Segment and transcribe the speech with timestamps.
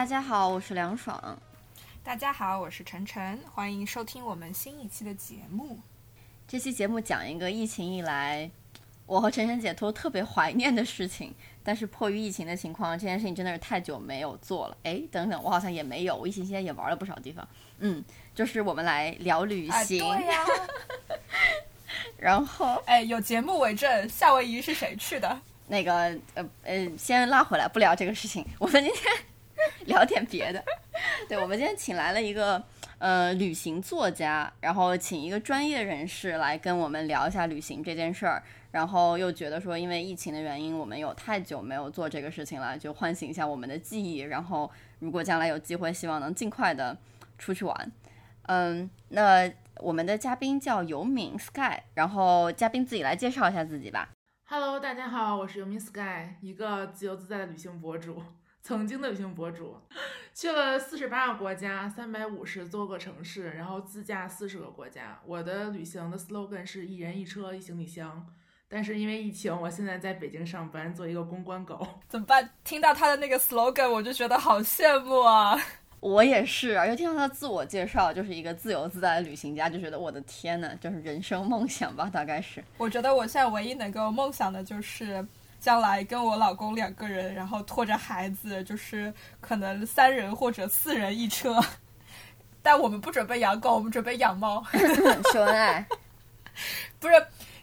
[0.00, 1.38] 大家好，我是梁爽。
[2.02, 5.78] 大家好，我是晨晨，欢迎收听我们新一期的节目。
[6.48, 8.50] 这期节目讲一个疫情以来，
[9.04, 11.34] 我和晨晨姐都特别怀念的事情。
[11.62, 14.76] 但是迫于疫情的情况，这件事情真的是太久没有做了。
[14.84, 16.16] 哎，等等，我好像也没有。
[16.16, 17.46] 我疫情期间也玩了不少地方。
[17.80, 18.02] 嗯，
[18.34, 19.98] 就是我们来聊旅行。
[19.98, 20.46] 对呀。
[22.16, 25.38] 然后，哎，有节目为证，夏威夷是谁去的？
[25.66, 28.42] 那个，呃呃，先拉回来，不聊这个事情。
[28.58, 29.29] 我们今天。
[29.86, 30.64] 聊点别的，
[31.28, 32.62] 对，我们今天请来了一个
[32.98, 46.96] 呃旅行作家，然后请一个专业人士来跟我们聊一下旅行这件事儿，然后又觉得说因为疫情的原因，我们有太久没有做这个事情了，就唤醒一下我们的记忆，然后如果将来有机会，希望能尽快的
[47.38, 47.92] 出去玩。
[48.44, 54.08] 嗯，那我们的嘉宾叫游敏 Sky，然后嘉宾自己来介绍一下自己吧。
[54.46, 58.20] Hello，大家好，我是游敏 Sky，一个自由自在的旅行博主。
[58.62, 59.76] 曾经的旅行博主，
[60.34, 65.18] 去了四十八个国家，三百五十多个城市，然后自驾四十个国家。
[65.26, 68.24] 我的旅行的 slogan 是一人一车一行李箱，
[68.68, 71.86] 但是因为疫情，我现在在北京上班，做一个公关狗。
[72.08, 72.48] 怎么办？
[72.62, 75.58] 听到他的那个 slogan，我就觉得好羡慕啊！
[76.00, 82.62] 我也是而且听到他自我介绍，就是一个自由自在的旅行家，就觉得我的天呐，就是人生梦想吧，大概是。
[82.76, 85.26] 我觉得我现在唯一能够梦想的就是。
[85.60, 91.62] 将来跟我老公两个人，然后拖着孩子，就是可能三人或者四人一车。
[92.62, 94.64] 但我们不准备养狗，我们准备养猫。
[95.32, 95.86] 秀恩爱，
[96.98, 97.14] 不是。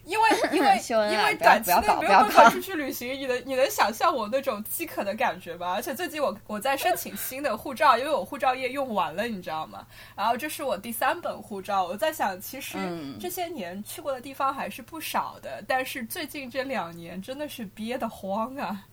[0.08, 0.80] 因为 因为
[1.12, 5.74] 因为短期内没有办法出去旅行，你能你能想象我那种饥渴的感觉吧？
[5.74, 9.86] 而且最近我我在申请新的护照，因为我护照页用完了，你知道吗？
[10.16, 12.78] 然后这是我第三本护照，我在想，其实
[13.20, 18.86] 这些年去过的地方还是不少的，但是最近这两年真的是憋得慌啊！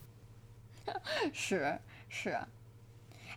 [1.31, 2.37] 是是，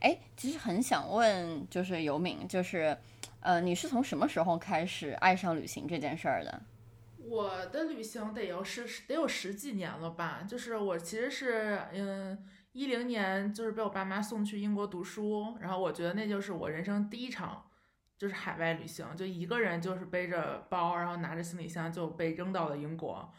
[0.00, 2.98] 哎，其实很想问，就是尤敏，就是
[3.40, 6.60] 呃，你是从什么时候开始爱上旅行这件事儿的？
[7.28, 17.66] 我的旅行得有十得有十几年了吧，就是我其实是嗯一零年就是被我爸妈送去英国读书，然后我觉得那就是我人生第一场
[18.16, 23.32] 就是海外旅行，就一个人就是背着包，然后拿着行李箱就被扔到了英国，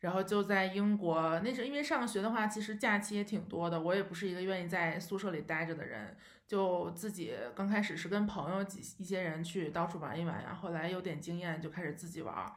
[0.00, 6.16] 然后就在英国那是因为上学的话，其实假期也挺多的，我也不是一个愿意在宿舍里待着的人，
[6.46, 12.52] 就自己刚开始是跟朋友几一些人去到处玩一玩呀，后来有点经验就开始自己玩。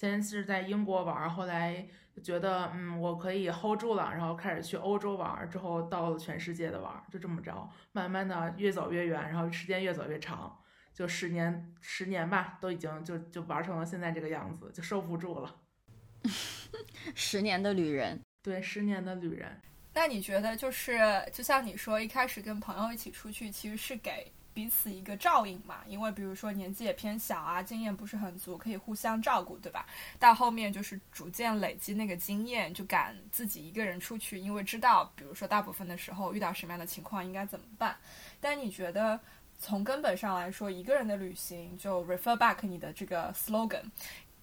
[0.00, 1.86] 先是在英国玩，后来
[2.22, 10.58] 觉得嗯我可以 hold 住了，然后开始去欧洲玩，之后到了全世界的玩，就这么着，慢慢的越走越远，然后时间越走越长，
[10.94, 15.54] 就十年十年吧，都已经就就玩成了现在这个样子，就收不住了。
[17.14, 19.60] 十年的旅人，对，十年的旅人。
[19.92, 20.98] 那你觉得就是
[21.30, 24.32] 就像你说，一开始跟朋友一起出去，其实是给。
[24.52, 29.86] 彼此一个照应嘛，因为比如说年纪也偏小啊，经验不是很足，可以互相照顾，对吧？
[30.18, 37.96] 到后面就是逐渐累积那个经验，就敢自己一个人出去，因为知道，比如说大部分的时候遇到什么样的情况应该怎么办。
[38.40, 39.18] 但你觉得
[39.58, 43.84] 从根本上来说，一个人的旅行就 refer back 你的这个 slogan，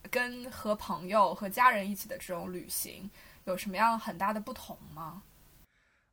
[0.10, 3.10] 跟和朋友和家人一起的这种旅行
[3.46, 5.22] 有什么样很大的不同吗？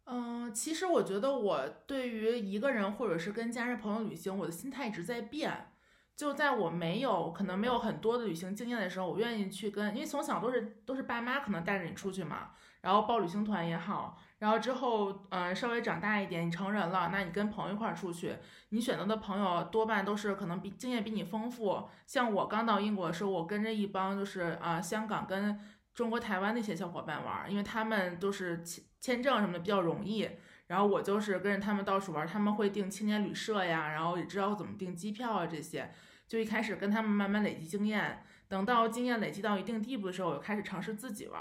[0.06, 5.70] 嗯，其实我觉得我对于一个人或者是跟家人朋友旅行，我的心态一直在变。
[6.16, 12.51] 就在我没有可能没有很多的旅行经验的时候，我愿意去跟，因为从小都是都是爸妈可能带着你出去嘛，
[12.83, 18.36] 然后报旅行团也好，然后之后嗯稍微长大一点，你成人了，那你跟朋友一块儿出去，
[18.68, 21.89] 你选择的朋友多半都是可能比经验比你丰富。
[22.06, 25.59] 像我刚到英国的时候，我跟着一帮就是啊香港跟
[25.92, 28.62] 中国台湾那些小伙伴玩，因为他们都是。
[29.04, 30.27] 签证什么的比较容易，
[30.68, 35.92] 然后我就是跟着他们到处玩，他们会订青年旅社呀，然后也知道怎么订机票啊这些，
[36.27, 41.39] 就一开始跟他们慢慢累积经验，等到经验累积到一定地步的时候，我就开始尝试自己玩，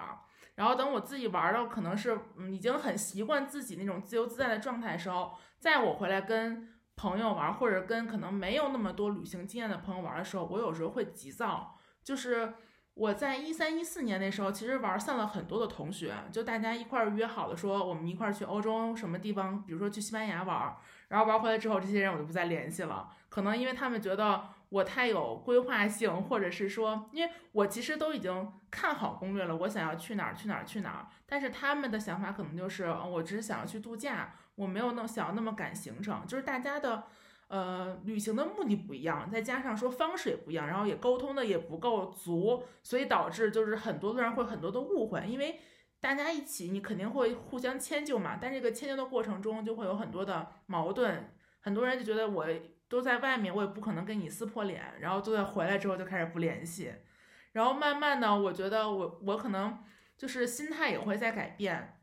[0.56, 6.68] 然后等我自己玩到可能是嗯已经很习惯自己那种自由自在的状态的时候，在我回来跟
[6.98, 12.56] 朋友玩或者跟可能没有那么多旅行经验的朋友玩的时候，我有时候会急躁，就是。
[12.96, 20.76] 我在一三一四年那时候，其实玩散了很多的同学，就大家一块儿约好了说我们一块儿去欧洲什么地方，比如说去西班牙玩，
[21.08, 37.06] 然后玩回来之后，这些人我就不再联系了，可能因为他们觉得我太有规划性，或者是说，因为我其实都已经看好攻略了，我想要去哪儿去哪儿去哪儿，但是他们的想法可能就是我只是想要去度假，我没有那么想要那么赶行程，就是大家的。
[37.54, 45.60] 呃，旅行的目的不一样，再加上说方式也不一样，然后也沟通的也不够足，所以导致就是很多的人会很多的误会，因为
[46.02, 51.30] 大家一起你肯定会互相迁就嘛，但这个迁就的过程中就会有很多的矛盾，
[51.60, 52.44] 很多人就觉得我
[52.90, 56.92] 都在外面，我也不可能跟你撕破脸，然后就在回来之后就开始不联系，
[57.52, 59.78] 然后慢慢的，我觉得我我可能
[60.18, 62.00] 就是心态也会在改变。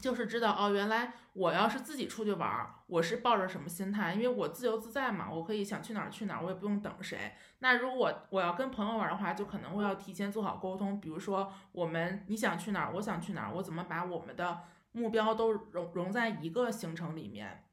[0.00, 4.14] 就是知道哦，原来我要是自己出去玩，我是抱着什么心态？
[4.14, 7.32] 因为我自由自在嘛，我可以想去哪儿去哪儿，我也不用等谁。
[7.58, 11.00] 那如果我要跟朋友玩的话，就可能会要提前做好沟通。
[11.00, 14.60] 比如说，我们你想去哪儿，我想去哪儿，我怎么把我们的
[14.92, 17.64] 目标都融融在一个行程里面？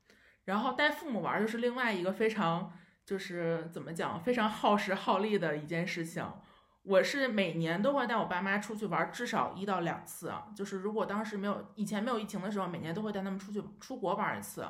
[0.46, 2.72] 然后带父母玩就是另外一个非常
[3.06, 6.24] 就是怎么讲，非常耗时耗力的一件事情。
[6.88, 10.31] 我是每年都会带我爸妈出去玩，至少一到两次。
[10.56, 14.66] 就是如果当时没有以前没有疫情的时候，每年都会带他们出去出国玩一次，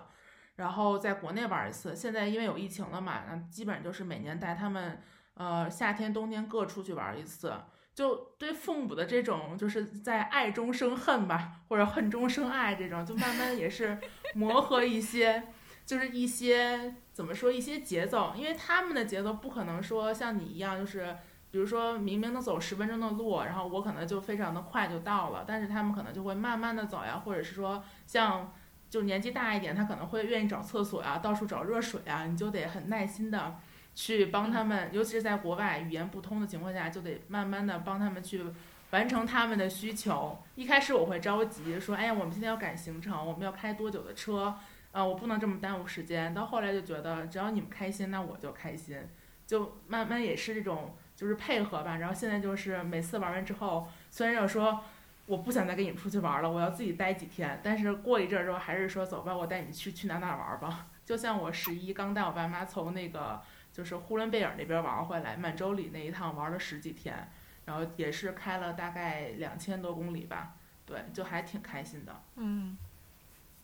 [0.55, 1.95] 然后在国内玩一次。
[1.95, 4.99] 现在因为有疫情了嘛，那基本就是每年带他们，
[5.35, 7.53] 呃，夏天冬天各出去玩一次。
[7.93, 13.95] 就对父母的这种，就是在爱中生恨吧，或者恨中生爱这种，就慢慢也是
[14.33, 15.43] 磨合一些，
[15.85, 21.15] 就是一些怎么说一些节奏，因为他们的节奏不可能说像你一样，就是。
[21.49, 28.53] 比如说明明能走十分钟的路，然后我可能就非常的快就到了，但是他们可能就会慢慢的走呀，或者是说像
[28.89, 33.55] 就年纪大一点，他可能会愿意找厕所呀，到处找热水啊，你就得很耐心的
[33.95, 38.43] 去帮他们，尤其是在国外语言不通的情况下，就得慢慢的帮他们去
[38.91, 40.37] 完成他们的需求。
[40.55, 44.53] 一开始我会着急说，哎呀，我们今天要赶行程，我们要开多久的车，
[44.91, 46.33] 啊，我不能这么耽误时间。
[46.33, 48.97] 到后来就觉得只要你们开心，那我就开心，
[49.45, 50.93] 就慢慢也是这种。
[51.17, 54.81] 就是配合吧，然后现在就是每次玩完之后，虽然要说
[55.25, 60.87] 我不想再跟你们出去玩了，我要自己待几天，但是过一阵儿之后还是说走吧，我带你去去哪哪玩吧。
[61.03, 63.41] 就像我十一刚带我爸妈从那个
[63.73, 67.27] 就是呼伦贝尔那边玩回来，满洲里那一趟玩了十几天，
[67.65, 70.53] 然后也是开了大概两千多公里吧，
[70.85, 72.21] 对，就还挺开心的。
[72.35, 72.77] 嗯。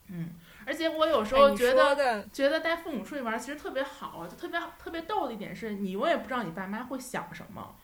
[0.08, 0.28] 嗯，
[0.66, 7.76] 而且我有时候觉得觉得带父母出去玩其实特别好，就特别特别逗的一点是，你永远不知道你爸妈会想什么。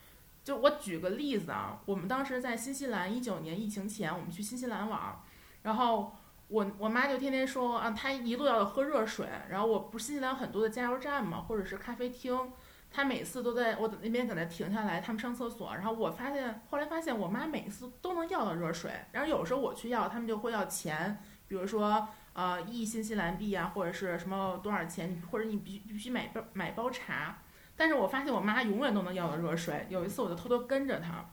[0.43, 5.21] 就我举个例子啊，我们当时在新西兰，一九年疫情前，我们去新西兰玩，
[5.63, 6.17] 然后
[6.49, 12.53] 我我妈就天天说啊，她一路要喝热水，然后我不是新西兰很多的加油站嘛，或者是咖啡厅，
[12.91, 21.23] 她每次都在我那边搁那停下来，他们上厕所，然后我发现后来发现我妈每次都能要到热水，然后有时候我去要，他们就会要钱。
[21.47, 27.39] 比如说，呃，一新西兰币啊，或者是什么多少钱，或者你必必须买包买包茶。
[27.77, 29.87] 但是我发现我妈永远都能要到热水。
[29.89, 31.25] 有一次我就偷偷跟着她，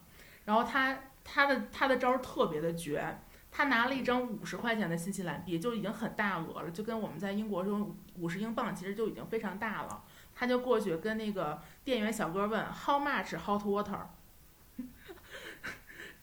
[0.46, 3.20] 然后她她的她的招特别的绝，
[3.52, 10.04] 她拿了一张五十块钱的新西兰币，就已经很大额了，就跟我们在英国说五十英镑其实就已经非常大了。
[10.34, 14.00] 她就过去跟那个店员小哥问 How much hot water？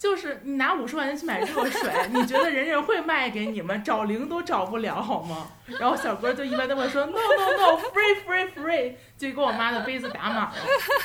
[0.04, 3.82] 就是你拿五十块钱去买热水，你觉得人人会卖给你们？
[3.82, 5.50] 找零都找不了，好吗？
[5.80, 10.54] 然后小哥就一般都会说 no no no，free free free，就给我妈的杯子打满了。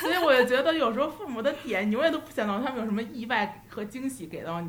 [0.00, 4.68] 所以我就觉得有时候父母的点，你永远都不想到他们有什么意外和惊喜给到你。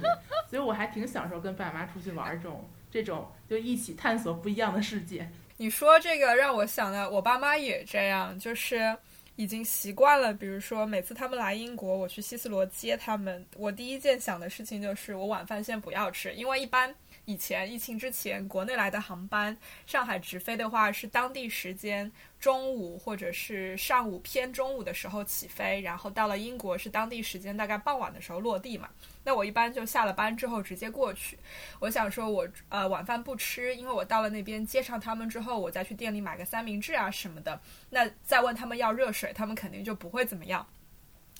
[0.49, 5.29] 所以我还挺享受跟爸妈出去玩这种这种，就一起探索不一样的世界。
[5.57, 8.95] 你说这个让我想到，我爸妈也这样，就是。
[9.35, 16.93] 已经习惯了，比如说每次他们来英国，我去希斯罗接他们，我第一件想的事情就是我晚饭先不要吃，因为一般。
[17.25, 22.11] 以前疫情之前，国内来的航班，上海直飞的话是当地时间
[22.41, 28.89] 中午或者是上午偏中午的时候起飞，然后到了英国是当地时间大概傍晚的时候落地嘛。
[29.23, 31.37] 那我一般就下了班之后直接过去。
[31.79, 37.61] 我想说我呃晚饭不吃，因为我到了那边接上他们之后，我再去店里买个三明治啊什么的。
[37.91, 40.65] 那再问他们要热水，他们肯定就不会怎么样。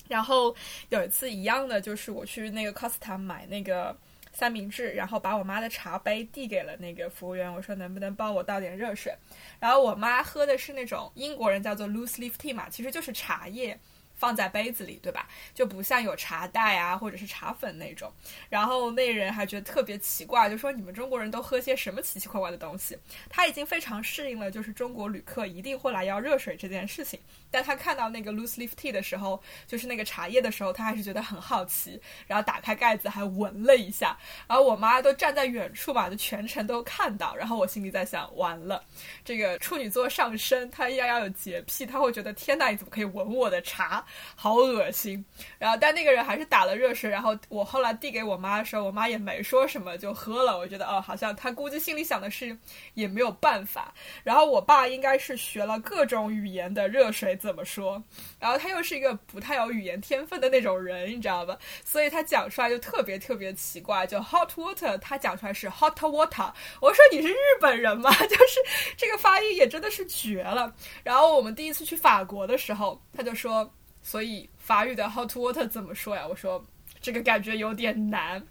[0.06, 0.54] 然后
[0.90, 3.98] 有一次一样的，就是我去那个 Costa 买那个。
[4.32, 9.14] 三明治，然后把我妈的茶杯递给了那个服务员，我说能不能帮我倒点热水。
[9.60, 13.78] 然后我妈喝的是那种英国人叫做 loose leaf tea 嘛，其实就是茶叶，
[14.14, 15.28] 放在杯子里，对吧？
[15.54, 18.12] 就不像有茶袋啊，或者是茶粉那种。
[18.48, 22.96] 然后那人还觉得特别奇怪，就说你们中国人都喝些什么奇奇怪怪的东西？
[23.28, 27.18] 他已经非常适应了，就是中国旅客一定会来要热水这件事情。
[27.50, 34.16] 但他看到那个 loose leaf tea 的时候，就是那个茶叶的时候，他还是觉得很好奇，然后打开盖子还闻了一下。
[34.46, 37.34] 然后我妈都站在远处嘛，就全程都看到。
[37.36, 38.82] 然后我心里在想，完了，
[39.24, 44.01] 这个处女座上升，他要要有洁癖，他会觉得天呐，你怎么可以闻我的茶？
[44.34, 45.24] 好恶心，
[45.58, 50.58] 然后但那个人还是打了热水，然后我后来递给我妈的时候，我妈也没说什么就喝了。
[50.58, 52.56] 我觉得哦，好像他估计心里想的是
[52.94, 53.92] 也没有办法。
[54.24, 58.02] 然后我爸应该是学了各种语言的热水怎么说，
[58.38, 61.56] 然后他又是一个不太有语言天分的那种人，你知道吧？
[61.84, 66.52] 所以他讲出来就特别特别奇怪，就 hot water，他讲出来是 hot water。
[66.80, 68.10] 我说你是日本人吗？
[68.26, 68.60] 就是
[68.96, 70.72] 这个发音也真的是绝了。
[71.02, 73.70] 然后我们第一次去法国的时候，他就说。
[74.02, 76.26] 所以法语的 hot water 怎么说呀？
[76.26, 76.64] 我说
[77.00, 78.44] 这个感觉有点难。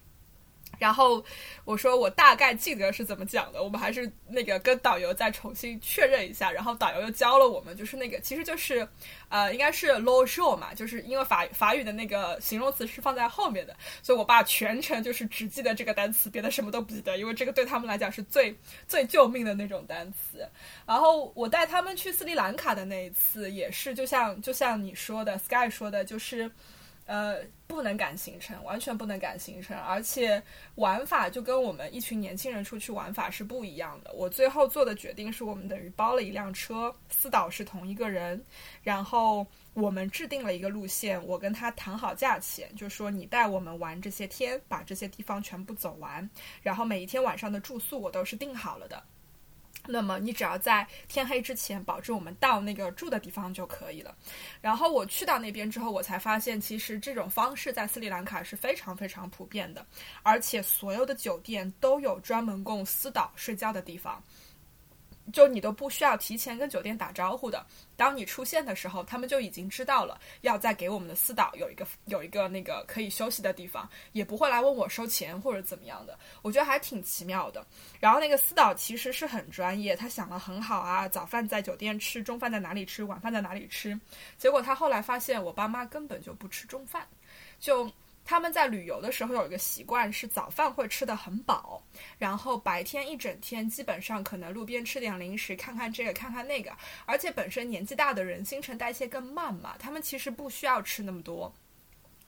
[0.82, 1.24] 然后
[1.64, 6.52] 我说我大概记得是怎么讲的，我们还是那个跟导游再重新确认一下。
[6.52, 8.88] 然后导游又教了我们，就是那个其实就是
[9.30, 18.58] 呃应该是 low show 嘛，就是因为法法语的那个形容词是放在后面的，所以我爸全程就是只记得这个单词，别的什么都不记得，因为这个对他们来讲是最
[18.88, 20.50] 最救命的那种单词。
[20.88, 26.50] 然后我带他们去斯里兰卡的那一次也是，就像就像你说的，Sky 说的，就是。
[27.12, 30.42] 呃，不能赶行程，完全不能赶行程，而且
[30.76, 34.14] 玩法就跟我们一群年轻人出去玩法是不一样的。
[34.14, 38.42] 我最后做的决定是我们等于包了一辆车，司导是同一个人，
[38.82, 46.30] 然后我们制定了一个路线，我跟他谈好价钱，就说你带我们玩这些天，把这些地方全部走完，
[46.62, 49.04] 然后每一天晚上的住宿我都是定好了的。
[49.88, 54.16] 那么你只要在天黑之前保证我们到那个住的地方就可以了。
[54.62, 59.86] 然后我去到那边之后，我才发现其实这种方式在斯里兰卡是非常非常普遍的，
[60.24, 64.22] 而且所有的酒店都有专门供私导睡觉的地方。
[65.32, 77.66] 就你都不需要提前跟酒店打招呼的，当你出现的时候，他们就已经知道了，要再给我们的私导有一个有一个那个可以休息的地方，也不会来问我收钱或者怎么样的，我觉得还挺奇妙的。
[78.00, 84.00] 然后那个私导其实是很专业，他想的很好啊，早饭在酒店吃，中饭在哪里吃，晚饭在哪里吃。
[84.38, 87.08] 结果他后来发现我爸妈根本就不吃中饭，
[87.60, 87.92] 就。
[88.32, 91.84] 他们在旅游的时候有一个习惯，是早饭会吃得很饱，
[92.18, 96.72] 然后白天一整天基本上可能路边吃点零食，看看这个看看那个。
[97.06, 101.54] 而且本身年纪大的人新陈代谢更慢嘛，他们其实不需要吃那么多。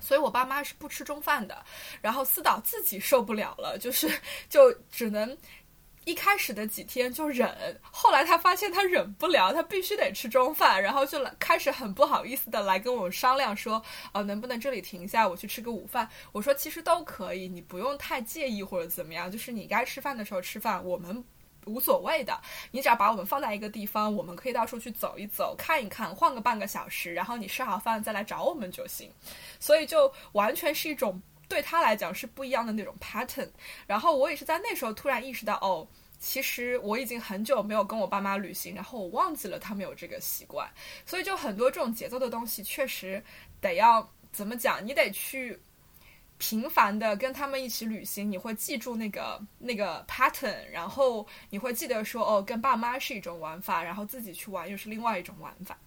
[0.01, 1.63] 所以我爸妈是不吃中饭的，
[2.01, 4.11] 然后思导自己受不了了，就是
[4.49, 5.37] 就只能。
[6.05, 7.49] 一开始的几天就忍，
[7.81, 13.81] 后来他发现他忍不了，他必须得吃中饭，然后就来开始很不好意思的来跟我商量说，
[14.11, 16.09] 呃，能不能这里停下，我去吃个午饭？
[16.31, 21.23] 我说其实都可以，你不用太介意或者怎么样，就是你该吃饭的时候吃饭，我们
[21.65, 22.37] 无所谓的，
[22.71, 29.09] 你只要把我们放在一个地方，我们可以到处去走一走，看一看，晃个半个小时，然后你吃好饭再来找我们就行。
[29.59, 31.21] 所以就完全是一种。
[31.53, 33.47] 对他来讲是不一样的那种 pattern，
[33.85, 40.67] 然后我也是在那时候突然意识到，哦，其实我已经很久没有跟我爸妈旅行，然后我忘记了他们有这个习惯，
[41.05, 43.23] 所以就很多这种节奏的东西，确实
[43.61, 45.61] 得要怎么讲，你得去
[46.39, 55.77] 频繁的跟他们一起旅行，你会记住那个那个 pattern，然后你会记得说，哦，跟爸妈是一种玩法，然后自己去玩又是另外一种玩法。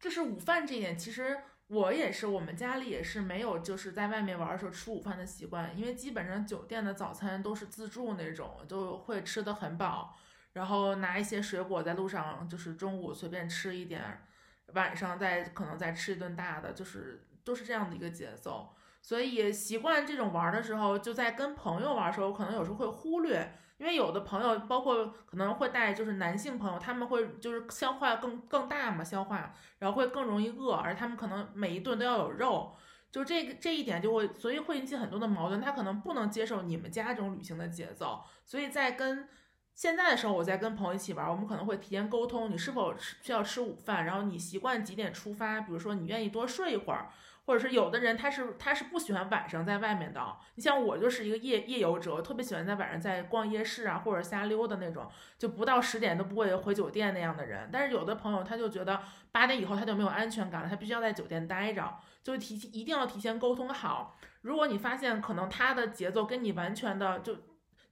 [0.00, 1.38] 就是午饭这一点，其实。
[1.68, 10.16] 我也是，我们家里也是没有就是在外面玩的时候吃午饭的习惯，因为基本上酒店的早餐都是自助那种，就会吃的很饱，
[10.54, 14.24] 然后拿一些水果在路上，就是中午随便吃一点，
[14.72, 18.74] 晚上再可能再吃一顿大的，就是都是这样的一个节奏。
[19.02, 23.52] 所以习惯这种玩的时候，就在跟朋友玩的时候，可能有时候会忽略。
[23.78, 32.76] 因为有的朋友，包括可能会带就是男性朋友，他们会就是消化更更大嘛，消化，然后会更容易饿，而他们可能每一顿都要有肉，
[33.12, 35.60] 就这个这一点就会，所以会引起很多的矛盾。
[35.60, 39.28] 他可能不能接受你们家这种旅行的节奏，所以在跟
[39.74, 47.10] 现在的时候，我在跟朋友一起玩，我们可能会提前沟通，你是否需要吃午饭，然后你习惯几点出发，比如说你愿意多睡一会儿。
[47.48, 57.70] 或者是有的人他是他是不喜欢晚上在外面的，你像我就是一个夜夜游者，我特别喜欢在晚上在逛夜市啊或者瞎溜的那种，就不到十点都不会回酒店那样的人。
[57.72, 59.00] 但是有的朋友他就觉得
[59.32, 64.18] 八点以后他就没有安全感了，他必须要在酒店待着，就提一定要提前沟通好。
[64.42, 67.34] 如果你发现可能他的节奏跟你完全的就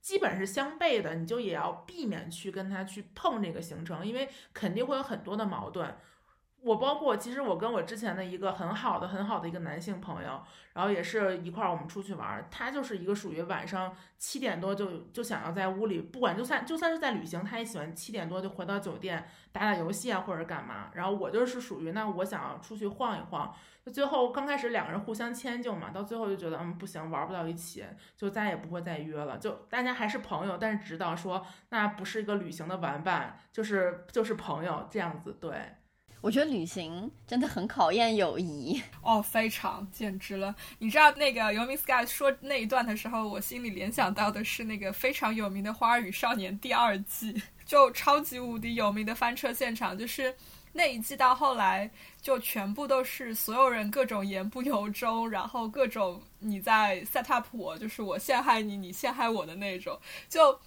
[0.02, 5.96] 基本是相悖的，你就也要避免去跟他去碰这个行程，因为肯定会有很多的矛盾。
[6.66, 10.42] 我包括其实我跟我之前的一个很好的很好的一个男性朋友，
[10.73, 20.90] 然后也是一块儿我们出去玩儿，他就是一个属于晚上七点多就就想要在屋里，不管就算就算是在旅行，他也喜欢七点多就回到酒店打打游戏啊或者干嘛。
[20.94, 23.54] 然后我就是属于那我想要出去晃一晃，
[23.85, 27.85] 就最后刚开始两个人互相迁就嘛，到最后就觉得嗯不行，玩不到一起，
[28.16, 35.76] 就再也不会再约了，就大家还是朋友，但是知道说那不是一个旅行的玩伴，就是就是朋友这样子，对。
[36.23, 40.52] 我觉得旅行真的很考验友谊哦，非常简直了！
[40.78, 50.35] 你知道那个游民 Sky 说那一段的时候，我心里联想到的是那个非常有名的《花儿与少年》第二季， 就超级无敌有名的翻车现场，就是
[50.73, 51.88] 那一季到后来
[52.20, 59.96] 就全部都是所有人各种言不由衷，然后各种你在 set up 我，就是我陷害你，你陷害我的那种，
[60.28, 60.58] 就。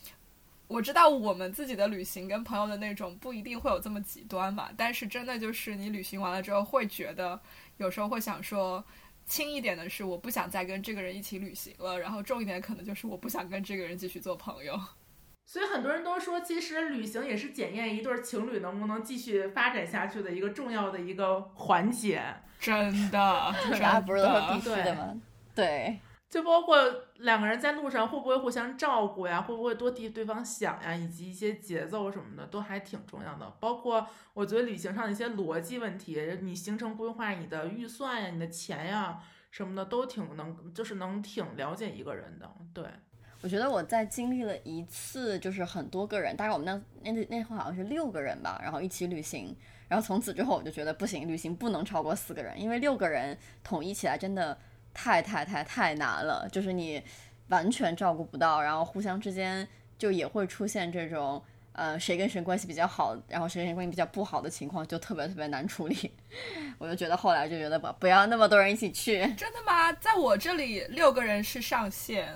[0.70, 7.38] 我知道我们自己的旅行跟朋友的那种不一定会有这么极端嘛，但是真的就是你旅行完了之后会觉得，
[7.78, 8.82] 有时候会想说，
[9.26, 14.80] 轻一点的是我不想再跟这个人一起旅行了，然后重一点可能就是我不想跟这个人继续做朋友。
[15.44, 22.22] 所以很多人都说，其实旅行也是检验一对情侣能不能继续发展下去的一个重要的一个环节。
[22.60, 25.20] 真的， 大家不是都说必须的吗？
[25.56, 26.00] 对。
[26.30, 26.78] 就包括
[27.16, 33.52] 两个人在路上会不会互相照顾呀，会不会多替对方想呀，以及一些节奏什么的，都还挺重要的。
[33.60, 39.20] 包括我觉得旅行上的一些逻辑问题，你行程规划、你的预算呀、你的钱呀
[39.50, 42.48] 什么的，都挺能，就是能挺了解一个人的。
[42.76, 42.86] 对，
[43.42, 46.66] 我觉得我在经历了一次，就是很多个人，大概我们
[47.04, 49.56] 那那那会好像是六个人吧，然后一起旅行，
[49.88, 54.56] 然后从此之后我就觉得不行，旅行不能超过四个人，因为六个人统一起来真的。
[54.94, 57.02] 太太太太难了，就是你
[57.48, 59.68] 完全照顾不到，然后互相之间
[59.98, 61.42] 就也会出现这种
[61.74, 66.12] 呃谁跟谁关系比较好，然后谁跟谁关系比较不好的情况，就特别特别难处理。
[66.78, 69.20] 我就觉得后来就觉得不不要那么多人一起去。
[69.36, 69.92] 真的吗？
[69.94, 72.36] 在我这里六个人是上限，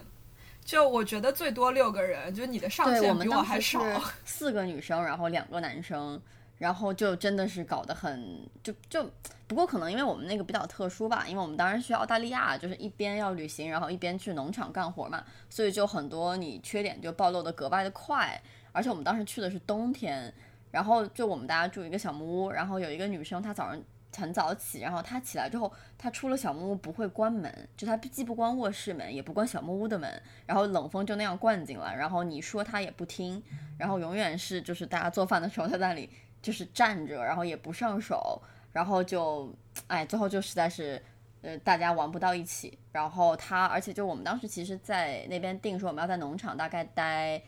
[0.63, 3.81] 就我觉得最多六个人，就你的上限比我还少。
[4.25, 6.21] 四个女生，然后两个男生。
[6.63, 9.05] 然后就真的是搞得很就就，
[9.47, 18.41] 不过可能因为我们那个比较特殊吧，因为我们当时去澳大利亚，就是一边要旅行，然后一边去农场干活嘛，所以就很多你缺点就暴露的格外的快。
[18.71, 20.33] 而且我们当时去的是冬天，
[20.71, 23.77] 然后就我们大家住一个小木屋，然后有一个女生她早上
[24.15, 30.09] 很早起，然后她起来之后，她出了小木屋不会关门，就她既不关卧室门，也不关小木屋的门，
[30.45, 33.43] 然后冷风就那样灌进来，然后你说她也不听，
[33.77, 36.09] 然后永远是就是大家做饭的时候她在那里。
[36.43, 38.39] 就是站着，然后也不上手，
[38.73, 39.49] 然后就，
[39.87, 41.01] 哎，最后就实在是，
[41.41, 42.77] 呃，大家玩不到一起。
[42.91, 47.41] 然后他，而且就我们当时其实，在那边定说我们要在农场大概待，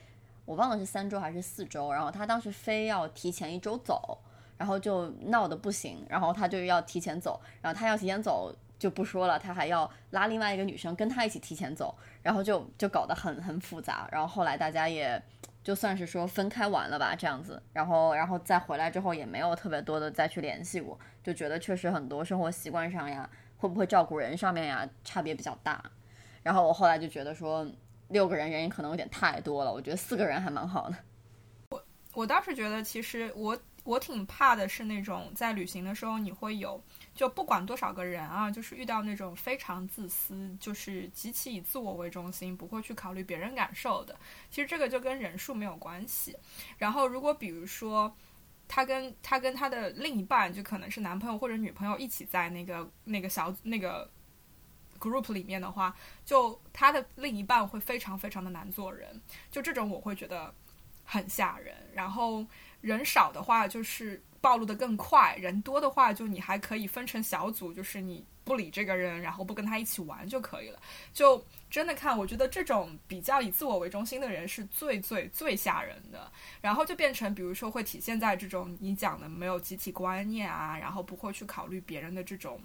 [0.46, 1.92] 我忘了是三周还是四周。
[1.92, 4.18] 然后他当时非要提前一周走，
[4.58, 14.08] 然后就闹得不行，然后他就要提前走，然后他要提前走就不说了，他还要拉另外一个女生跟他一起提前走，然后就就搞得很很复杂。
[14.10, 15.22] 然后后来大家也。
[15.66, 25.84] 就算是说分开完了吧，这样子，然后，然后再回来之后也没有特别多的再去联系过，就觉得确实很多生活习惯上呀，会不会照顾人上面呀，差别比较大。
[26.44, 27.68] 然后我后来就觉得说，
[28.10, 30.96] 六个人人可能有点太多了，我觉得四个人还蛮好的。
[31.72, 36.84] 我我倒是觉得，其实我我挺怕的是那种在旅行的时候你会有。
[37.14, 44.14] 就不管多少个人啊，就是遇到那种非常自私，就是极其以自我为中心，不会去考虑别人感受的。
[44.52, 46.36] 其实这个就跟人数没有关系。
[46.78, 48.14] 然后，如果比如说
[48.68, 54.12] 他跟他跟他的另一半，就可能是男朋友或者女朋友一起在那个那个小那个
[55.00, 55.96] group 里面的话，
[56.26, 59.22] 就他的另一半会非常非常的难做人。
[59.50, 60.54] 就这种我会觉得
[61.06, 61.74] 很吓人。
[61.94, 62.46] 然后
[62.86, 64.22] 人少的话，就是。
[64.42, 70.80] 暴露的更快，人多的话，就你还可以分成小组，就是你不理这个人，然后不跟他一起玩就可以了。
[71.12, 76.32] 就真的看，我觉得这种比较以自我为中心的人是最最最吓人的。
[76.62, 82.62] 然后就变成，比如说会体现在这种你讲的没有集体观念啊，然后不会去考虑别人的这种。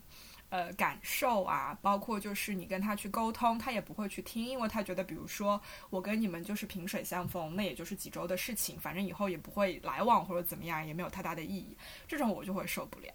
[0.50, 5.60] 呃，感受啊，包括就是你跟他去沟通，他也不会去听，因为他觉得，比如说
[5.90, 11.76] 我跟你们就是萍水相逢，那也就是几周的事情，反正以后也不会来往或者怎么样，也没有太大的意义，
[12.08, 13.08] 这种我就会受不了。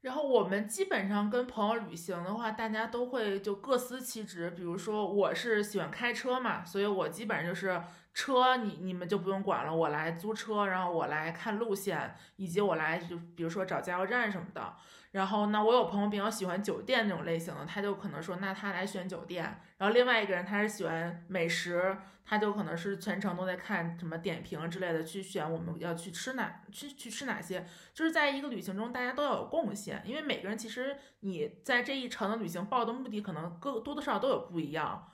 [0.00, 7.80] 然后我们基本上跟朋友旅行的话，大家都会就各司其职，比如说我是喜欢开车嘛，所以我基本上就是
[8.12, 14.74] 车你你们就不用管了，我来租车，然后我来看路线，以及我来就比如说找加油站什么的。
[15.14, 19.44] 然后那我有朋友比较喜欢酒店那种类型的，他就可能说那他来选酒店。
[19.78, 27.64] 然后另外一个人他是喜欢美食，他就可能是全程都在看什么点评之类的，去选我们要去吃哪去去吃哪些。
[27.94, 35.12] 就是在一个旅行中，大家都要有贡献，因为每个人其实你在这一程的旅行报的目的可能各多多少少都有不一样，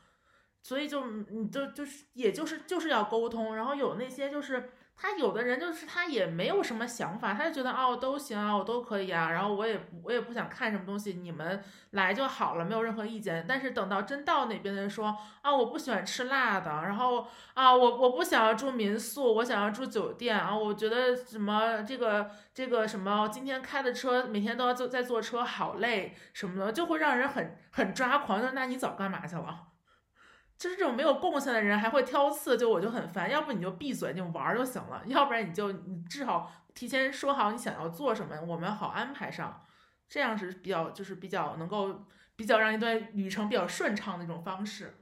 [0.62, 3.54] 所以就你就就是也就是就是要沟通。
[3.54, 4.70] 然后有那些就是。
[5.02, 13.46] 他有的人就是他也没有什么想法，他就觉得哦都行啊，我都可以啊，然后我也我也不想看什么东西，你们来就好了，没有任何意见。
[13.48, 28.42] 但是等到真到那边的人说啊，我不喜欢吃辣的，然后啊我我不想要住民宿，我想要住酒店啊，我觉得什么这个这个什么今天开的车每天都要坐在坐车好累什么的，就会让人很很抓狂。
[28.42, 29.69] 就那你早干嘛去了？
[30.60, 33.30] 就是这种没有贡献的人还会挑刺，就我就很烦。
[33.30, 39.64] 要不你就闭嘴，你就玩就行了；要不然你就你至少提前说好你想要做什么，我们好安排上。
[40.06, 42.04] 这样是比较就是比较能够
[42.36, 44.98] 比较让一段旅程比较顺畅的一种方式。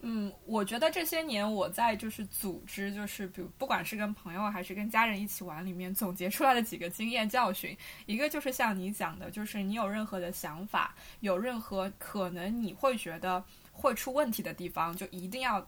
[0.00, 7.76] 嗯，我觉得这些年我在就是组织，就是比如不管是跟朋友还是跟家人一起玩里面总结出来的几个经验教训，
[8.06, 13.44] 一个就是像你讲的，就是你有任何的想法，有任何可能你会觉得
[13.78, 15.64] 会出问题的地方，就一定要。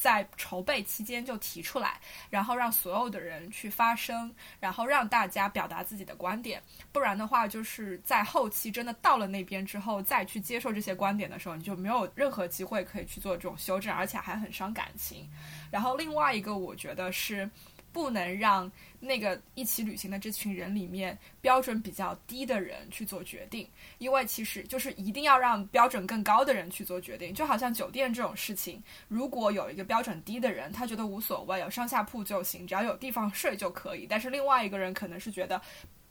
[0.00, 6.58] 在筹备期间就提出来，然后让所有的人去发声，然后让大家表达自己的观点。
[6.90, 15.28] 不然的话，就是在后期真的到了那边之后，再去接受这些观点的时候，你就没有任何机会可以去做这种修正，而且还很伤感情。
[15.70, 17.50] 然后另外一个，我觉得是。
[17.92, 27.34] 不能让那个一起旅行的这群人里面标准比较低的人去做决定，因为其实就是一定要让标准更高的人去做决定。
[27.34, 34.06] 就好像酒店这种事情，如果有一个标准低的人，他觉得无所谓，有上下铺就行，只要有地方睡就可以。
[34.08, 35.60] 但是另外一个人可能是觉得，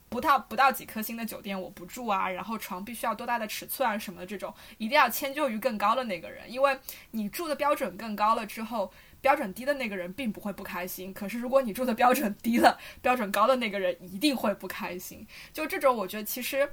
[0.08, 6.78] 不到不到几颗星的酒店我不住啊，然后床必须要多大的尺寸啊什么的，这种一定要迁就于更高的那个人，因为
[7.10, 8.92] 你住的标准更高了之后。
[9.20, 15.26] 标准低的那个人并不会不开心，可是如果你住的标准低了，标准高的那个人一定会不开心。
[15.52, 16.68] 就这种，我觉得其实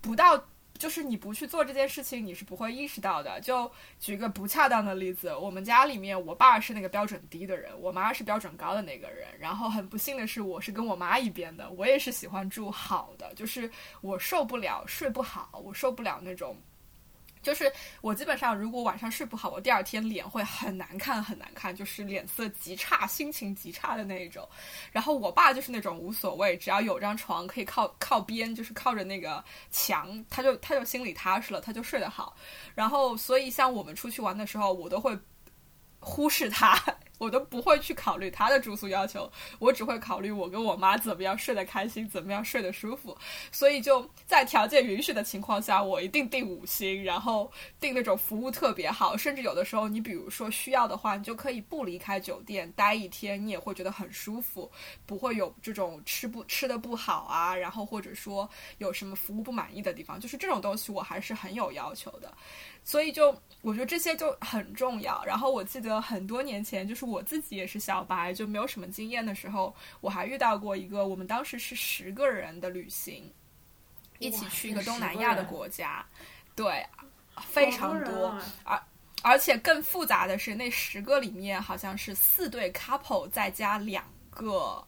[0.00, 0.36] 不到，
[0.78, 3.40] 就是你不去做这件事情，你是不会意识到的。
[3.40, 9.28] 就举个不恰当的例子，我们家里面，我爸是那个标准低的人，我妈是标准高的那个人。
[9.38, 13.70] 然后很不幸的是，我是跟我妈一边的，我也是喜欢住好的，就是
[14.00, 16.56] 我受不了睡不好，我受不了那种。
[17.46, 24.48] 就是我基本上，如果晚上睡不好，我第二天脸会很难看，很难看，就是脸色极差，心情极差的那一种。
[24.90, 32.36] 然后我爸就是那种无所谓，只要有张床可以靠靠边，就是靠着那个墙，他就他就心里踏实了，他就睡得好。
[32.74, 35.16] 然后所以像我们出去玩的时候，我都会
[36.00, 36.76] 忽视他。
[37.18, 43.16] 我都不会去考虑他的住宿要求，我只会考虑我跟我妈怎么样睡得开心，怎么样睡得舒服。
[43.50, 47.50] 所以就在条件允许的情况下，我一定订五星，然后
[47.80, 54.70] 订那种服务特别好，甚至有的时候你比如说需要的话，你就可以不离开酒店待一天，你也会觉得很舒服，
[55.06, 58.48] 不会有这种吃不吃的不好啊，然后或者说
[58.78, 62.32] 有什么服务不满意的地方，就是这种东西我还是很有要求的。
[62.86, 65.20] 所以就我觉得这些就很重要。
[65.24, 73.28] 然后我记得很多年前，就是我自己也是小白，就没有什么经验的时候，我还遇到过一个，我们当时是十个人的旅行，
[74.20, 76.06] 一起去一个东南亚的国家，
[76.54, 76.86] 对，
[77.48, 78.38] 非常多。
[78.62, 78.80] 而
[79.22, 84.82] 而且更复杂的是，那十个里面好像是四对 couple 再加两个。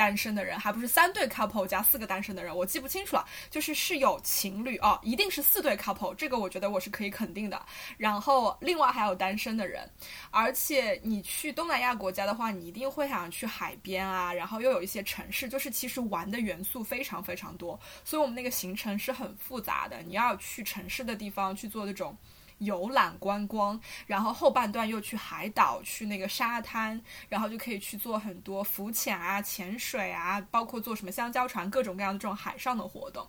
[0.00, 3.28] 单身的人还不是三对 couple 加四个单身的人，我记不清楚了。
[3.50, 7.62] 就是是有情侣哦，一定是四对 couple，这个我觉得我是可以肯定的。
[7.98, 9.86] 然后另外还有单身的人，
[10.30, 17.78] 而且你去东南亚国家的话，你一定会想去海边啊，然后又有一些城市，就是其实玩的元素非常非常多。
[18.02, 22.16] 所以我们那个行程是很复杂的，你要去城市的地方去做那种。
[22.60, 33.26] 游览观光，然后后半段又去海岛，去那个沙滩，然后就可以去做很多浮潜啊、潜水啊，包括做什么香蕉船，各种各样的这种海上的活动。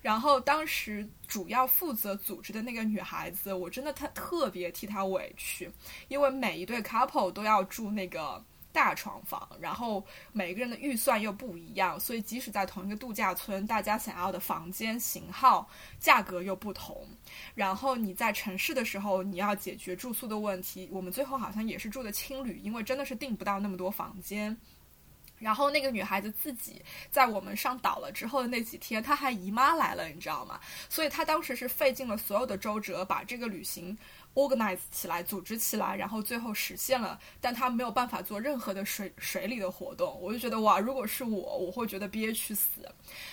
[0.00, 5.70] 然后当时主要负责组织的那个女孩子，我真的她特别替她委屈，
[6.08, 8.44] 因为每一对 couple 都要住那个。
[8.72, 15.68] 大床房，然后每个人的预算又不一样，所以即使在同一个度假村，大家想要的房间型号、
[16.00, 17.06] 价格又不同。
[17.54, 20.88] 然后你在城市的时候，你要解决住宿的问题。
[20.90, 24.56] 我们最后好像也是住的青旅，因为真的是订不到那么多房间。
[25.38, 26.80] 然后那个女孩子自己
[27.10, 30.60] 在我们上岛了之后的那几天，她还姨妈来了，你知道吗？
[30.88, 33.98] 所以她当时是费尽了所有的周折，把这个旅行
[34.34, 42.82] organize 起来，组织起来，然后最后实现了，但他没有办法做任何的水水里的活动，我就觉得哇，如果是我，我会觉得憋屈死。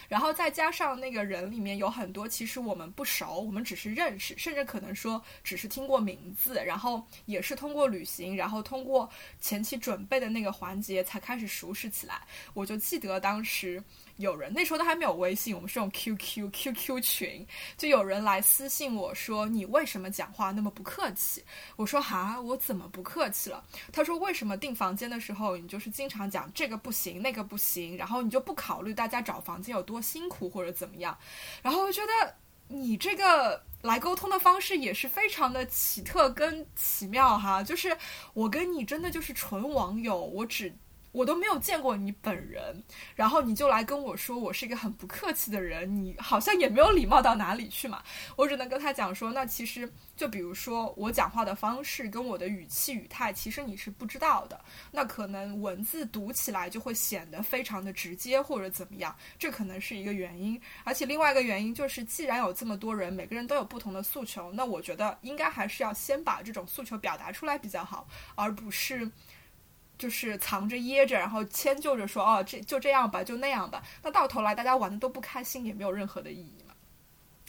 [0.08, 9.10] 然后再加上那个人里面有很多其实我们不熟，我们只是认识，甚至可能说只是听过名字，然后也是通过旅行，然后通过
[9.40, 12.22] 前期准备的那个环节才开始熟识起来。
[12.54, 13.84] 我就记得当时。
[14.20, 21.42] 有人那时候都还没有微信，我们是用 QQ QQ 群，就有人来私信我说：“你为什么讲话那么不客气？”
[21.78, 31.18] 我说：“哈，我怎么不客气了？”他说：“为什么订房间的时候你就是经常讲这个不行那个不行，然后你就不考虑大家找房间有多辛苦或者怎么样？”
[31.64, 32.36] 然后我觉得
[32.68, 37.98] 你这个来沟通的方式也是非常的奇特跟奇妙哈，就是
[38.34, 40.76] 我跟你真的就是纯网友，我只。
[41.12, 42.84] 我都没有见过你本人，
[43.16, 48.04] 然后你就来跟我说我是一个很不客气的人，你好像也没有礼貌到哪里去嘛。
[48.36, 54.60] 我只能跟他讲说，那其实就比如说我讲话的方式跟我的语气语态，其实你是不知道的。
[54.92, 60.62] 那可能文字读起来就会显得非常的直接或者怎么样，这可能是一个原因。
[60.84, 69.10] 而且另外一个原因就是，既然有这么多人，每个人都有不同的诉求，那我觉得应该还是要先把这种诉求表达出来比较好，而不是。
[70.00, 73.84] 就是藏着掖着，然后迁就着说哦，这就这样吧，就那样吧。
[74.02, 76.74] 那到头来大家玩的都不开心，也没有任何的意义嘛。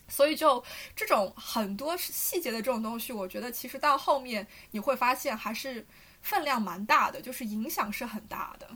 [0.08, 0.62] 所以就
[0.96, 5.86] 这种很多细节的这种东西，我觉得其实到后面你会发现还是
[6.20, 8.68] 分量蛮大的，就是影响是很大的。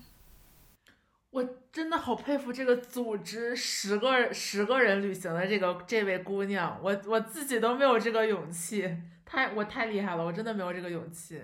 [1.31, 11.43] 我真的好佩服这个组织十个十个人旅行的这个这位姑娘，我我自己都没有这个勇气，太我太厉害了，我真的没有这个勇气。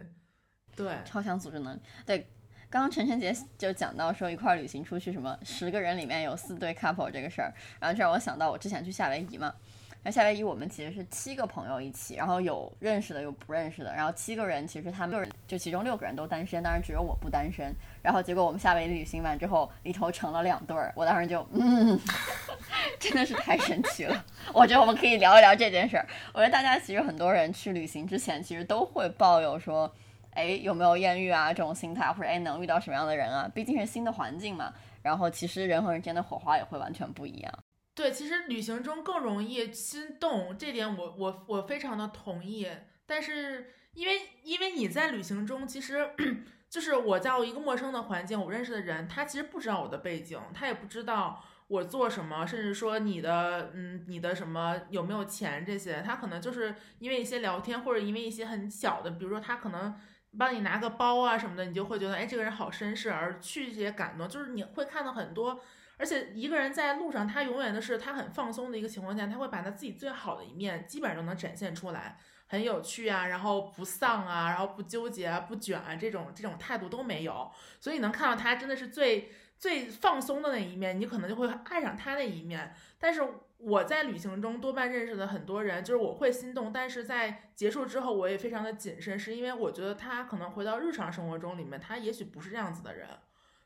[0.76, 1.80] 对，超强组织能力。
[2.06, 2.26] 对，
[2.68, 9.54] 刚刚陈晨杰就讲到说一块旅行出去，什么十个人里面有四对 couple 这个事儿，然后这让我想到我之前去夏威夷嘛。
[10.02, 17.70] 那夏威夷我们其实是七个朋友一起，然后有认识的有不认识的，然后七个人其实他们六人就其中六个人都单身，当然只有我不单身。
[18.00, 22.00] 然后结果我们夏威夷旅行完之后，里头成了两对儿，我当时就嗯，
[22.98, 24.24] 真的是太神奇了。
[24.54, 26.06] 我觉得我们可以聊一聊这件事儿。
[26.32, 29.94] 我觉得大家其实很多人去旅行之前，其实都会抱有说。
[30.32, 31.52] 哎，有没有艳遇啊？
[31.52, 33.50] 这种心态，或者哎，能遇到什么样的人啊？
[33.54, 34.72] 毕竟是新的环境嘛。
[35.02, 37.52] 然后其实人和人之间的火花也会完全不一样。
[37.94, 42.68] 对，其实旅行中更容易心动，这点我我我非常的同意。
[43.06, 46.10] 但是因为因为你在旅行中，其实
[46.70, 59.98] 就是我在一个陌生的环境，我认识的人，他其实不知道我的背景，他也不知道我做什么，甚至说你的嗯你的什么有没有钱这些，他可能就是因为一些聊天，或者因为一些很小的，比如说他可能。
[60.38, 64.28] 帮你拿个包啊什么的，你就会觉得，哎，这个人好绅士，而去一些感动。
[64.28, 65.60] 就是你会看到很多，
[65.96, 72.16] 而且一个人在路上，他永远都是他很放松的一个情况下，他会把他自己最好的一面基本上都能展现出来，
[72.46, 83.22] 很有趣啊，然后不丧啊，然后不纠结啊，不卷啊，这种这种态度都没有，所以能看到他真的是最最放松的那一面，你可能就会爱上他那一面，但是。
[83.62, 93.06] 我在旅行中多半认识的很多人，就是我会心动，但是在结束之后我也非常的谨慎，是因为我觉得他可能回到日常生活中里面，他也许不是这样子的人，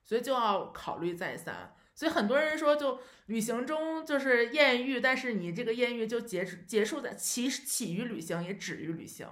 [0.03, 1.75] 所以就要考虑再三。
[1.95, 9.29] 所以很多人说，就旅行中就是艳遇，但是你这个艳遇就结结束在起起于旅行，也止于旅行。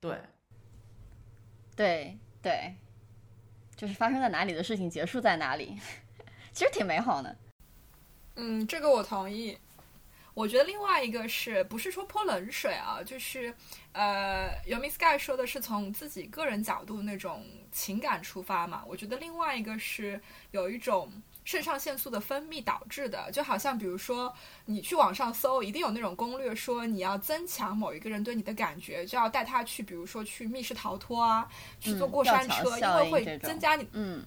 [0.00, 0.18] 对，
[1.76, 2.76] 对对，
[3.76, 5.78] 就是发生在哪里的事情结束在哪里，
[6.52, 7.36] 其实挺美好的。
[8.36, 9.58] 嗯，这个我同意。
[10.36, 13.02] 我觉得另外一个是不是说泼冷水啊？
[13.02, 13.54] 就是，
[13.92, 18.84] 呃，尤米 sky 说的是从自己个人角度那种情感出发嘛。
[18.86, 20.20] 我觉得另外一个是
[20.50, 21.10] 有一种
[21.46, 24.30] 肾上腺素的分泌导致的，就好像比如说
[24.66, 31.48] 你去网上搜，一定有那种攻略说你要增强某一个人对你的感觉，就要带他去，比如说去密室逃脱啊，
[31.80, 34.22] 去坐过山车，因为会增加你，嗯，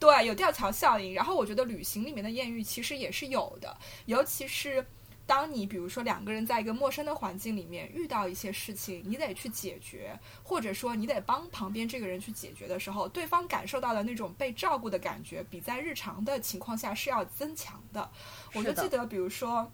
[0.00, 1.14] 对，有吊桥效应。
[1.14, 4.84] 然后我觉得旅行里面的艳遇其实也是有的，尤其是。
[5.26, 18.08] 当你比如说两个人在一个陌生的环境里面遇到一些事情，你得去解决，或者说你得帮旁边这个人去解决的时候，对方感受到的那种被照顾的感觉，比在日常的情况下是要增强的。
[18.54, 19.68] 我就记得，比如说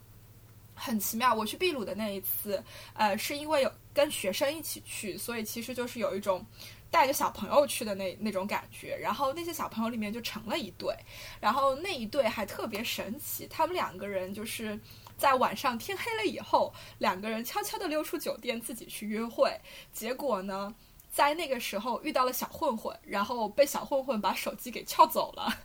[0.74, 6.42] 很奇妙，我去秘鲁的那一次，呃，是因为有跟学生一起去，所以其实就是有一种
[6.90, 8.96] 带着小朋友去的那那种感觉。
[8.96, 10.96] 然后那些小朋友里面就成了一对，
[11.42, 14.80] 然后那一对还特别神奇，他们两个人就是。
[15.22, 19.56] 在晚上天黑了以后，两个人悄悄地溜出酒店，自己去约会。
[19.92, 20.74] 结果呢，
[21.12, 25.60] 在那个时候遇到了小混混，然后被小混混把手机给撬走了。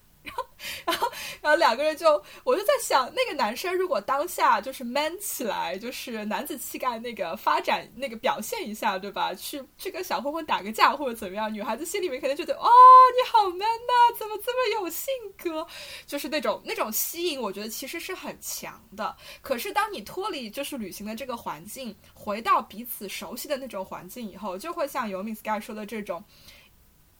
[0.85, 1.11] 然后，
[1.41, 9.33] 然后两个人就，我就在想，那个男生如果当下就是 man 起来，就是男子气概那个发展那个表现一下，对吧？
[9.33, 12.67] 去去跟小混混打个架或者怎么样，女孩子心里面肯定觉得，哦，
[13.15, 15.65] 你好 man 呐，怎么这么有性格？
[16.05, 19.15] 就是那种那种吸引，我觉得其实是很强的。
[19.41, 26.23] 可是当你脱离就是旅行的这个环境，回到彼此熟悉的那种环境以后，就会像尤米 sky 说的这种。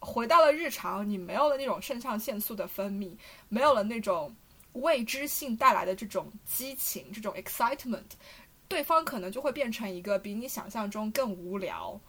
[0.07, 3.13] 回到了日常，你没有了那种肾上腺素的分泌，
[3.49, 4.33] 没有了那种
[4.71, 8.05] 未知性带来的这种激情、这种 excitement，
[8.69, 11.99] 对方可能就会变成一个比你想象中更无聊、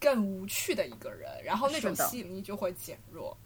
[0.00, 3.36] 更无趣的一个人，然后那种吸引力就会减弱。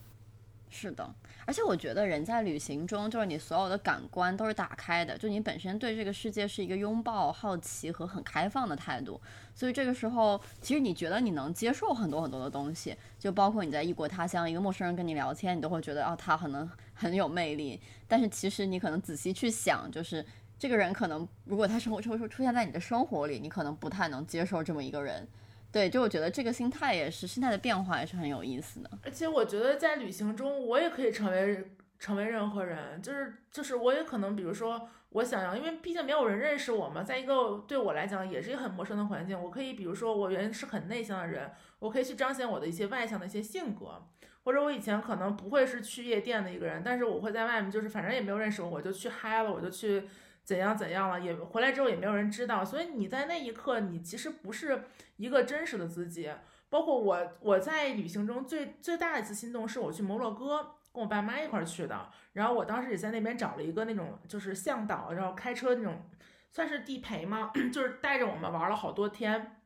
[0.71, 1.13] 是的，
[1.51, 9.21] 而且我觉得人在旅行中，就是你所有的感官都是打开的，就你本身对这个世界是一个拥抱、好奇和很开放的态度，
[9.53, 20.25] 所以这个时候，其实你觉得你能接受很多很多的东西，就包括你在异国他乡，一个陌生人跟你聊天，你都会觉得哦，他可能很有魅力，但是其实你可能仔细去想，就是
[20.57, 25.27] 这个人可能如果他生活出出现在你的生活里，你可能不太能接受这么一个人。
[25.73, 28.91] 对，就我觉得这个心态也是心态的变化，也是很有意思的。
[29.05, 44.03] 而且我觉得在旅行中，我也可以成为成为任何人，就是就是我也可能，比如说我想要，因为毕竟没有人认识我嘛，在一个对我来讲也是一个很陌生的环境，我可以比如说我原来是很内向的人，我可以去彰显我的一些外向的一些性格，
[44.43, 50.09] 或者我以前可能不会是去夜店的一个人，但是我会在外面，就是反正也没有认识我，我就去嗨了，我就去。
[50.51, 51.21] 怎样怎样了？
[51.21, 54.83] 也回来之后也没有人知道，所以你在那一刻，你其实不是
[55.17, 56.29] 一个真实的自己。
[56.69, 62.11] 包括我，我在旅行中最最大的一次心动是我去摩洛哥，跟我爸妈一块儿去的。
[62.33, 66.03] 然后我当时也在那边找了一个那种就是向导，然后开车那种，
[66.51, 69.60] 算是地陪嘛， 就是带着我们玩了好多天。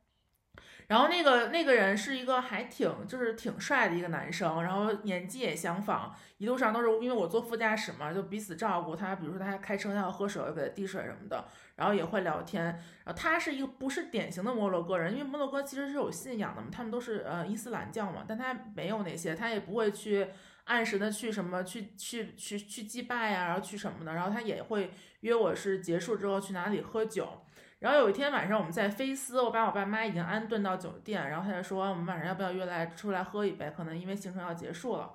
[0.87, 9.15] 然后那个那个人是一个还挺就是挺帅的一个男生，然后年纪也相仿，一路上都是因为我坐副驾驶嘛，就彼此照顾他。
[9.15, 11.45] 比如说他开车，他要喝水，我给他递水什么的，
[11.75, 12.65] 然后也会聊天。
[12.65, 20.27] 然后他是一个不是典型的摩洛哥人，因为摩洛哥其实是有信仰的嘛，他们都是呃伊斯兰教嘛，但他没有那些，他也不会去
[20.65, 24.13] 按时的去什么去去去去祭拜呀，然后去什么的。
[24.13, 27.41] 然后他也会约我是结束之后去哪里喝酒。
[27.85, 33.71] 然后有一天晚上，我们在菲斯，我把我爸妈已经安顿到酒店，然后他就说我们晚上要不要约来出来喝一杯？
[33.77, 35.11] 可能因为行程要结束了，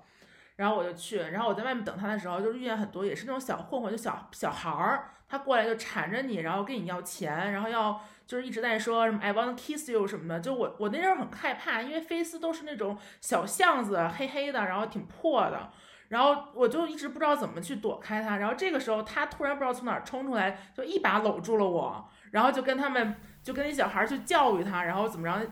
[0.55, 1.17] 然后我就去。
[1.19, 10.39] 然后我在外面等他的时候，就遇见很多也是那种小混混，就小小孩儿，他过来就缠着你，然后跟你要钱，然后要就是一直在说什么 I want to kiss you 什么的。
[10.39, 15.71] 就我我那阵很害怕，因为菲斯都是那种小巷子，黑黑的，然后挺破的。
[16.07, 18.37] 然后我就一直不知道怎么去躲开他。
[18.37, 22.09] 然后这个时候他突然不知道从哪儿冲出来，就一把搂住了我。
[22.31, 25.47] 然后就跟他们，就跟那小孩去教育他，然后怎么着？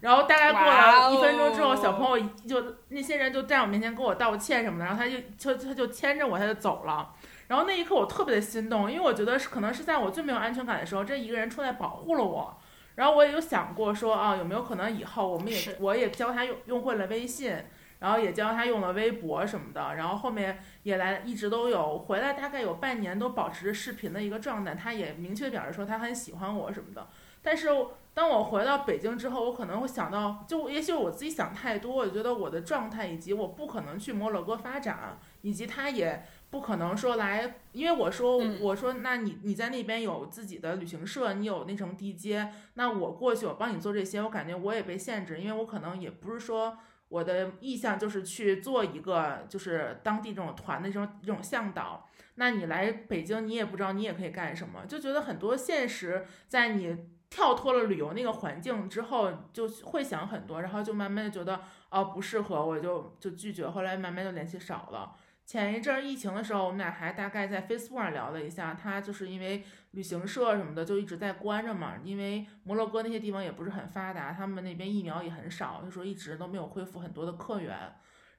[0.00, 7.10] 然后大概过了一分钟之后，小朋友就那些人就在我面前跟我道歉什么的，然后他就就他就牵着我，他就走了。
[7.46, 12.54] 然后那一刻我特别的心动，因为我觉得是可能是在我最没有安全感的时候，这一个人出来保护了我。
[12.96, 17.56] 然后我也有想过说啊，有没有可能以后我们也我也教他用用会了微信。
[18.04, 24.74] 然后也教他用了微博什么的，然后后面也来一直都有回来，大概有半年都保持着视频的一个状态。
[24.74, 27.08] 他也明确表示说他很喜欢我什么的。
[27.40, 27.68] 但是
[28.12, 46.76] 当我回到北京之后，我可能会想到，就也许我自己想太多，我觉得我的状态以及我不可能去摩洛哥发展，以及他也不可能说来，因为我说我说那你你在那边有自己的旅行社，你有那什么地接，那我过去我帮你做这些，我感觉我也被限制，因为我可能也不是说。
[47.08, 52.08] 我的意向就是去做一个，就是当地这种团的这种这种向导。
[52.36, 56.96] 那你来北京，你也不知道你也可以干什么，就觉得很多现实，在你
[57.30, 63.68] 跳脱了旅游那个环境之后，就会想很多，然后就慢慢的觉得哦不适合，我就就拒绝。
[63.68, 65.14] 后来慢慢就联系少了。
[65.46, 68.72] 前一阵疫情的时候，我们俩还大概在 Facebook 上聊了一下。
[68.72, 77.76] 他就是因为旅行社什么的就一直在关着嘛，因为摩洛哥那些地方也不是很发达，他们那边疫苗也很少，就说一直都没有恢复很多的客源。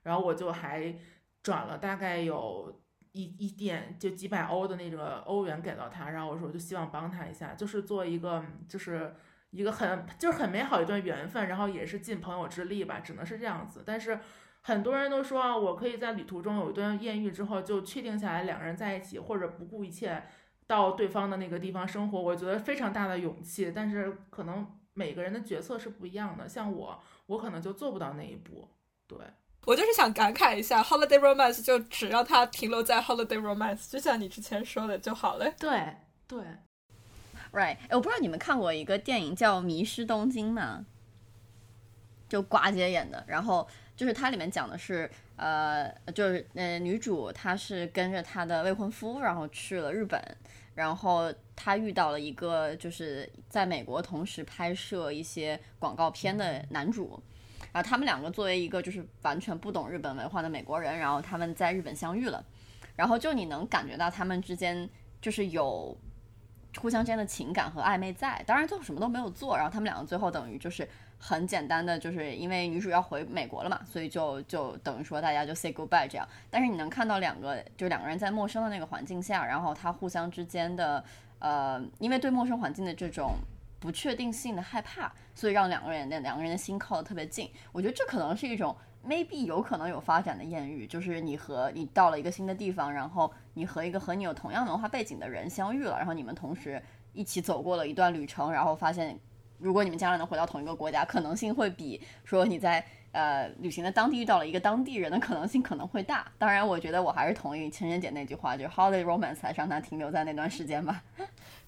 [0.01, 0.95] 然后我就还
[1.43, 9.13] 转了大概有一一点就几百欧的那个欧元给到他，然后我说我就希望帮他一下，就是做一个就是
[9.51, 13.83] 一个很就是很美好一段缘分，然后也是尽朋友之力吧，只能是这样子。
[13.85, 14.19] 但是。
[14.67, 20.23] 很多人都说啊，我可以在旅途中有一段艳遇之后就确定下来两个人在一起，或者不顾一切
[20.65, 23.71] 到对方的那个地方生活，我觉得非常大的勇气。
[23.75, 28.67] 但是可能每个人的决策是不一样的，像我，我可能就做不到那一步。
[29.05, 29.19] 对
[29.65, 35.47] 我就是想感慨一下，holiday romance 就只让它停留在 holiday romance，就像你之前说的就好了。
[35.59, 35.95] 对
[36.27, 36.43] 对
[37.53, 37.77] ，right。
[37.91, 40.87] 我不知道你们看过一个电影叫《迷失东京》吗？
[42.27, 43.23] 就寡姐演的。
[43.27, 50.21] 然后就是它里面讲的是，呃，就是呃女主她是跟着她的未婚夫，然后去了日本，
[50.73, 57.21] 然后她遇到了一个就是在美国同时拍摄一些广告片的男主。
[57.71, 62.41] 然后他们两个作为一个就是完全不懂日本文化的美国人，然后他们在日本相遇了，
[62.95, 64.89] 然后就你能感觉到他们之间
[65.19, 65.97] 就是有
[66.77, 70.87] 互相之间的情感和暧昧在，当然最后什么都没有做，然后他们两个最后等于就是
[71.17, 81.03] 很简单的，就是因为女主要回美国了嘛，所以就就等于说大家就 say goodbye 这样，但是你能看到两个就两个人在陌生的那个环境下，然后他互相之间的
[81.39, 83.35] 呃，因为对陌生环境的这种。
[83.77, 87.51] 不确定性的害怕，所以让两个人的两个人的心靠得特别近。
[87.71, 88.75] 我觉得这可能是一种
[89.07, 96.81] maybe 有可能有发展的艳遇，就是你和你到了一个新的地方，然后你和一个和你有同样文化背景的人相遇了，然后你们同时
[97.13, 99.19] 一起走过了一段旅程，然后发现
[99.57, 106.31] 如果你们将来能回到同一个国家，可能性会比说你在呃旅行的当地遇到了一个当地人的可能性可能会大。
[106.37, 111.03] 当然，我觉得我还是同意情人节那句话，就是 holiday romance 还是让它停留在那段时间吧。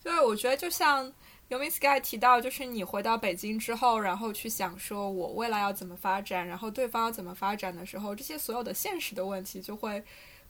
[0.03, 1.11] 对，我觉得就像。
[1.49, 10.03] 尤米 sky 提到，就是你回到北京之后，然后去想说我未来要怎么发展，然后对方要怎么发展的时候，这些所有的现实的问题就会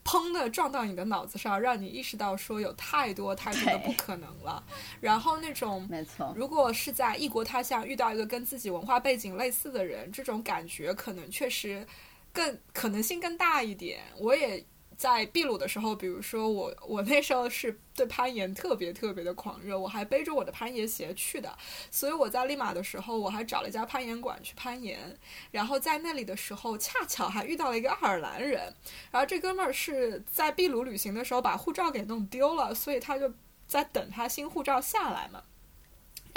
[0.08, 4.64] 砰的撞到你的脑子上，让你意识到说有太多太多的不可能了。
[5.02, 11.86] 然后那种没错，如果是在异国他乡遇到一个跟自己文化背景类似的人，这种感觉可能确实
[12.32, 14.00] 更可能性更大一点。
[14.18, 14.66] 我也。
[14.98, 21.56] 在秘鲁的时候，比如说我，我那时候是对攀岩特别特别的狂热，我还背着我的攀岩鞋去的。
[21.92, 25.18] 所以我在利马的时候，我还找了一家攀岩馆去攀岩。
[25.52, 28.74] 然后在那里的时候，恰巧还遇到了一个爱尔兰人。
[29.12, 33.32] 然后这哥们儿是在秘鲁旅行的时候把护照给弄丢了，所以他就
[33.68, 35.44] 在等他新护照下来嘛。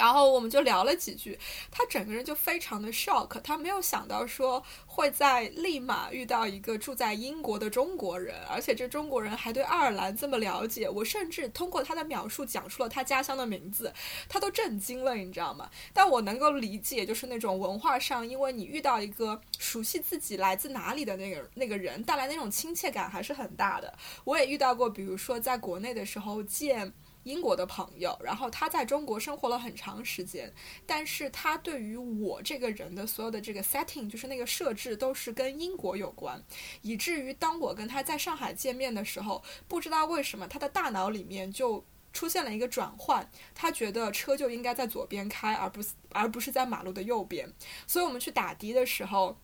[0.01, 1.37] 然后我们就聊了几句，
[1.69, 10.89] 他整个人就非常的 shock，他没有想到说会在利马遇到一个住在英国的中国人，而且这中国人还对爱尔兰这么了解。
[10.89, 13.93] 我甚至通过他的描述讲出了他家乡的名字，
[14.27, 15.69] 他都震惊了，你知道吗？
[15.93, 23.93] 但我能够理解，就是那种文化上，因为你遇到一个熟悉自己来自哪里的那个那个人，带来那种亲切感还是很大的。
[24.23, 26.91] 我也遇到过，比如说在国内的时候见。
[27.23, 30.51] 英国的朋友，然后他在中国生活了很长时间，
[30.85, 36.43] 但是他对于我这个人的所有的这个 setting，就是那个设置都是跟英国有关，
[36.81, 47.53] 以至于当我跟他在上海见面的时候，不知道为什么他的大脑里面就出现了一个转换，他觉得车就应该在左边开，而不是而不是在马路的右边，
[47.85, 49.37] 所以我们去打的的时候，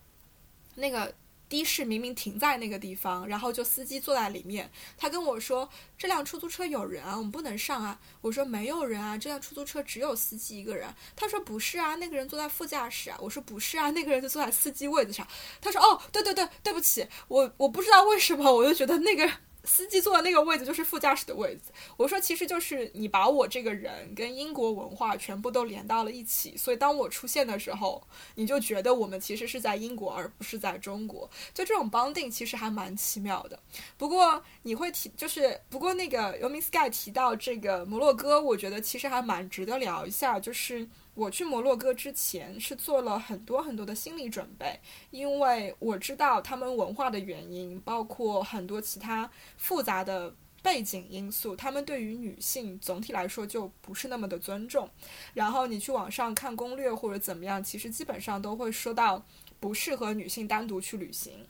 [0.76, 1.14] 那个。
[1.50, 4.70] 的士明明停在那个地方，然后就司机坐在里面。
[4.98, 15.28] 他跟我说：“这辆出租车有人啊，我们不能上啊。”我说：“没有人啊，这辆出租车只有司机一个人。”他说：“不是啊，那个人坐在副驾驶啊。”我说：“不是啊，那个人就坐在司机位子上。”
[15.62, 19.30] 他说：“哦，对对对，对不起，我我不知道为什么，我就觉得那个。”
[19.68, 21.72] 司机坐的那个位置就是副驾驶的位置。
[21.98, 28.02] 我说，其实就是你把我这个人跟英国文化全部都连到了一起，所以当我出现的时候，
[28.36, 31.30] 你就觉得我们其实是在英国，而不是在中国。
[31.54, 33.60] 就这种绑定其实还蛮奇妙的。
[33.98, 40.88] 不过你会提，就是不过那个游民 sky 提到这个摩洛哥，我觉得其实还蛮值得聊一下，就是。
[41.18, 54.88] 我去摩洛哥之前是做了很多很多的心理准备，因为我知道他们文化的原因，包括很多其他复杂的背景因素，他们对于女性总体来说就不是那么的尊重。
[55.34, 59.26] 然后你去网上看攻略或者怎么样，其实基本上都会说到
[59.60, 61.48] 不适合女性单独去旅行。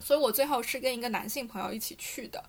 [0.00, 2.42] 所以我最后是跟一个男性朋友一起去的。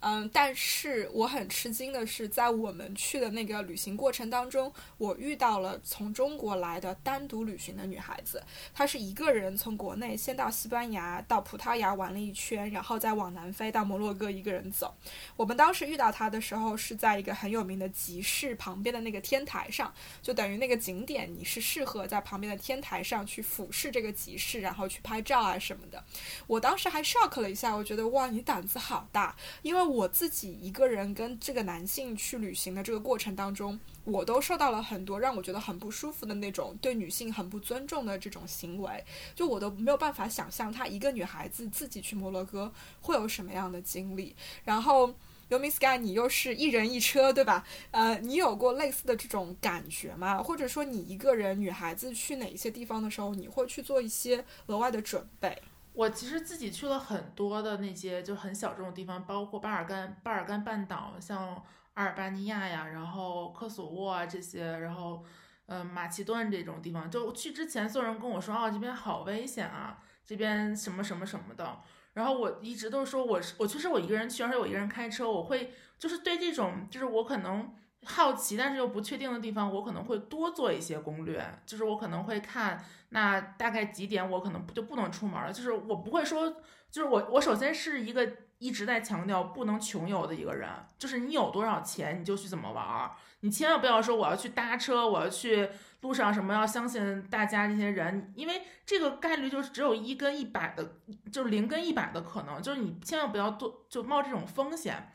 [0.00, 8.42] 嗯，但是我很吃惊的是，在我们去的那个旅行过程当中，我遇到了从中国来的单独旅行的女孩子。
[8.74, 14.94] 她是一个人从国内先到西班牙、到葡萄牙玩了一圈，然后再往南飞到摩洛哥一个人走。
[15.34, 19.92] 我们当时遇到她的时候，是在一个很有名的集市旁边的那个天台上，
[20.22, 26.04] 就等于那个景点，你是适合在旁边的天台上去俯视这个集市，然后去拍照啊什么的。
[26.46, 29.86] 我当时还还 shock 了一下，我觉得哇，你胆子好大，因为。
[29.86, 39.02] 我自己一个人跟这个男性去旅行的这个过程当中，我都受到了很多让我觉得很不舒服的那种对女性很不尊重的这种行为，
[39.34, 42.70] 就我都没有办法想象她一个女孩子自己去摩洛哥
[43.00, 44.34] 会有什么样的经历。
[44.64, 45.14] 然后
[45.48, 47.64] 尤米 sky，你又是一人一车，对吧？
[47.92, 50.42] 呃，你有过类似的这种感觉吗？
[50.42, 55.56] 或者说你一个人女孩子去哪一些地方的时候，你会去做一些额外的准备？
[55.96, 65.24] 我其实自己去了很多的那些就很小众的地方，包括巴尔干巴尔干半岛，像阿尔巴尼亚呀，然后科索沃啊这些，然后
[65.64, 67.10] 呃马其顿这种地方。
[67.10, 71.80] 就去之前，所有人跟我说，哦，这边好危险啊，这边什么什么什么的。
[72.12, 77.74] 然后我一直都说，我是我，其实我一个人去，而且我一个人开车，我会就是对这种就是我可能
[78.06, 86.48] 好奇但是又不确定的地方，我可能会多做一些攻略，就是我可能会看那大概几点我可能就不能出门了，就是我不会说，
[86.90, 88.26] 就是我我首先是一个
[88.58, 95.68] 一直在强调不能穷游的一个人，就是你有多少钱你就去怎么玩，你千万不要说我要去搭车，我要去。
[96.02, 100.98] 路上什么要相信大家这些人，因为这个概率就是只有一跟一百的，
[101.32, 105.10] 就是零跟一百的可能，就是你千万不要多就冒这种风险。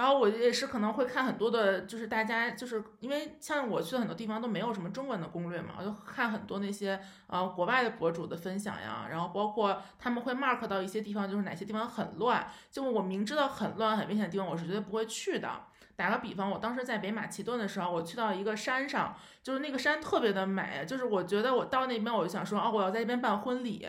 [0.00, 15.50] 然后我也是可能会看很多的，就是大家就是因为像我去的很多地方都没有什么中文的攻略嘛，我就看很多那些呃国外的博主的分享呀，然后包括他们会 mark 到一些地方，就是哪些地方很乱，就我明知道很乱很危险的地方，我是绝对不会去的。
[15.96, 23.86] 打个比方，我当时在北马其顿的时候，我去到一个山上，就是那个山特别的美，就是我觉得我到那边我就想说，哦，我要在那边办婚礼。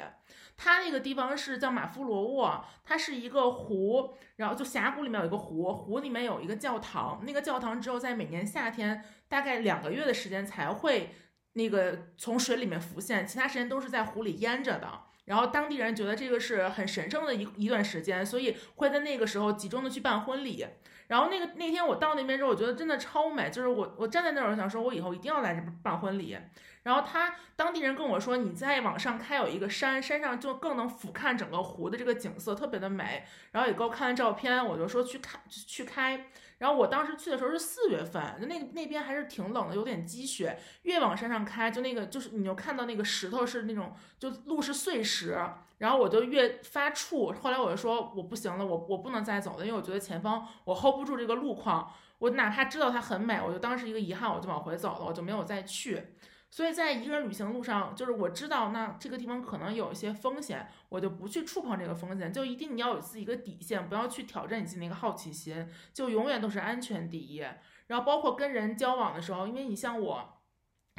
[0.58, 11.16] 它那个地方是叫马夫罗沃，它是一个湖，然后就峡谷里面有一个湖，湖里面有一个教堂，那个教堂只有在每年夏天大概两个月的时间才会
[11.54, 14.88] 那个从水里面浮现，其他时间都是在湖里淹着的。
[15.26, 20.66] 然后当地人觉得这个是很神圣的一一段时间，所以会在那个时候集中的去办婚礼。
[21.08, 26.38] 然后那个那天我到那边之后，我觉得真的超美，就是我我站在那儿，我想说，我以后一定要来这边办婚礼。
[26.84, 33.24] 然后他当地人跟我说，你再往上开有一个山，山上就更能俯瞰整个湖的这个景色，特别的美。
[33.52, 36.28] 然后也给我看了照片，我就说去看去开。
[36.58, 40.60] 然后我当时去的时候是四月份，就那那边还是挺冷的，有点积雪。
[40.84, 45.38] 越往山上开，就那个就是你就看到那个石头是那种就路是碎石。
[45.80, 56.14] 然后我就越发怵，后来我就说我不行了，我我不能再走了，因为我觉得前方我 hold 不住这个路况，我哪怕知道它很美，我就当时一个遗憾，我就往回走了，我就没有再去。
[56.52, 67.40] 所以在一个人旅行路上，就是我知道那这个地方可能有一些风险，我就不去触碰这个风险，就一定你要有自己一个底线，不要去挑战你自己那个好奇心，就永远都是安全第一。
[67.88, 70.42] 然后包括跟人交往的时候，因为你像我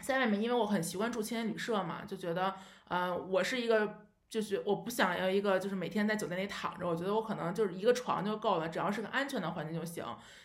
[0.02, 2.54] 在外面，因为我很习惯住青年旅社嘛，就觉得，
[2.88, 3.98] 呃，我是一个。
[4.32, 6.88] 就是我不想要一个，就是每天在酒店里躺着。
[6.88, 10.02] 我觉得我可能就是一个床就够了，只要是个安全的环境就行。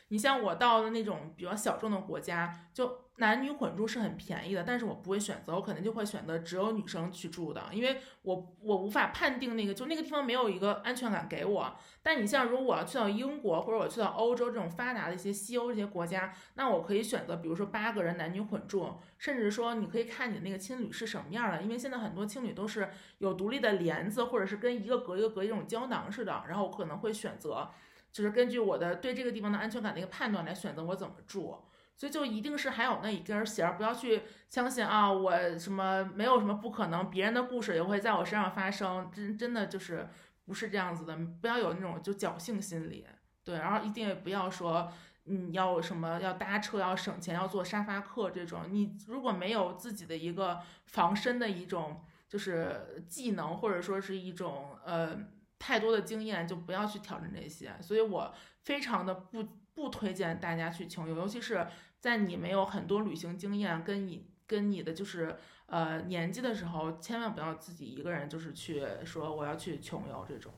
[0.09, 11.75] 你像我到了那种比较小众的国家，就男女混住是很便宜的，但是我不会选择，我肯定就会选择只有女生去住的，因为我我无法判定那个就那个地方没有一个安全感给我。
[12.03, 27.69] 但你像如果我要去到英国或者我去到欧洲这种发达的一些西欧这些国家，那我可以选择，比如说八个人男女混住，甚至说你可以看你的那个青旅是什么样的，因为现在很多青旅都是有独立的帘子，或者是跟一个隔一个隔一种胶囊似的，然后我可能会选择。
[28.09, 31.55] 就是根据我的对这个地方的安全感的一个判断来选择我怎么住，
[31.97, 40.07] 所以就一定是还有那一根弦，不要去相信啊，我什么没有什么不可能，别人的故事也会在我身上发生，真真的就是
[40.45, 43.05] 不是这样子的，不要有那种就侥幸心理，
[43.43, 44.91] 对，然后一定也不要说
[45.23, 55.17] 你要什么要搭车要省钱要坐沙发客这种，你如果没有自己的一个防身的一种就是技能或者说是一种呃。
[55.59, 58.31] 太多的经验就不要去挑战这些，所以我
[58.61, 59.43] 非常的不
[59.73, 61.65] 不推荐大家去穷游，尤其是
[62.07, 65.35] 在你没有很多旅行经验跟你跟你的就是
[65.65, 70.53] 呃年纪的时候，千万不要自己一个人就是去说我要去穷游这种。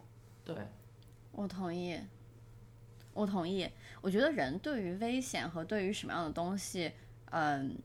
[0.45, 0.56] 对，
[1.32, 2.00] 我同意，
[3.16, 3.68] 我同意。
[4.00, 6.91] 我觉得人对于危险和对于什么样的东西，
[7.32, 7.76] 嗯，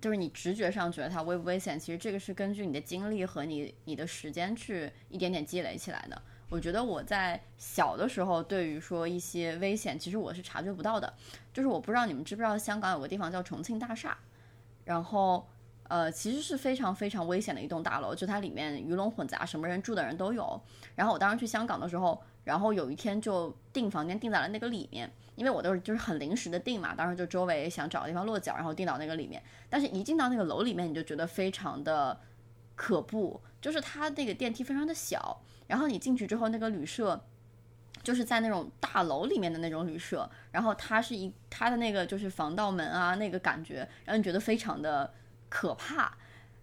[0.00, 6.22] 就是你直觉上觉得它危不危险，其实这个是根据你的经历和你你的时间去一点点积累起来的。
[6.52, 11.10] 我觉得我在小的时候，对于说一些危险，其实我是察觉不到的。
[11.50, 14.14] 就是我不知道你们知不知道，香港有个地方叫重庆大厦，
[14.84, 15.48] 然后
[15.88, 20.60] 呃，其实是非常非常危险的一栋大楼，就它里面鱼龙混杂，什么人住的人都有。
[20.94, 29.42] 然后我当时去香港的时候，然后有一天就订房间订在了那个里面，因为我都是就是很临时的订嘛，当时就周围想找个地方落脚，然后订到那个里面。
[29.70, 32.20] 但是一进到那个楼里面，你就觉得非常的
[32.74, 35.40] 可怖，就是它那个电梯非常的小。
[35.72, 37.18] 然后你进去之后，那个旅社
[38.02, 45.10] 就是在那种大楼里面的那种旅社，然后它是一它的那个就是防盗门啊，那个感觉让你觉得非常的
[45.48, 46.14] 可怕。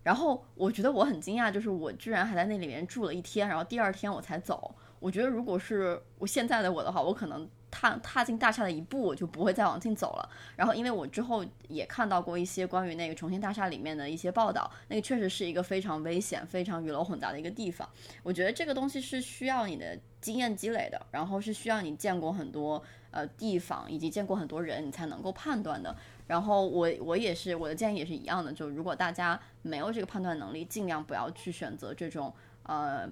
[0.04, 4.76] 然后我觉得我很惊讶，就是我居然还在那里面住了一天，然后第二天我才走。
[5.00, 7.50] 我觉得如果是我现在的我的话，我可能。
[7.72, 10.30] 踏踏进大厦的一步，我就不会再往进走了。
[10.56, 17.88] 然后，因为我之后也看到过一些关于那个重庆大厦里面的一些报道，那个确实是一个非常危险、非常鱼龙混杂的一个地方。
[18.24, 25.96] 我觉得这个东西是需要你的经验积累的，然后是需要你见过很多呃地方以及见过很多人，你才能够判断的。
[26.28, 32.32] 然后我我也是我的建议也是一样的，就如果大家没有这个判断能力，尽量不要去选择这种
[32.64, 33.10] 呃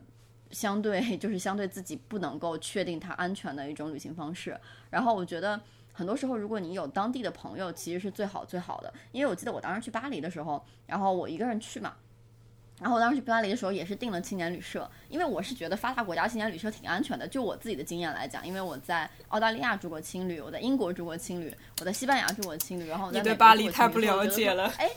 [0.51, 4.59] 相对 就是相对自己不能够确定它安全的一种旅行方式。
[4.89, 5.59] 然后我觉得
[5.93, 8.93] 很多时候，如果你有当地的朋友，其实是最好最好的。
[9.11, 11.93] 因为我记得我当时去巴黎的时候，然后我一个人去嘛。
[12.79, 17.27] 然后我当时去巴黎的时候也是订了青年旅社，因为我是觉得发达国家青年旅社挺安全的。
[17.27, 24.71] 就我自己的经验来讲，因为我在澳大利亚住过青旅，我在英国住过青旅，我在西班牙住过青旅，然后我在你对巴黎太不了解了。
[24.77, 24.87] 哎，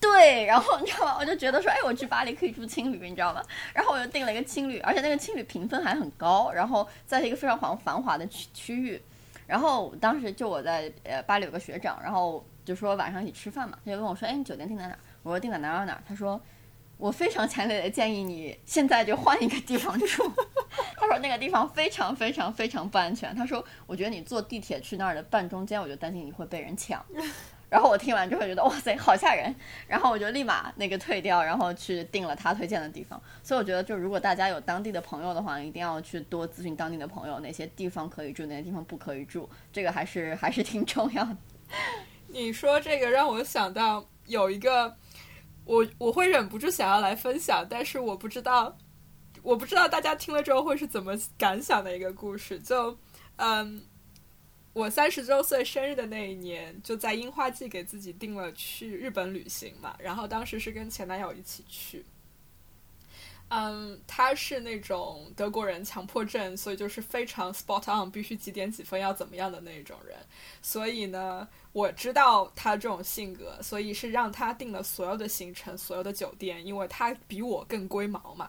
[0.00, 1.16] 对，然后你知道吗？
[1.20, 3.42] 我就觉得说，哎，我去巴黎可以住青旅，你知道吗？
[3.74, 9.00] 然后我就订了一个青旅，而且那个青旅评分还很高，然后在一个非常繁繁华的区区域。
[9.46, 14.96] 然后当时就我在呃巴黎有个学长，然后就说晚上一起吃饭嘛，他就问我说，哎，你酒店订在哪？
[15.22, 16.02] 我说订在哪儿哪哪。
[16.08, 16.40] 他说。
[17.00, 20.30] 我非常强烈的建议你现在就换一个地方住。
[21.00, 23.34] 他说那个地方非常非常非常不安全。
[23.34, 27.02] 他说我觉得你坐地铁去那儿的半中间，我就担心你会被人抢。
[27.70, 29.54] 然后我听完之后觉得哇塞好吓人，
[29.86, 33.18] 然后我就立马那个退掉，然后去订了他推荐的地方。
[33.42, 41.36] 所以我觉得就如果大家有当地的朋友的话，一定要去多咨询当地的朋友哪些地方可以住，哪些地方不可以住，这个还是还是挺重要的。
[42.28, 44.96] 你说这个让我想到有一个。
[45.66, 48.76] 我我会忍不住想要来分享，但是我不知道，
[49.40, 52.58] 我不知道大家听了之后会是怎么感想的一个故事。
[52.58, 52.98] 就，
[53.36, 53.80] 嗯，
[54.72, 62.04] 我三十周岁生日的那一年，就在樱花季给自己定了去日本旅行嘛，然后当时是跟前男友一起去。
[63.52, 70.16] 嗯，他是那种德国人强迫症，所以就是非常 spot on，必须几点几分要怎么样的那种人。
[70.62, 78.48] 所以呢，我知道他这种性格，所以是让他定了所有的行程、所有的酒店，因为他比我更龟毛嘛。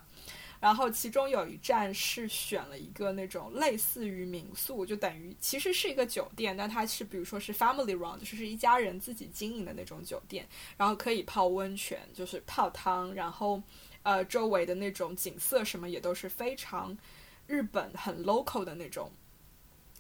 [0.62, 10.48] 然后其中有一站是选了一个那种类似于民宿，就等于其实是一个酒店，但它是比如说是 family run，就是一家人自己经营的那种酒店，
[10.78, 13.62] 然后可以泡温泉，就是泡汤，然后。
[14.04, 16.98] 呃，周围的那种景色什么也都是非常
[17.46, 19.12] 日本很 local 的那种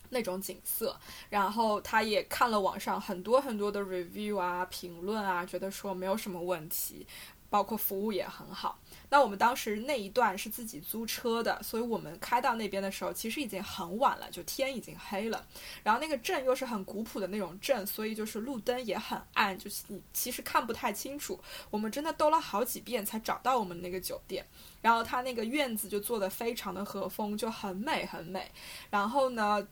[0.09, 0.99] 那种景色。
[1.29, 7.05] 然后他也看了网上很多很多的 review 啊、评论啊，觉得说没有什么问题，
[7.51, 8.79] 包括服务也很好。
[9.09, 15.45] 那我们当时那一段是自己租车的，所以我们开到那边的时候，其实已经很晚了，就天已经黑了。
[15.83, 21.37] 然后那个镇又是很古朴的那种镇，所以就是路灯也很暗，就是你其实看不太清楚。
[21.69, 24.45] 我们真的兜了好几遍才找到我们那个酒店。
[24.81, 28.49] 然后它那个院子就做的非常的和风，就很美很美。
[28.89, 29.67] 然后呢，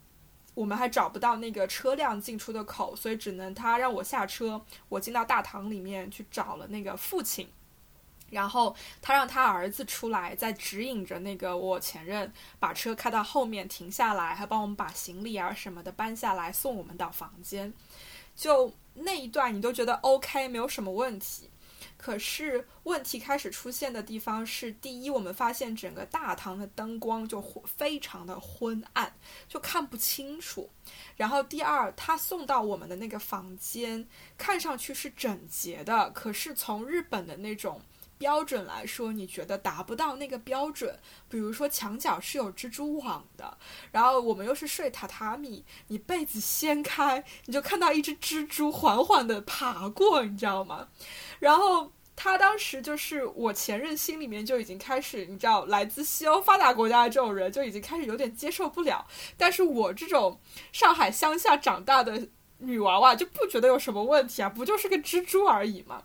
[0.54, 7.48] 我们还找不到那个车辆进出的口，所以只能他让我下车，我进到大堂里面去找了那个父亲。
[8.32, 17.74] 然后他让他儿子出来，在指引着那个我前任把车开到后面停下来，还帮我们把行李啊什么的搬下来，送我们到房间。
[18.36, 21.50] 就那一段你都觉得 OK，没有什么问题。
[21.98, 29.14] 可是问题开始出现的地方是：第一，我们发现整个大堂的灯光就非常的昏暗，
[29.50, 30.70] 就看不清楚；
[31.18, 34.08] 然后第二，他送到我们的那个房间
[34.38, 37.82] 看上去是整洁的，可是从日本的那种。
[38.20, 41.00] 标准来说，你觉得达不到那个标准？
[41.30, 43.58] 比如说墙角是有蜘蛛网的，
[43.94, 50.90] 然后我们又是睡榻榻米，你被子掀开，你就看到一只蜘蛛缓缓的爬过，你知道吗？
[51.40, 59.08] 然后他当时就是我前任心里面就已经开始，你知道，来自西欧发达国家的这种人就已经开始有点接受不了，
[59.38, 60.38] 但是我这种
[60.74, 66.04] 上海乡下长大的女娃娃就不觉得有什么问题啊，不就是个蜘蛛而已吗？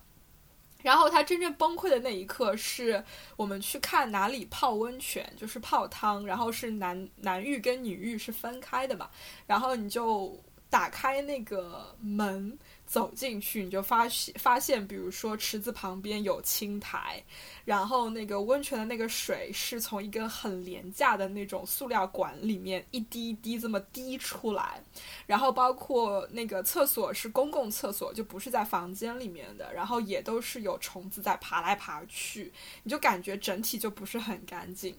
[0.85, 3.03] 然后他真正崩溃的那一刻，是
[3.37, 9.09] 我们去看哪里泡温泉，就是泡汤，然后是男男浴跟女浴是分开的嘛，
[9.47, 12.59] 然后你就打开那个门。
[12.87, 17.23] 走进去，你就发现发现，比如说池子旁边有青苔，
[17.65, 24.81] 然后那个温泉的那个水是从一根很廉价的那种塑料管里面一滴一滴这么滴出来，
[25.27, 34.97] 然后包括那个厕所是公共厕所，就不是在房间里面的，然后也都是有虫子在爬来爬去，你就感觉整体就不是很干净。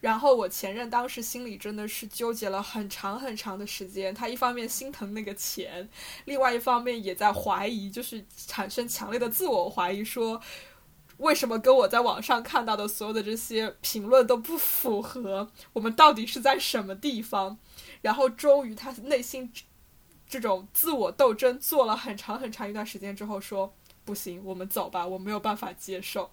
[0.00, 5.88] 然后我前任当时心里真的是纠结了很长很长的时间，他一方面心疼那个钱，
[6.24, 10.40] 另外一方面也在怀疑，就是产生强烈的自我怀疑，说
[11.18, 15.50] 为什么跟我在网上看到的所有的这些评论都不符合？
[15.72, 17.58] 我们到底是在什么地方？
[18.02, 19.50] 然后终于他内心
[20.28, 23.74] 这种自我斗争做了很长很长一段时间之后，说
[24.04, 26.30] 不行，我们走吧，我没有办法接受。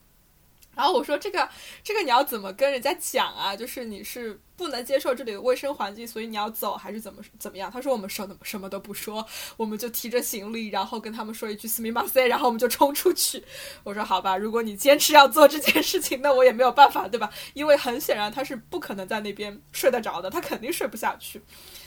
[0.76, 1.48] 然后我说这个
[1.84, 3.56] 这个你要怎么跟人家讲啊？
[3.56, 7.72] 就是你是不能接受这里的卫生环境，所以你要走还是怎么怎么样？
[7.72, 9.26] 他说我们什么什么都不说，
[9.58, 13.44] 我们就提着行李，然后跟他们说一句斯密马塞，然后我们就冲出去。
[13.84, 17.30] 我说好吧，如果你坚持要做这件事情，那我也没有办法，对吧？
[17.54, 21.42] 因为很显然他是不可能在那边睡得着的，他肯定睡不下去。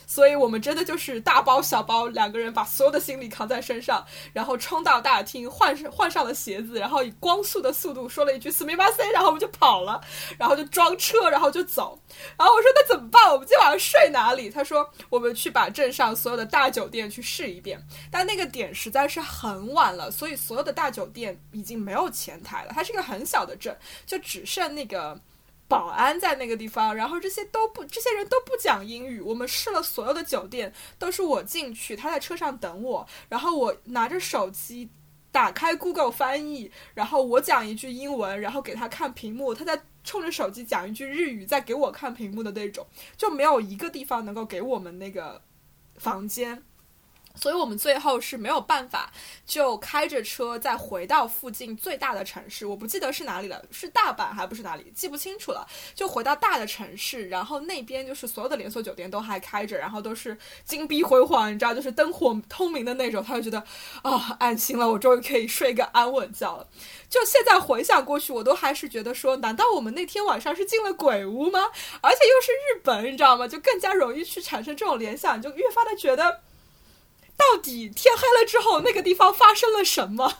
[0.06, 10.00] 所以我们真的就是大包小包两个人把所有的行李扛在身上，然后冲到大厅换上换上了鞋子，然后以光速的速度说了一句“斯密马塞”，然后我们就跑了，
[10.38, 12.00] 然后就装车，然后就走。
[12.38, 13.32] 然后我说那怎么办？
[13.32, 14.48] 我们今天晚上睡哪里？
[14.48, 22.72] 他说我们去把镇上所有的大酒店去试一遍，但那个点实在是很晚了，所以所有的大酒店已经没有前台了。
[22.72, 23.76] 它是一个很小的镇，
[24.06, 25.20] 就只剩那个。
[25.68, 29.20] 保安在那个地方，然后这些都不，这些人都不讲英语。
[29.20, 34.88] 我们试了所有的酒店，都是我进去，他在车上等我，然后我拿着手机
[35.32, 42.86] 打开 Google 翻译，然后我讲一句英文，然后给他看屏幕，他在冲着手机讲一句日语，再给我看屏幕的那种，
[43.16, 45.42] 就没有一个地方能够给我们那个
[45.96, 46.62] 房间。
[47.36, 49.12] 所以我们最后是没有办法，
[49.46, 55.66] 就开着车再回到附近最大的城市，我不记得是哪里了，是大阪还不是哪里，记不清楚了。
[55.94, 63.22] 就回到大的城市，然后那边就是所有的连锁酒店都还开着，然后都是金碧辉煌，你知道，就是灯火通明的那种。
[63.22, 63.62] 他就觉得
[64.02, 66.66] 啊，安心了，我终于可以睡个安稳觉了。
[67.08, 71.60] 就现在回想过去，我都还是觉得说，难道我们那天晚上是进了鬼屋吗？
[72.00, 73.46] 而且又是日本，你知道吗？
[73.46, 76.40] 就更加容易去产生这种联想，就越发的觉得。
[77.36, 80.38] 到底天黑了之后，那个地方发生了什么？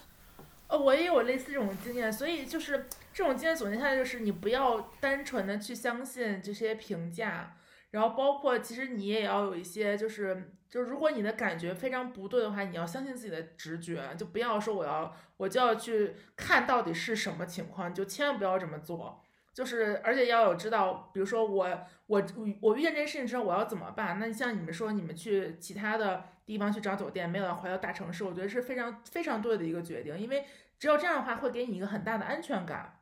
[0.69, 7.57] 呃，我也有类似这种经验，所以就是这种经验总结下来，就是你不要单纯的去相信这些评价，
[7.93, 19.23] 然后包括其实你也要有一些，就是就如果你的感觉非常不对的话，你要相信自己的直觉，就不要说我要我就要去看到底是什么情况，就千万不要这么做。
[19.55, 21.69] 就是而且要有知道，比如说我
[22.09, 22.23] 我
[22.61, 24.19] 我遇见这件事情之后我要怎么办？
[24.19, 26.25] 那像你们说你们去其他的。
[26.47, 30.47] 地方去找酒店，没有要回到大城市，我觉得是非常非常对的一个决定，因为
[30.79, 33.01] 只有这样的话会给你一个很大的安全感。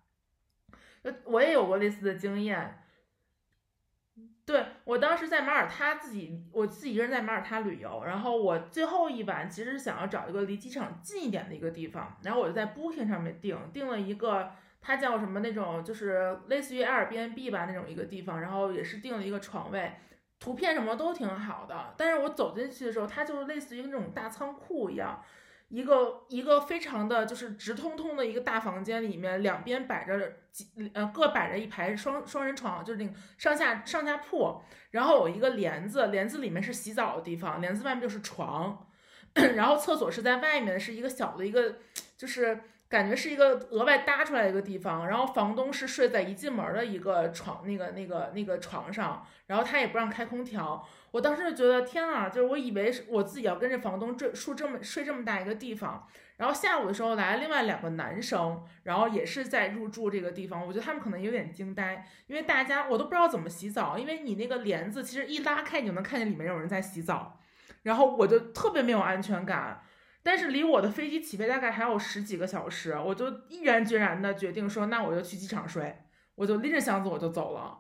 [1.03, 2.81] 呃，我也有过类似的经验。
[4.47, 19.93] 对我当时在马耳他自己，我自己一个人在马耳他旅游，然后我最后一晚其实想要找一个离机场近一点的一个地方，然后我就在 Booking 上面订订了一个，它叫什么那种，就是类似于 Airbnb 吧那种一个地方，然后也是订了一个床位。
[20.45, 25.23] 图片什么都挺好的，但是我走进去的时候，它就是类似于那种大仓库一样，
[25.69, 38.87] 一个一个非常的就是直通通的一个大房间里面，两边摆着几呃各摆着一排双双人床，就是那个上下上下铺，然后有一个帘子，帘子里面是洗澡的地方，帘子外面就是床，
[39.57, 41.77] 然后厕所是在外面，是一个小的一个
[42.19, 42.61] 就是。
[42.89, 50.87] 感觉是一个额外搭出来的一个地方，然后房东是睡在一进门的一个床，那个那个那个床上，然后他也不让开空调。
[51.11, 56.07] 我当时就觉得天啊，就是我以为是我自己要跟着房东睡住这么睡这么大一个地方，
[56.37, 67.39] 然后下午的时候来了另外两个男生，然后也是在入住这个地方，我觉得他们可能有点惊呆，因为大家我都不知道怎么洗澡，因为你那个帘子其实一拉开你就能看见里面有人在洗澡，
[67.83, 69.83] 然后我就特别没有安全感。
[70.25, 75.97] 但是离我的飞机起飞大概还有十几个小时，我就毅然决然的决定说，那我就去机场睡，
[76.35, 77.79] 我就拎着箱子我就走了，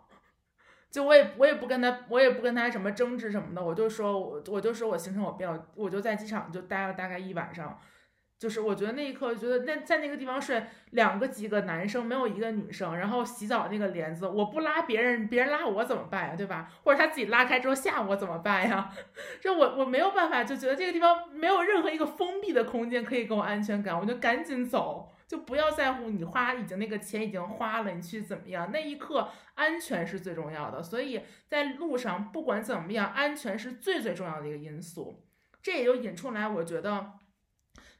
[0.91, 7.81] 就我也我也不跟他我也不跟他什么争执什么的，我就说我我就说我行程我变了，我就在机场就待了大概一晚上。
[8.37, 16.37] 就是我觉得那一刻，我觉得那在那个地方睡两个几个男生，没有一个女生，然后洗澡那个帘子，我不拉别人，别人拉我怎么办呀？
[16.37, 16.71] 对吧？
[16.83, 18.91] 或者他自己拉开之后吓我怎么办呀？
[19.41, 28.71] 这我我没有办法，就觉得这个地方没有任何一个封闭的空间可以给我安全感，我就赶紧走，就不要在乎你花已经那个钱已经花了，你去怎么样？
[28.73, 35.25] 那一刻安全是最重要的，所以在路上不管怎么样，安全是最最重要的一个因素。
[35.63, 37.13] 这也就引出来，我觉得。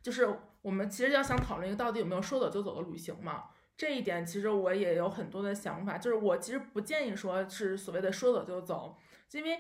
[0.05, 0.29] 就是
[0.61, 3.45] 我们其实要想讨论一个到底有没有说走就走的旅行嘛，
[3.75, 5.97] 这一点其实我也有很多的想法。
[5.97, 8.99] 就是我其实不建议说是所谓的说走就走，
[9.33, 9.59] 因为，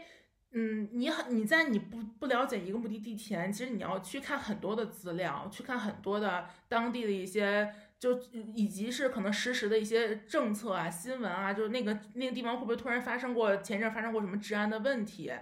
[0.53, 8.21] 嗯，你很你在你不不了解一个目的地前，其实你要去看很多的资料，去看很多的当地的一些，就
[8.55, 15.33] 以及是可能实时的一些政策啊、新闻啊，就是那个那个地方会不会突然发生过前一阵发生过什么治安的问题。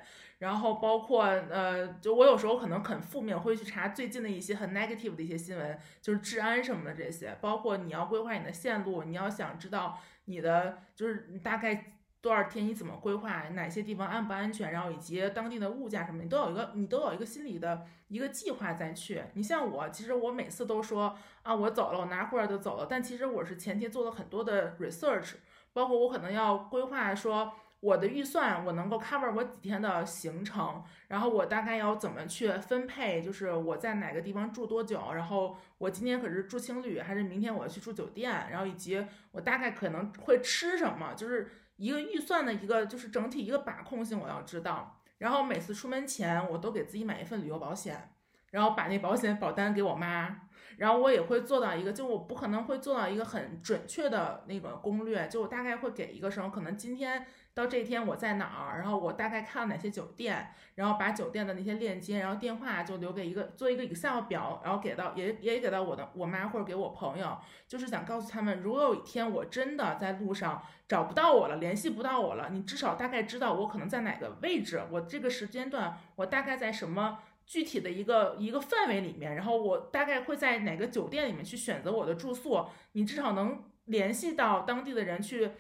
[0.43, 7.39] 然后包括呃，就我有时候可能很负面，会去查最近的一些很 negative 的一些新闻，就是治安什么的这些。
[7.41, 19.23] 包括你要规划你的线路，你要想知道你的就是你大概多少天你怎么规划，哪些地方安不安全，然后以及当地的物价什么，你都有一个你都有一个心理的一个计划再去。
[19.35, 25.35] 你像我，其实我每次都说啊，我走了，我拿护照就走了，但其实我是前期做了很多的 research，
[25.73, 27.53] 包括我可能要规划说。
[27.83, 48.13] 我的预算，我能够 cover 我几天的行程，然后我大概要怎么去分配，就是我在哪个地方住多久，然后我今天可是住青旅，还是明天我要去住酒店，然后以及我大概可能会吃什么，就是一个预算的一个就是整体一个把控性我要知道，然后每次出门前我都给自己买一份旅游保险，
[48.53, 50.43] 然后把那保险保单给我妈。
[50.83, 57.25] 然后我也会做到一个，就我不可能会做到一个很准确的那个攻略，就我大概会给一个什么，可能今天
[57.55, 77.21] 到这天我在哪儿，然后我大概看了哪些酒店，然后把酒店的那些链接，然后电话就留给一个做一个 Excel 表，然后给到也也给到我的我妈或者给我朋友，就是想告诉他们，如果有一天我真的在路上找不到我了，联系不到我了，你至少大概知道我可能在哪个位置，我这个时间段我大概在什么。
[77.45, 85.51] 具体的一个一个范围里面，然后我大概会在哪个酒店里面去选择我的住宿，你至少能联系到当地的人去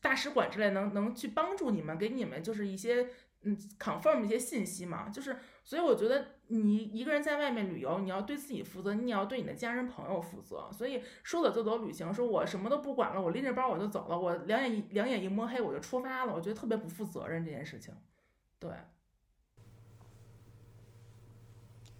[0.00, 3.08] 大使馆之类，能能去帮助你们，给你们就是一些
[3.42, 5.08] 嗯 confirm 一些信息嘛。
[5.08, 10.68] 就是所以我觉得你一个人在外面旅游，你要对自己负责，你也要对你的家人朋友负责。
[10.72, 17.94] 所以说走就走旅行，说我什么都不管了，我拎着包我就走了，我两眼一两眼一摸黑我就出发了，我觉得特别不负责任这件事情，
[18.58, 18.70] 对。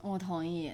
[0.09, 0.73] 我同意，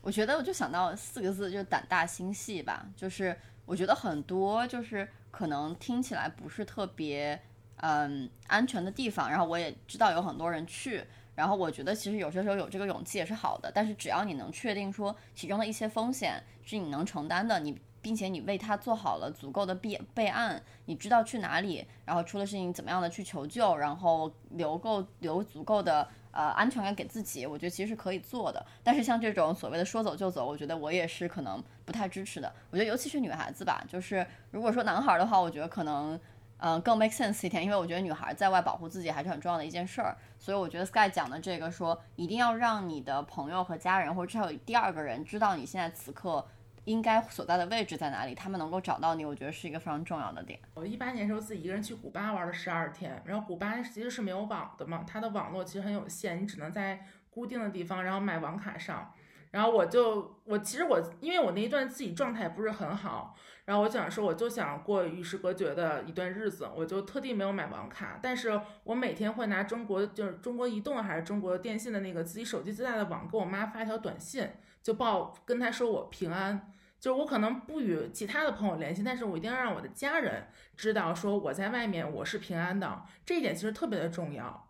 [0.00, 2.86] 我觉得我就想到四个字，就是胆大心细吧。
[2.96, 7.40] 就是我觉得很多就是可能听起来不是特别
[7.76, 11.04] 嗯安全的地方，然后我也知道有很多人去，
[11.34, 13.70] 然后我觉得其实有些时候有这个勇气也是好的。
[13.72, 17.78] 但是只要你能确定说其中的一些风险是你能承担的，你
[18.08, 26.08] 并且你为他做好了足够的备备案，你知道去哪里，然后出了事情怎么样的去求救，然后留够留足够的。
[26.30, 28.64] 呃，安全感给自己，我觉得其实是可以做的。
[28.84, 32.52] 但是像这种所谓的说走就走，我觉得我也是可能不太支持的。
[32.70, 36.20] 我觉得尤其是女孩子吧，就是如果说男孩的话，我觉得可能
[36.58, 40.16] 嗯更 make sense 一点，因为我觉得女孩在外保护自己还是很重要的一件事儿。
[40.38, 46.46] 所以我觉得 Sky 讲的这个说，一定要让你的朋友和家人，或者至少有第二个人知道你现在此刻。
[46.88, 48.34] 应该所在的位置在哪里？
[48.34, 50.58] 他们能够找到你，我觉得是一个非常重要的点。
[50.74, 59.12] 我一八年时候自己一个人去古巴玩了十二天，然后古巴其实是没有网的嘛，它的网络其实很有限，你只能在固定的地方，然后买网卡上。
[59.50, 63.34] 然后我就我其实我因为我那一段自己状态不是很好，
[63.64, 74.46] 然后我想说我就想过与世隔绝的一段日子，我就特地没有买网卡，但是我每天会拿中国就是中国移动还是中国电信的那个自己手机自带的网给我妈发一条短信，
[74.82, 76.74] 就报跟她说我平安。
[77.00, 80.46] 就是我可能不与其他的朋友联系，但是我一定要让我的家人
[80.76, 84.68] 知道，说我在外面我是平安的，这一点其实特别的重要。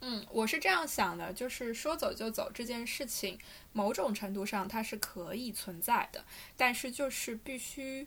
[0.00, 3.38] 嗯，我是这样想的，就是说走就走这件事情，
[3.72, 6.24] 某种程度上它是可以存在的，
[6.56, 8.06] 但是就是必须。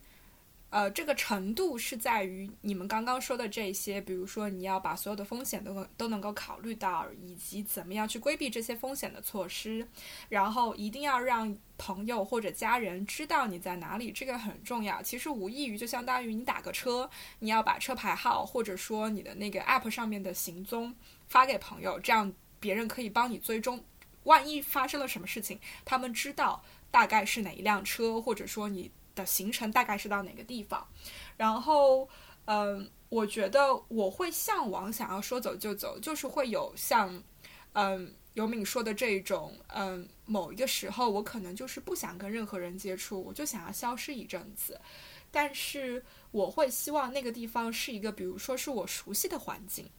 [0.73, 9.87] 呃，这个程度是在于你们刚刚说的这些，比如说你要把所有的风险都能都能够考虑到，以及怎么样去规避这些风险的措施，
[10.29, 14.99] 然后一定要让朋友或者家人知道你在哪里，这个很重要。
[15.03, 17.07] 其实无异于就相当于你打个车，
[17.37, 20.95] 你要把车牌号或者说你的那个 app 上面的行踪
[21.27, 23.79] 发给朋友，这样别人可以帮你追踪。
[24.23, 28.89] 万一发生了什么事情，他们知道大概是哪一辆车，或者说你。
[29.15, 30.87] 的行程大概是到哪个地方？
[31.37, 32.07] 然后，
[32.45, 37.23] 嗯，我觉得我会向往想要说走就走，就是会有像，
[37.73, 44.79] 嗯，尤敏说的这种，嗯，某一个时候我可能就是不想跟任何人接触，我就想要消失一阵子。
[45.31, 49.89] 但是我会希望那个地方是一个，比如说是我熟悉的环境，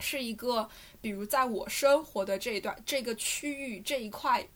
[0.00, 0.68] 是一个，
[1.00, 4.48] 比如在我生活的这一段这个区域这一块。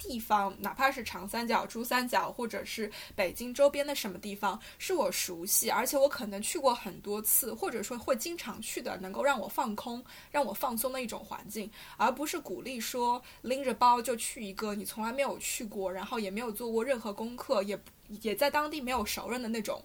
[0.00, 17.78] 地方，哪怕是长三角、珠三角，或者是北京周边的什么地方，是我熟悉，而且我可能去过很多次，或者说会经常去的，能够让我放空、让我放松的一种环境，而不是鼓励说拎着包就去一个你从来没有去过，然后也没有做过任何功课，也
[18.22, 19.84] 也在当地没有熟人的那种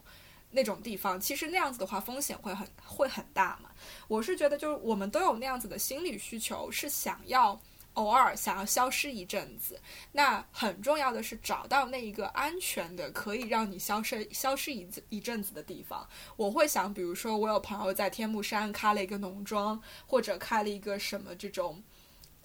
[0.49, 1.20] 那种地方。
[1.20, 3.70] 其实那样子的话，风险会很会很大嘛。
[4.07, 7.59] 我是觉得，就是我们都有那样子的心理需求，是想要。
[7.95, 9.81] 偶尔想要消失一阵子，
[10.13, 16.07] 那很重要的是找到那一个安全的，可以让你消失消失一一阵子的地方。
[16.37, 21.81] 我会想，比如说我有朋友在天目山开了一个农庄，或者开了一个什么这种，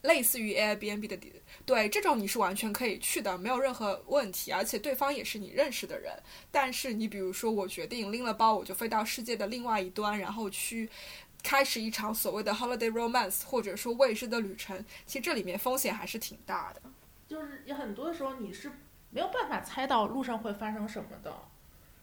[0.02, 1.32] 类似于 Airbnb 的地，
[1.66, 6.12] 对这种你是完全可以去的，没有任何问题，而且对方也是你认识的人。
[6.50, 10.88] 但是你比如说，我决定拎了包，我就飞到世界的另外一端，然后去
[11.42, 14.84] 开始一场所谓的 holiday romance，或者说未知的旅程。
[15.06, 16.82] 其实这里面风险还是挺大的。
[17.28, 18.70] 就是有很多的时候你是
[19.10, 21.34] 没有办法猜到路上会发生什么的，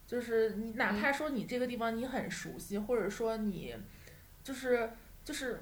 [0.05, 3.75] 就是你哪怕说你这个地方你很熟悉，或者说你
[4.43, 4.91] 就是
[5.23, 5.61] 就是。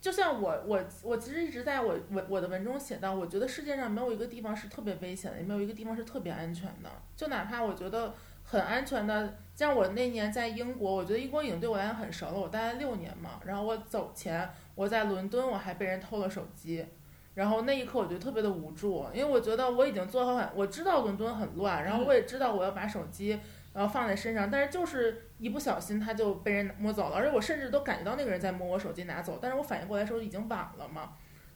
[0.00, 6.90] 就像我我我其实一直在我我我的文中写到，我觉得世界上没有一个地方是特别危险的，也没有一个地方是特别安全的。
[7.16, 8.14] 就哪怕我觉得
[8.44, 13.40] 很安全的，像我那年在英国，我觉得英国已经对我来讲很熟了，我待了六年嘛。
[13.44, 16.86] 然后我走前，我在伦敦我还被人偷了手机，
[17.34, 23.40] 然后那一刻我觉得特别的无助，因为我觉得我已经做好很，我知道伦敦很乱，然后我也知道我要把手机。
[23.74, 31.14] 然后放在身上，但是就是一不小心他就被人摸走了，而且我甚至都感觉到那个人在摸我手机拿走，但是我反应过来的时候已经晚了嘛，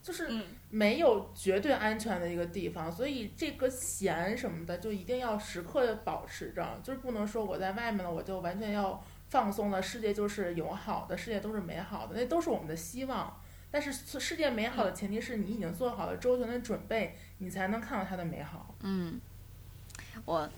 [0.09, 0.26] 就是
[0.70, 13.38] 没有绝对安全的一个地方，所以这个弦什么的就一定要时刻保持着，就是不能说我在外面了我就完全要放松了，世界就是友好的，世界都是美好的，那都是我们的希望，
[13.70, 18.74] 但是世界美好的前提是你已经做好了周全的准备，你才能看到它的美好。
[18.80, 19.20] 嗯，
[20.24, 20.48] 我。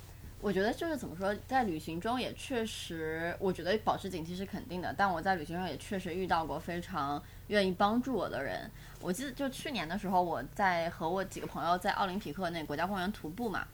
[0.43, 4.91] 我觉得就是怎么说，在旅行中也确实，我觉得保持警惕是肯定的。
[4.97, 8.70] 但我在旅行中也确实遇到过非常愿意帮助我的人。
[9.03, 13.66] 我记得就去年的时候，我在和我几个朋友在奥林匹克那国家公园徒步嘛，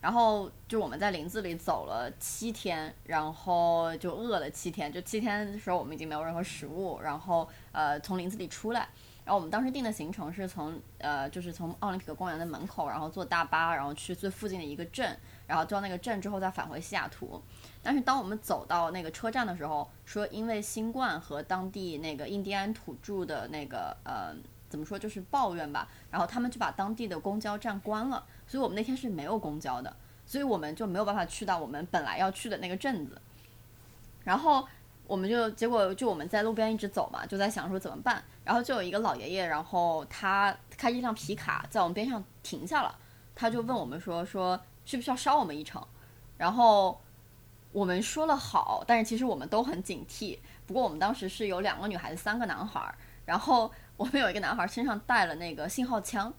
[0.00, 4.90] 然后就我们在林子里走了七天，然后就饿了七天。
[4.90, 8.88] 就七天的时候，我们已经没有任何食物，然后呃从林子里出来。
[9.26, 15.14] 然后我们当时定的行程是从呃就是从奥林匹克公园的门口，然后坐大巴，然后去最附近的一个镇。
[15.46, 17.42] 然后到那个镇之后再返回西雅图，
[17.82, 24.34] 但是当我们走到那个车站的时候，说因为新冠和当地那个印第安土著的那个呃
[24.70, 33.20] 怎么说就是抱怨吧，然后他们就把当地的公交站关了，所以我们那天是没有公交的，所以我们就没有办法去到我们本来要去的那个镇子。
[34.24, 34.66] 然后
[35.06, 42.96] 我们就结果就我们在路边一直走嘛，就在想说怎么办，然后就有一个老爷爷，然后他开一辆皮卡在我们边上停下了，
[43.34, 44.58] 他就问我们说说。
[44.84, 45.84] 需不需要捎我们一程？
[46.36, 47.00] 然后
[47.72, 50.38] 我们说了好，但是其实我们都很警惕。
[50.66, 52.94] 不过我们当时是有两个女孩子，三个男孩儿。
[53.24, 56.32] 然后我们有一个男孩儿身上带了那个信号枪，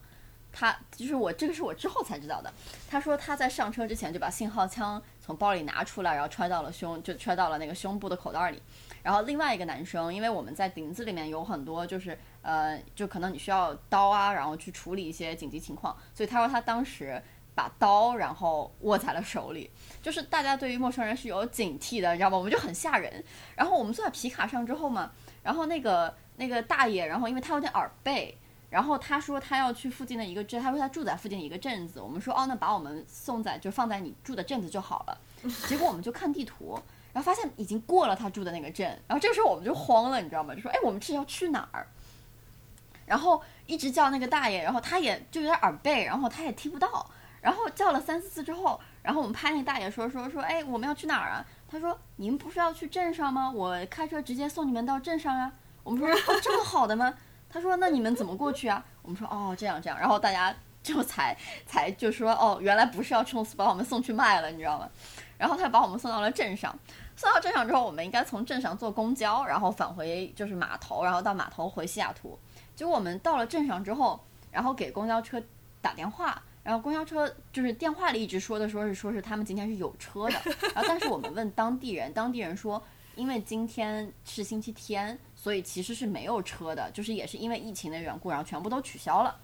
[0.52, 2.52] 他就是我这个是我之后才知道的。
[2.88, 8.62] 他说他在上车之前就把信号枪从包里拿出来，然后揣到了胸，就揣到了那个胸部的口袋里。
[9.02, 17.22] 然后另外一个男生，因为我们在林子里面有很多就是呃，就可能你需要刀啊，然后去处理一些紧急情况，所以他说他当时。
[17.56, 19.70] 把刀然后握在了手里，
[20.02, 22.36] 就是大家对于陌生人是有警惕的，你知道吗？
[22.36, 23.24] 我们就很吓人。
[23.56, 25.10] 然后我们坐在皮卡上之后嘛，
[25.42, 28.36] 然后那个那个大爷，然后因为他有点耳背，
[28.68, 31.98] 然后他说他要去附近的一个镇，他说他住在附近一个镇子。
[31.98, 35.18] 我们说哦，那把我们送在就放在你住的镇子就好了。
[35.66, 36.78] 结果我们就看地图，
[37.14, 40.54] 然后发现已经过了他住的那个镇，然后这个时候我们就慌了，你知道吗？
[40.54, 41.88] 就说哎，我们这是要去哪儿？
[43.06, 47.08] 然后一直叫那个大爷，然后他也就有点耳背，然后他也听不到。
[47.46, 51.46] 然后叫了三四次之后，然后我们拍那大爷说说说，哎，我们要去哪儿啊？
[51.68, 53.48] 他说，你们不是要去镇上吗？
[53.48, 55.52] 我开车直接送你们到镇上啊。
[55.84, 57.14] 我们说，哦，这么好的吗？
[57.48, 58.84] 他说，那你们怎么过去啊？
[59.00, 59.96] 我们说，哦，这样这样。
[59.96, 64.88] 然后大家就才才就说，哦，原来不是要冲把我们送去卖了，你知道吗？
[65.38, 66.76] 然后他把我们送到了镇上，
[67.14, 72.36] 送到镇上之后，我们应该从镇上坐公交，然后返回就是码头，然后到码头回西雅图。
[72.74, 74.18] 结果我们到了镇上之后，
[74.50, 75.40] 然后给公交车
[75.80, 76.42] 打电话。
[76.66, 80.34] 然后公交车就是电话里一直说的，说是说是他们今天是有车的。
[80.74, 82.82] 然后但是我们问当地人，当地人说，
[83.14, 89.36] 因为今天是星期天，所以其实是没有车的，就是也是因为疫情的缘故，然后全部都取消了。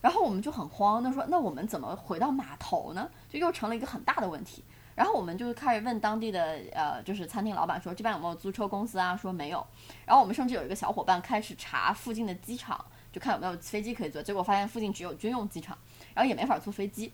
[0.00, 3.10] 然后我们就很慌，那说那我们怎么回到码头呢？
[3.28, 4.62] 就又成了一个很大的问题。
[4.94, 9.16] 然后我们就开始问当地的呃，就是餐厅老板说这边有没有租车公司啊？
[9.16, 9.66] 说没有。
[10.06, 15.76] 然后我们甚至有一个小伙伴开始查附近的机场，就看有没有飞机可以坐，结果发现附近只有军用机场。
[16.14, 17.12] 然后也没法坐飞机，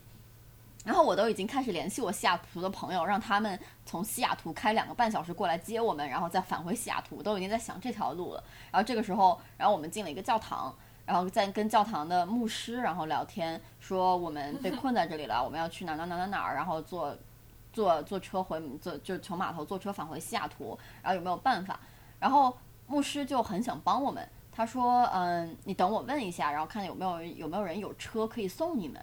[0.85, 8.45] 然后我都已经开始联系我西雅图的朋友，让他们从西雅图开两个半小时过来接我们，然后再返回西雅图，都已经在想这条路了。
[8.71, 10.75] 然后这个时候，然后我们进了一个教堂，
[11.07, 17.17] 然后在跟教堂的牧师然后聊天，说我们被困在这里了，我们要去哪哪哪哪哪儿，然后坐
[17.73, 21.81] 坐坐车回坐就从码头坐车返回西雅图，然后有没有办法？
[22.19, 24.29] 然后牧师就很想帮我们。
[24.61, 29.03] 他说：“嗯，你等我问一下，然后看有没有有没有人有车可以送你们。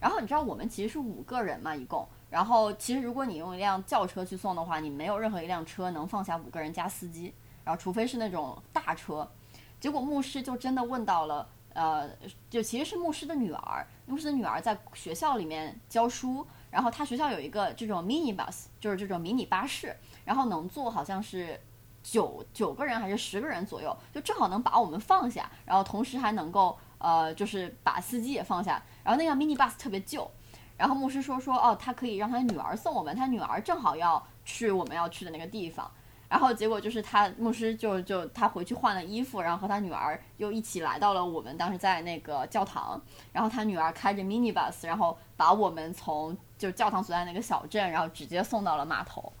[0.00, 2.08] 然后你知道我们其实是五个人嘛，一共。
[2.30, 7.34] 然后其实如果你用一辆轿车去送的话，你没有任何一辆车能放下五个人加司机。
[7.64, 9.30] 然后除非是那种大车。
[9.78, 12.08] 结果牧师就真的问到了，呃，
[12.48, 19.94] 就其实是牧师的女儿，牧师的女儿在学校里面教书，然后他学校有一个这种 mini bus，就是这种迷你巴士，
[20.24, 21.60] 然后能坐好像是
[22.04, 30.30] 九九个人还是十个人左右，就正好能把我们放下，然后同时还能够呃，就是把司机也放下，然后那辆 mini bus 特别旧。
[30.76, 35.90] 然后牧师说说哦，他可以让他女儿送我们，他女儿正好要去我们要去的那个地方。
[36.28, 43.00] 然后结果就是他牧师就就他回去换了衣服，然后和他女儿又一起来到了我们当时在那个教堂。
[43.32, 49.32] 然后他女儿开着 mini bus，然后把我们从就教堂所在那个小镇，然后直接送到了码头。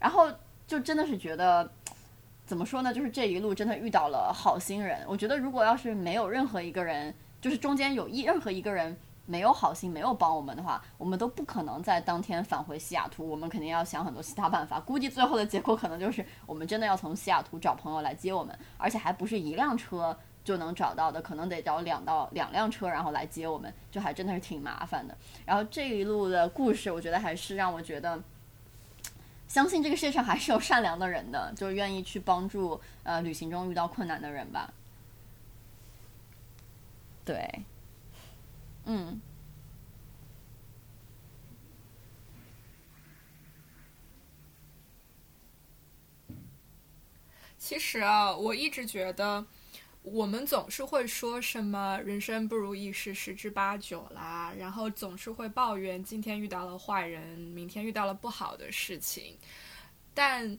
[0.00, 0.28] 然后
[0.66, 1.70] 就真的是觉得
[2.50, 2.92] 怎么说呢？
[2.92, 5.04] 就是这一路真的遇到了好心人。
[5.06, 8.96] 我觉得如果要是没有任何一个人，就是中间有一任何一个人。
[9.26, 13.24] 没有好心，没有帮我们的话，我们都不可能在当天返回西雅图。
[13.28, 14.80] 我们肯定要想很多其他办法。
[14.80, 25.16] 估计最后的结果可能就是我们真的要从西雅图找朋友来接我们，而且还不是一辆车就能找到的，可能得找两到两辆车，然后来接我们，就还真的是挺麻烦的。
[25.46, 28.20] 然后这一路的故事，我觉得还是让我觉得，
[29.50, 34.72] 相信这个世界上还是有善良的人的，就是愿意去帮助呃旅行中遇到困难的人吧。
[37.24, 37.64] 对。
[38.84, 39.20] 嗯，
[47.58, 49.44] 其实啊，我一直觉得，
[50.02, 59.36] 我们总是会说什么“人生不如意事十之八九”啦，然后总是会抱怨今天遇到了坏人，明天遇到了不好的事情，
[60.14, 60.58] 但。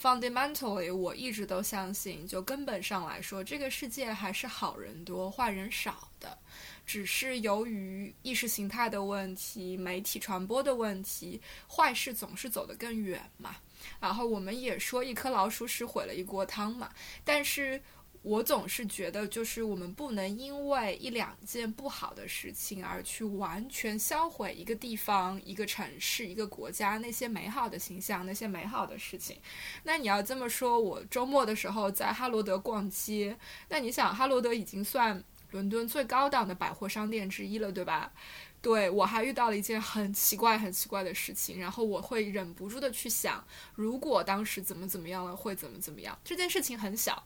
[0.00, 6.38] Fundamentally，我一直都相信，就根本上来说，这个世界还是好人多、坏人少的。
[6.86, 11.38] 只是由于意识形态的问题、媒体传播的问题，
[11.68, 13.56] 坏事总是走得更远嘛。
[14.00, 16.90] 然后我们也说，一颗老鼠屎毁了一锅汤嘛。
[17.22, 17.78] 但是。
[18.22, 29.38] 我总是觉得，就是我们不能因为一两件不好的事情而去完全销毁一个地方、一个城市、一个国家那些美好的形象、那些美好的事情。
[29.82, 33.36] 那你要这么说，我周末的时候在哈罗德逛街，
[33.68, 35.20] 那你想，哈罗德已经算
[35.50, 38.12] 伦敦最高档的百货商店之一了，对吧？
[38.60, 43.44] 对我还遇到了一件很奇怪、很奇怪的事情，然后我会忍不住的去想，
[43.74, 46.16] 如果当时怎么怎么样了，会怎么怎么样？
[46.22, 47.20] 这件事情很小。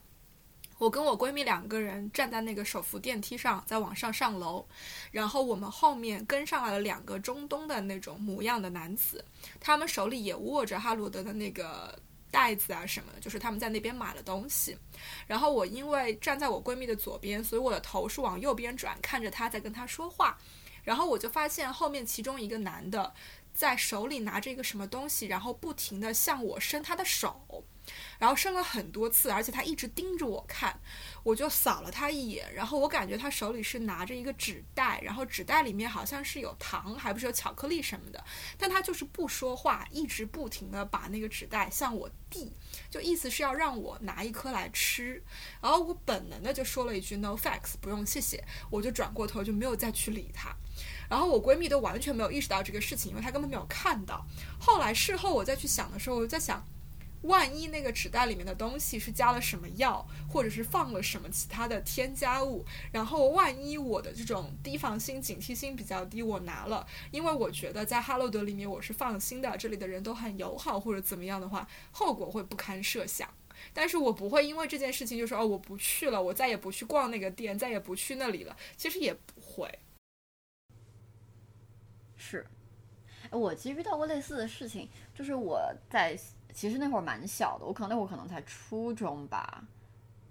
[0.78, 4.66] 我跟我闺蜜两个人站在那个手扶电梯上，在往上上楼，
[5.10, 9.24] 然后我们后面跟上来了两个中东的那种模样的男子，
[9.58, 11.98] 他们手里也握着哈罗德的那个
[12.30, 14.76] 袋子啊什么的，就是他们在那边买了东西。
[15.26, 20.36] 然后我因为站在我闺蜜的左边，所以我的头是往右边转，看着他在跟他说话。
[20.84, 23.12] 然后我就发现后面其中一个男的
[23.54, 27.64] 在手里拿着一个什么东西，然后不停地向我伸他的手。
[28.18, 30.78] 然后伸了很多次，而且他一直盯着我看，
[31.22, 38.24] 我就扫了他一眼，然后我感觉他手里是拿着一个纸袋，然后纸袋里面好像是有糖，还不是有巧克力什么的，
[38.56, 42.52] 但他就是不说话，一直不停的把那个纸袋向我递，
[42.90, 45.22] 就意思是要让我拿一颗来吃，
[45.60, 50.54] 然后我本能的就说了一句 no thanks，不用谢谢，我就转过头就没有再去理他，
[51.08, 54.24] 然后我闺蜜都完全没有意识到这个事情，因为她根本没有看到，
[54.58, 56.64] 后来事后我再去想的时候，我在想。
[57.26, 73.28] 万一那个纸袋里面的东西是加了什么药，或者是放了什么其他的添加物，然后万一我的这种提防心、警惕心比较低，我拿了，因为我觉得在哈罗德里面我是放心的，这里的人都很友好或者怎么样的话，后果会不堪设想。
[73.72, 78.56] 但是我不会因为这件事情就说哦我不去了，我再也不去逛那个店，再也不去那里了。
[78.76, 79.78] 其实也不会。
[82.16, 82.46] 是，
[83.30, 85.60] 我其实遇到过类似的事情，就是我
[85.90, 86.16] 在。
[86.56, 89.62] 其实那会儿蛮小的，我可能那会儿可能才初中吧，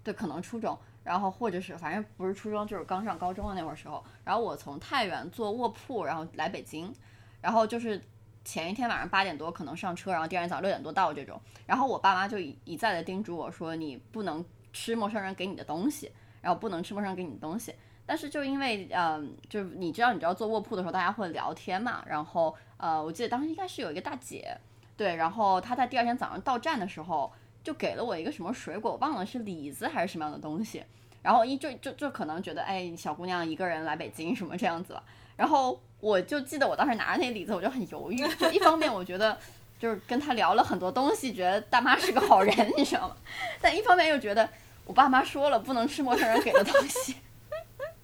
[0.02, 4.04] 对，可能初中，然后或者是反正不是初中，就是刚上高中的那会儿时候。
[4.24, 6.92] 然后我从太原坐卧铺，然后来北京，
[7.40, 8.02] 然后就是
[8.44, 11.40] 前一天晚上八点多可能上车，然后第二天早上六点多到这种。
[11.64, 16.10] 然后我爸妈就一再的叮嘱我说，你不能吃陌生人给你的东西，
[16.40, 17.72] 然后不能吃陌生人给你的东西。
[18.04, 24.58] 但是就因为嗯，就你知道，你知道坐卧铺的时候大家会聊天嘛，然后呃，我记得当时应该是有一个大姐。
[24.96, 27.30] 对，然后他在第二天早上到站的时候，
[27.62, 30.82] 就给了我一个什么水果，忘了是李子还是什么样的东西。
[31.22, 35.02] 然后一就就就可能觉得，哎，小姑娘一个人来北京什么这样子了。
[35.36, 38.26] 然后我就记得我当时拿着那李子，我就很犹豫。
[38.36, 39.36] 就一方面我觉得
[39.78, 43.16] 就是跟他聊了很多东西，觉得大妈是个好人，你知道吗？
[43.60, 44.48] 但一方面又觉得
[44.86, 47.16] 我爸妈说了不能吃陌生人给的东西。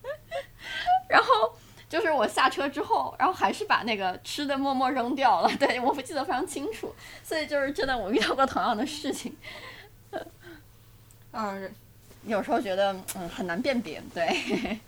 [1.08, 1.56] 然后。
[1.92, 5.50] 就是我下车之后，然后还是把那个吃的默默扔掉了。
[5.60, 6.90] 对我不记得非常清楚，
[7.22, 9.36] 所以就是真的我遇到过同样的事情。
[11.32, 11.70] 嗯，
[12.24, 14.80] 有时候觉得嗯很难辨别，对，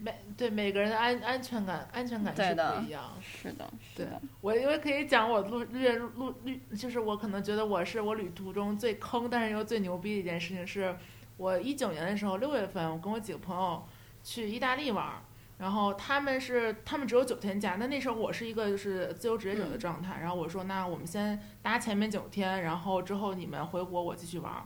[0.00, 3.02] 每对每个人的安安全感安全感是不一样。
[3.20, 10.96] 是的，是对的，我因为可以讲我路略路路旅，就是我可能觉得我是我旅途中最坑，但是又最牛逼的一件事情是，
[11.36, 13.84] 我一九年的时候六月份，我跟我几个朋友
[14.22, 15.22] 去意大利玩儿，
[15.58, 24.62] 然后他们是他们只有九天假，那那时候我是一个就是自由职业者的嗯状态，然后我说那我们先搭前面九天，然后之后你们回国我继续玩儿。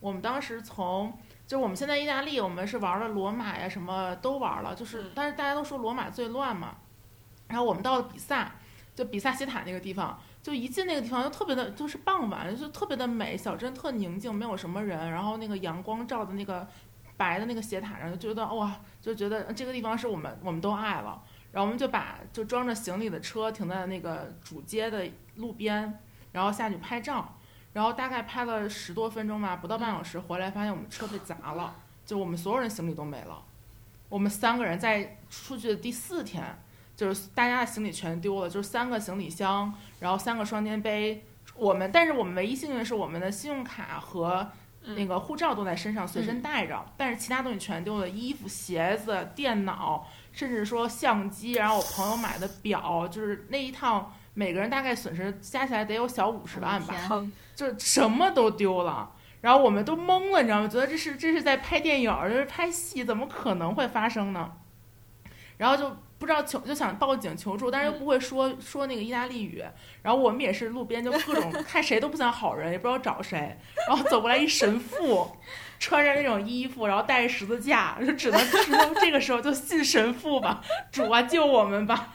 [0.00, 1.16] 我们当时从
[1.46, 6.76] 就我们现在意大利，我们是玩了罗马呀，什么都玩了，就是嗯但是大家都说罗马最乱嘛，
[7.48, 8.52] 然后我们到了比萨，
[8.94, 16.68] 就比萨斜塔那个地方，就一进那个地方就特别的，就是傍晚就特别的美，小镇特宁静，没有什么人，然后那个阳光照的那个
[17.16, 21.22] 白的那个斜塔上，就觉得哇，就觉得这个地方是我们我们都爱了。
[21.52, 26.00] 然后我们就把就装着行李的车停在那个主街的路边，
[26.32, 27.36] 然后下去拍照，
[27.72, 33.40] 然后大概拍了十多分钟吧，不到半小时，回来发现我们车被砸了，就我们所有人行李都没了。
[34.08, 36.44] 我们三个人在出去的第四天，
[36.96, 41.24] 就是大家的行李全丢了，就是三个行李箱，然后三个双肩背。
[41.54, 44.50] 我们，但是我们唯一幸运的是，我们的信用卡和
[44.84, 46.84] 那个护照都在身上，随身带着。
[46.96, 56.94] 但是其他东西全丢了，衣服、鞋子、电脑，甚至说相机，然后我朋友买的表，就是那一趟每个人大概损失加起来得有小五十万吧。
[57.54, 59.10] 就什么都丢了。
[59.40, 60.68] 然后我们都懵了，你知道吗？
[60.68, 64.52] 觉得这是这是在拍电影儿，这是拍戏，怎么可能会发生呢？
[65.58, 69.62] 然后就不知道求就想报警求助，但是又不会说说那个意大利语。
[70.02, 73.56] 然后我们也是路边就各种看谁都不像好人，也不知道找谁。
[73.88, 75.30] 然后走过来一神父，
[75.78, 78.40] 穿着那种衣服，然后带着十字架，就 只能
[79.00, 80.62] 这个时候就信神父吧，
[80.92, 82.14] 主啊救我们吧。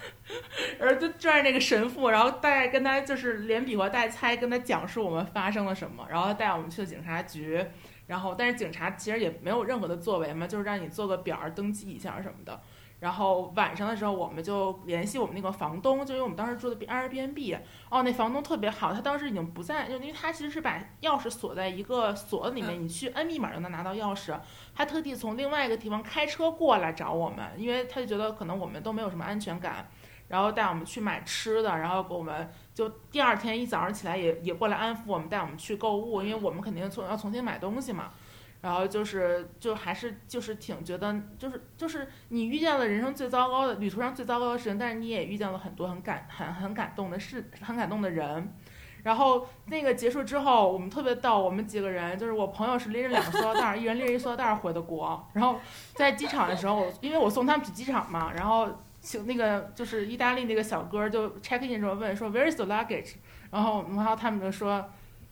[0.80, 7.66] 然后就拽着那个神父，然后大概跟他就是连比划带猜，跟他讲述我们发生了什么，然后他带我们去了警察局，
[8.06, 12.62] 然后但是警察其实也没有任何的作为嘛，就是让你做个表儿登记一下什么的。
[13.00, 17.58] 然后晚上的时候，我们就联系我们那个房东，就因为我们当时住的 Airbnb，
[17.90, 24.38] 哦，那房东特别好，他当时已经不在，就因为他其实是把钥匙锁在一个锁子里面，你去摁密码就能拿到钥匙。
[24.76, 29.90] 他特地从另外一个地方开车过来找我们，因为他就觉得可能我们都没有什么安全感，
[30.28, 38.12] 然后带我们去买吃的，然后给我们就第二天一早上起来也也过来安抚我们，带我们去购物，因为我们肯定从要重新买东西嘛。
[38.62, 48.54] 然后就是就还是就是挺觉得就是就是你遇见了人生最糟糕的旅途上最糟糕的事情，但是你也遇见了很多很感很很感动的事，很感动的人。
[49.02, 55.26] 然后那个结束之后，我们特别逗，我们几个人就是我朋友是拎着两个塑料袋，一人拎着一塑料袋回的国。
[55.32, 55.58] 然后
[55.94, 58.68] 在机场的时候，因为我送他们去机场嘛，然后
[59.00, 63.16] 请那个就是意大利那个小哥就 check in 时候问说 Where is the luggage？
[63.52, 64.86] 然后然后他们就说。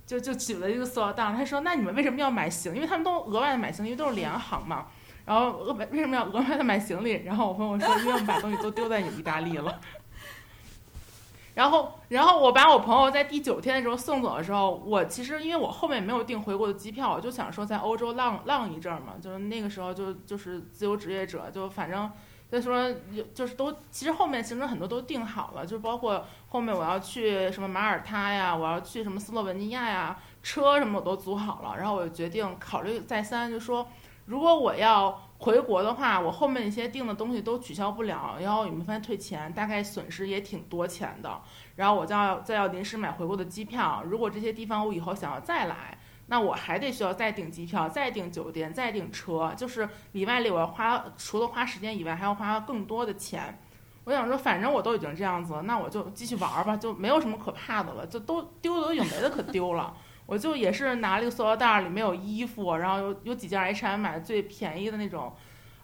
[0.08, 2.74] 就就举了一个塑料袋，他说：“那你们为什么要买行？
[2.74, 4.88] 因为他们都额外的买行李，因为都是联航嘛。
[5.26, 7.24] 然后额外为什么要额外的买行李？
[7.26, 9.82] 然后我朋友说，因为我们把东西都丢在你意大利了。
[11.56, 22.10] 然后，然后我把我朋友在第九天的时候送走的时候，我其实因为我后面没有订回国的机票，我就想说在欧洲浪浪一阵嘛，就是那个时候就就是自由职业者，就反正
[22.50, 33.88] 所以说有就是都其实后面行程很多都定好了，就包括后面我要去什么马耳他呀，我要去什么斯洛文尼亚呀，车什么我都租好了，然后我就决定考虑再三，就说
[34.26, 41.42] 如果我要回国的话，我后面一些订的东西都取消不了，然后你们发现退钱，大概损失也挺多钱的。
[41.76, 45.97] 然后我就要再要临时买回国的机票，如果这些地方我以后想要再来，
[46.28, 53.60] 那我还得需要再订机票、再订酒店、再订车，就是里外里我要花除了花时间以外，还要花更多的钱。
[54.04, 59.94] 我想说，反正我都已经这样子了，那我就继续玩儿吧，就没有什么可怕的了，就都丢的都已经没的可丢了。
[60.26, 65.34] 我就也是拿了一个塑料袋，里面有衣服，然后有有几件 H&M 买的最便宜的那种，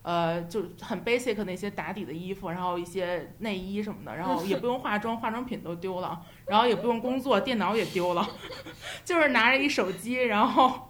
[0.04, 8.30] 呃，就很 basic 那些打底的衣服，然后一些内衣什么的，然后也不用化妆，化妆品都丢了，然后也不用工作，电脑也丢了，
[9.04, 10.90] 就是拿着一手机，然后。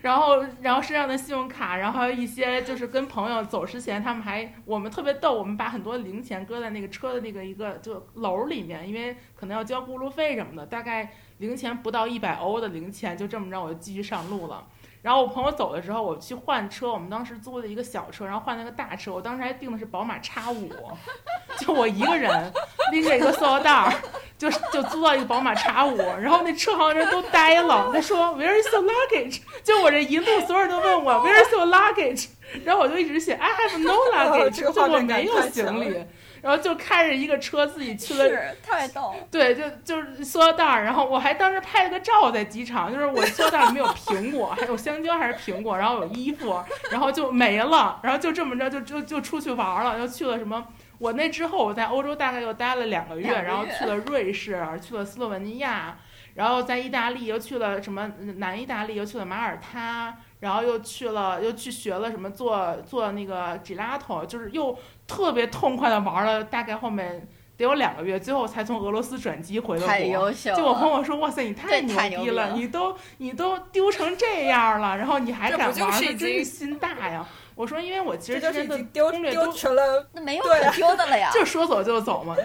[0.00, 14.66] 然后，然后身上的信用卡，然后一些就是跟朋友走之前，他们还我们特别逗，我们把很多零钱搁在那个车的那个一个就篓里面，因为可能要交过路费什么的，大概零钱不到一百欧的零钱，就这么着我就继续上路了。
[15.00, 20.70] 然后我朋友走的时候，我去换车，我们当时租的一个小车，然后换了个大车，我当时还订的是宝马叉五，
[21.58, 22.52] 就我一个人
[22.92, 23.92] 拎着一个塑料袋儿，
[24.36, 29.40] 就就租到一个宝马叉五，然后那车行人都呆了，他说 Where is your luggage？
[29.62, 32.28] 就我这一路所有人都问我 Where is your luggage？
[32.64, 36.06] 然后我就一直写 I have no luggage，就我没有行李了。
[36.42, 39.14] 然后就开着一个车自己去了，是太逗。
[39.30, 50.66] 对，就就是塑料袋儿，然后我还当时拍了个照在机场，就是我塑料袋儿里面有苹果，还有香蕉还是苹果，然后有衣服，然后就没了，然后就这么着就就就出去玩了，又去了什么？
[50.98, 55.96] 我那之后我在欧洲大概又待了两个月，两个月然后去了瑞士，去了斯洛文尼亚，
[56.34, 64.76] 然后在意大利又去了什么南意大利，又去了马耳他，然后又去了又去学了什么做做那个 gelato，就是又
[65.08, 67.26] 特别痛快的玩了大概后面
[67.56, 70.12] 得有两个月，最后才从俄罗斯转机回的太国。
[70.12, 70.54] 优秀！
[70.54, 77.26] 就我朋友说，哇塞，你太牛逼了，了你都你都丢成这样了，然后你还敢玩，就是已这真是心大呀！
[77.56, 81.30] 我说，因为我其这就是实之前的丢丢攻略都成了，那没有可丢的了呀。
[81.32, 82.36] 就说走就走嘛，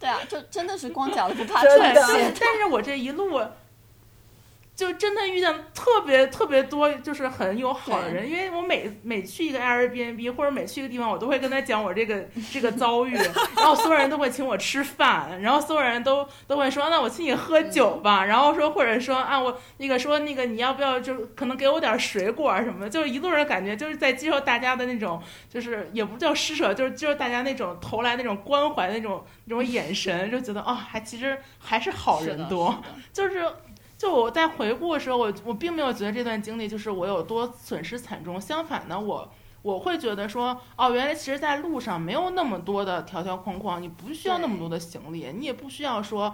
[0.00, 2.32] 对啊，就真的是光脚的不怕穿鞋。
[2.40, 3.40] 但是我这一路。
[4.78, 13.12] 就真的遇见特别特别多，就是很有好的人，因为我每每去一个 Airbnb 或者每去一个地方，我都会跟他讲我这个 这个遭遇，
[13.56, 25.20] 然后所有人都会请我吃饭，然后所有人都都会说，那我请你喝酒吧，然后说或者说啊我那个说那个你要不要就可能给我点水果什么的，就是一路人感觉就是在接受大家的那种，
[25.52, 32.80] 就是也不叫施舍，就是就是大家那种投来那种关怀那种那种眼神，就觉得啊、还其实还是好人多，
[33.12, 33.44] 就是。
[33.98, 39.28] 就我在回顾的时候，我我并没有觉得这段经历就是我有多损失惨重，相反呢，我
[39.60, 46.32] 我会觉得说，哦，原来其实在路上没有那么多的条条框框，你不需要那么多的行李，你也不需要说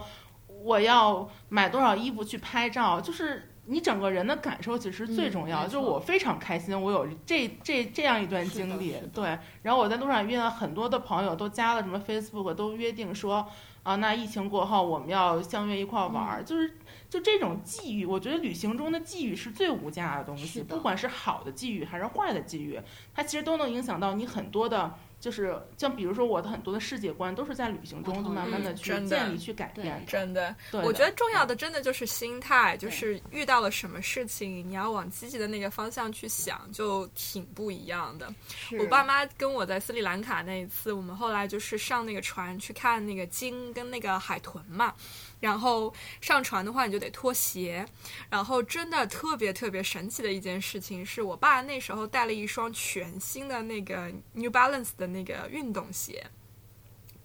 [0.62, 5.64] 我要买多少衣服去拍照，就是你整个人的感受其实最重要。
[5.64, 9.38] 嗯就是我非常开心，我有这这这样一段经历对。
[9.62, 13.46] 然后我在路上遇到很多的朋友，都加了什么 Facebook，都约定说。
[13.84, 16.78] 啊，那疫情过后我们要相约一块儿玩儿，嗯就是
[17.14, 22.76] 就这种际遇，我觉得旅行中的际遇是最无价的东西，不管是好的际遇还是坏的际遇，
[23.14, 30.06] 它其实都能影响到你很多的，就是像比如说我的很多的世界观都是在旅行中就慢慢的去建立、去改变的。
[30.08, 30.56] 真的。
[30.72, 38.28] 对的，我觉得重要的真的就是心态，就是遇到了什么事情，你要往积极的那个方向去想，就挺不一样的。
[38.76, 44.92] 我爸妈跟我在斯里兰卡那一次，我们后来就是上那个船去看那个鲸跟那个海豚嘛。
[45.40, 47.86] 然后上船的话，你就得脱鞋。
[48.30, 56.26] 然后真的特别特别神奇的一件事情是，我爸那时候带了一双全新的那个 New Balance 的那个运动鞋，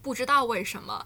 [0.01, 1.05] 不知道为什么。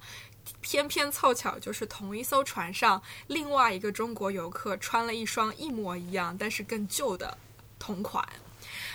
[0.60, 7.38] 偏偏凑巧，就是同一艘船上，另外一个中国游客穿了一双一模一样，但是更旧的
[7.80, 8.28] 同款。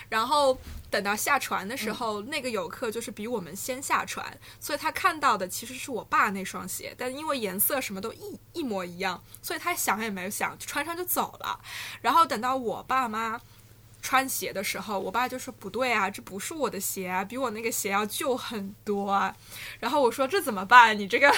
[0.09, 0.59] 然后
[0.89, 11.61] 等到下船的时候，那个游客就是比我们先下船，所以他看到的其实是我爸那双鞋，但因为颜色什么都一一模一样，所以他想也没有想，穿上就走了。
[12.01, 13.39] 然后等到我爸妈。
[14.01, 19.35] 穿鞋的时候，我爸就说不对啊，这不是我的鞋啊，比我那个鞋要旧很多啊。
[19.79, 20.97] 然后我说这怎么办？
[20.97, 21.33] 你这个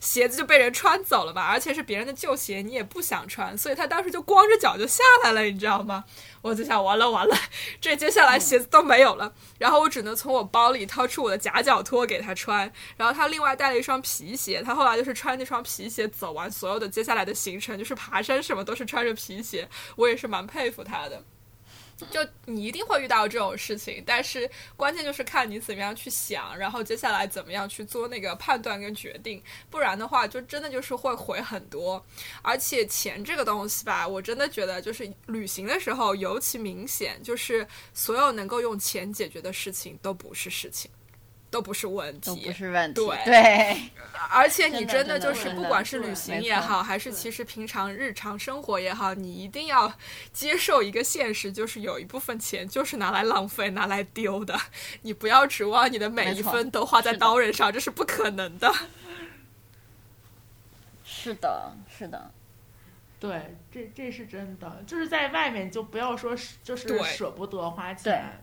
[0.00, 6.04] 鞋子就被人穿走了吧，而且是别人的旧鞋，你也不想穿，所以他当时就光着脚就下来了，你知道吗？
[6.42, 7.36] 我就想完了完了，
[7.80, 21.22] 这接下来鞋子都没有了，然后我只能从我包里掏出我的夹脚拖给他穿，然后他另外带了一双皮鞋，他后来就是穿那双皮鞋走完所有的接下来的行程，就是爬山什么都是穿着皮鞋，我也是蛮佩服他的。
[22.10, 32.04] 就你一定会遇到这种事情，但是关键就是看你怎么样去想，然后接下来怎么样去做那个判断跟决定，不然的话就真的就是会毁很多。
[32.42, 40.90] 而且钱这个东西吧，我真的觉得就是旅行的时候尤其明显，就是所有能够用钱解决的事情都不是事情。
[41.52, 42.94] 都不是问题，都不是问题。
[42.94, 43.90] 对对，
[44.30, 49.92] 而且你真的就是，不管是旅行也好，还是其实平常日常生活也好，你一定要
[50.32, 54.58] 接受一个现实，就是有一部分钱就是拿来浪费、拿来丢的。
[55.02, 58.72] 你不要指望你的每一分都花在刀刃上，这是不可能的。
[61.04, 62.32] 是的，是的，
[63.20, 66.34] 对，这这是真的，就是在外面就不要说
[66.64, 68.42] 就是舍不得花钱，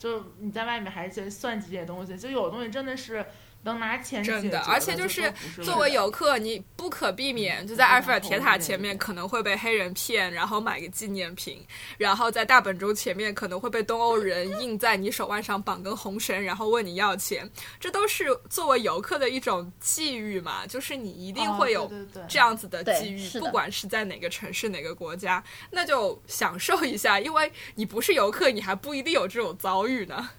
[0.00, 3.22] 就你在外面还是算计这些东西，就有的东西真的是
[3.62, 5.32] 能拿钱解决真的，而且就就是
[5.62, 11.66] 作为游客，你不可避免就在埃菲尔铁塔前面可能会被黑人骗，然后买个纪念品，
[11.98, 21.90] 然后在大本钟前面可能会被东欧人印在你手腕上绑根红绳，然后问你要钱，这都是作为游客的一种际遇嘛，就是你一定哦会有
[22.28, 30.30] 这样子的际遇，不管是在哪个城市、哪个国家，那就享受一下，因为你不是游客，你还不一定有这种遭遇呢。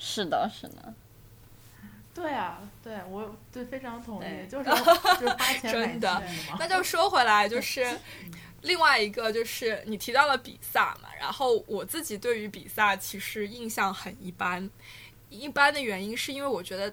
[0.00, 0.94] 是的，是的，
[2.14, 6.22] 对啊，对我对非常同意，就是就是花钱买真的。
[6.58, 7.86] 那就说回来，就是
[8.62, 14.68] 另外一个，就是你提到了比萨嘛，然后我自己对于比萨其实印象很一般，
[15.28, 16.92] 一般的原因是因为我觉得，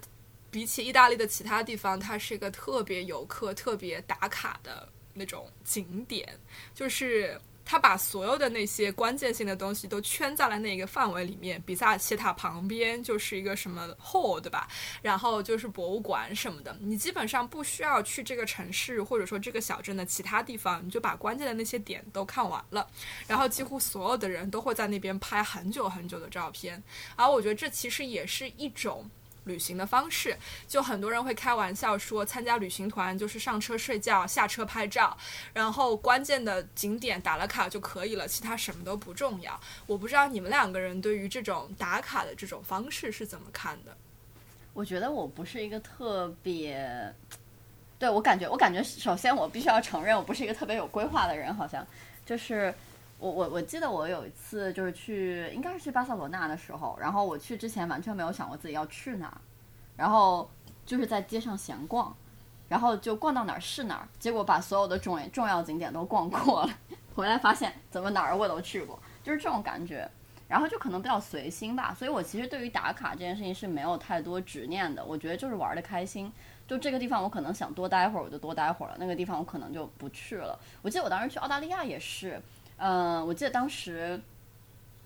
[0.52, 6.38] 比起意大利的其他地方，它是一个特别游客、特别打卡的那种景点，
[6.76, 7.40] 就是。
[7.70, 11.62] 他把所有的那些关键性的东西都圈在了那个范围里面。
[11.66, 14.70] 比萨斜塔旁边就是一个什么 hall，对吧？
[15.02, 16.74] 然后就是博物馆什么的。
[16.80, 22.88] 你基本上不需要去这个城市或者说这个小镇的其他地方，你就把关键的那些点都看完了。
[23.28, 26.82] 然后几乎所有的人都会在那边拍很久很久的照片。
[27.18, 29.12] 而我觉得这其实也是一种。
[29.48, 30.38] 旅行的方式，
[30.68, 35.18] 就很多人会开玩笑说，参加旅行团就是上车睡觉，下车拍照，
[35.54, 39.60] 然后关键的景点打了卡就可以了，其他什么都不重要。
[39.88, 43.98] 我不知道你们两个人对于这种打卡的这种方式是怎么看的？
[44.74, 47.14] 我觉得我不是一个特别，
[47.98, 51.86] 对我感觉，我感觉首先我必须要承认，我不是一个特别有规划的人，好像
[52.26, 52.74] 就是。
[53.20, 59.36] 我我我记得我有一次就是去，应该是去巴塞罗那的时候，然后我去之前完全没有想过自己要去哪，
[59.96, 60.48] 然后
[60.86, 62.16] 就是在街上闲逛，
[62.70, 66.70] 然后就逛到哪儿是哪儿，结果把所有的重重要景点都逛过了，
[67.16, 70.08] 回来发现怎么哪儿我都去过，就是这种感觉，
[70.48, 76.32] 然后就可能比较随心吧，所以我其实对于打卡这件事情是没有太多执念的，我觉得就是玩的开心，
[76.68, 80.60] 就这个地方我可能想多待会儿我就多待会儿了，那个地方我可能就不去了。
[80.84, 82.40] 我记得我当时去澳大利亚也是。
[82.78, 84.20] 嗯，我记得当时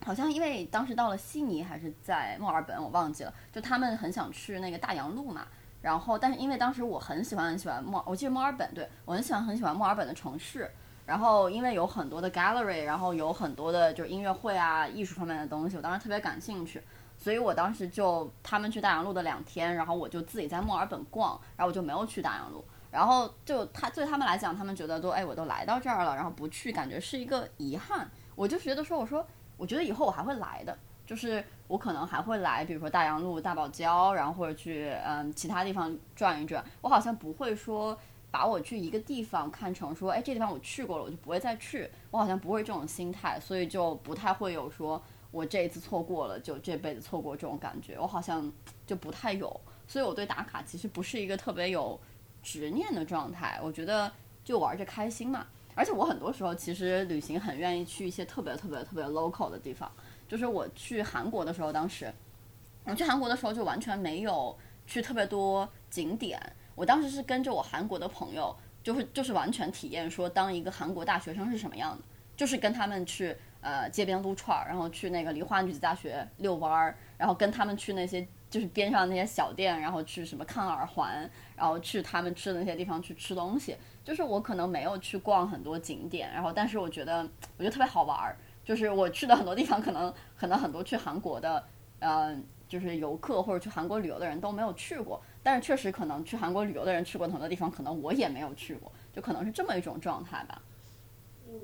[0.06, 3.34] 好像因为当时到了悉尼还是在墨尔本，我忘记了。
[3.52, 5.48] 就他们很想去那个大洋路嘛，
[5.82, 10.70] 然后但是因为当时我很喜欢很喜欢墨，我记得墨尔本，对我很喜欢很喜欢墨尔本的城市。
[11.06, 16.82] 然后因为有很多的 gallery，然后有很多的就是音乐会啊、艺术方面的东西，我当时特别感兴趣。
[17.18, 22.64] 所以我当时就他们去大洋路的两天，然后我就自己在墨尔本逛，然后我就没有去大洋路。
[22.92, 28.12] 然后就他对他们来讲，他们觉得都哎，我都来到这儿了，然后不去，感觉是一个遗憾。
[28.36, 36.62] 我就觉得说，我说我觉得以后我还会来的，就是我可能还会来，比如说大洋路、大堡礁，然后或者去嗯其他地方转一转。
[36.82, 37.98] 我好像不会说
[38.30, 41.90] 把我去一个地方看成说，哎，这地方我去过了，我就不会再去。
[42.10, 45.02] 我好像不会这种心态，所以就不太会有说
[45.32, 47.98] 我这一次错过了，就这辈子错过这种感觉。
[47.98, 48.52] 我好像
[48.86, 51.98] 就不太有，所以我对打卡其实不是一个特别有。
[52.42, 54.12] 执念的状态，我觉得
[54.44, 55.46] 就玩着开心嘛。
[55.74, 59.90] 而且我很多时候其实旅行很愿意去一些特别特别特别 local 的地方。
[60.28, 62.14] 就是我去韩国的时候，当时
[62.86, 66.40] 我去韩国的时候就完全没有去特别多景点。
[66.76, 72.04] 我当时是跟着我韩国的朋友，就是就是完全体验说当一个韩国大学生是什么样的，
[72.36, 78.28] 就是跟他们去呃街边撸串儿，然后去那个梨花女子大学遛弯儿，然后跟他们去那些。
[78.52, 83.76] 就是边上那些小店，然后去什么看耳环，然后去他们吃的那些地方去吃东西。
[84.04, 87.22] 就是我可能没有去逛很多景点，然后但是我觉得
[87.58, 88.38] 我觉得特别好玩儿。
[88.66, 91.64] 就是我去的很多地方，可能可能很多去韩国的，
[92.00, 95.22] 嗯，就是游客或者去韩国旅游的人都没有去过。
[95.42, 100.62] 但是确实可能去韩国旅游的人去过很多地方，可能我也没有去过，就可能是这么一种状态吧。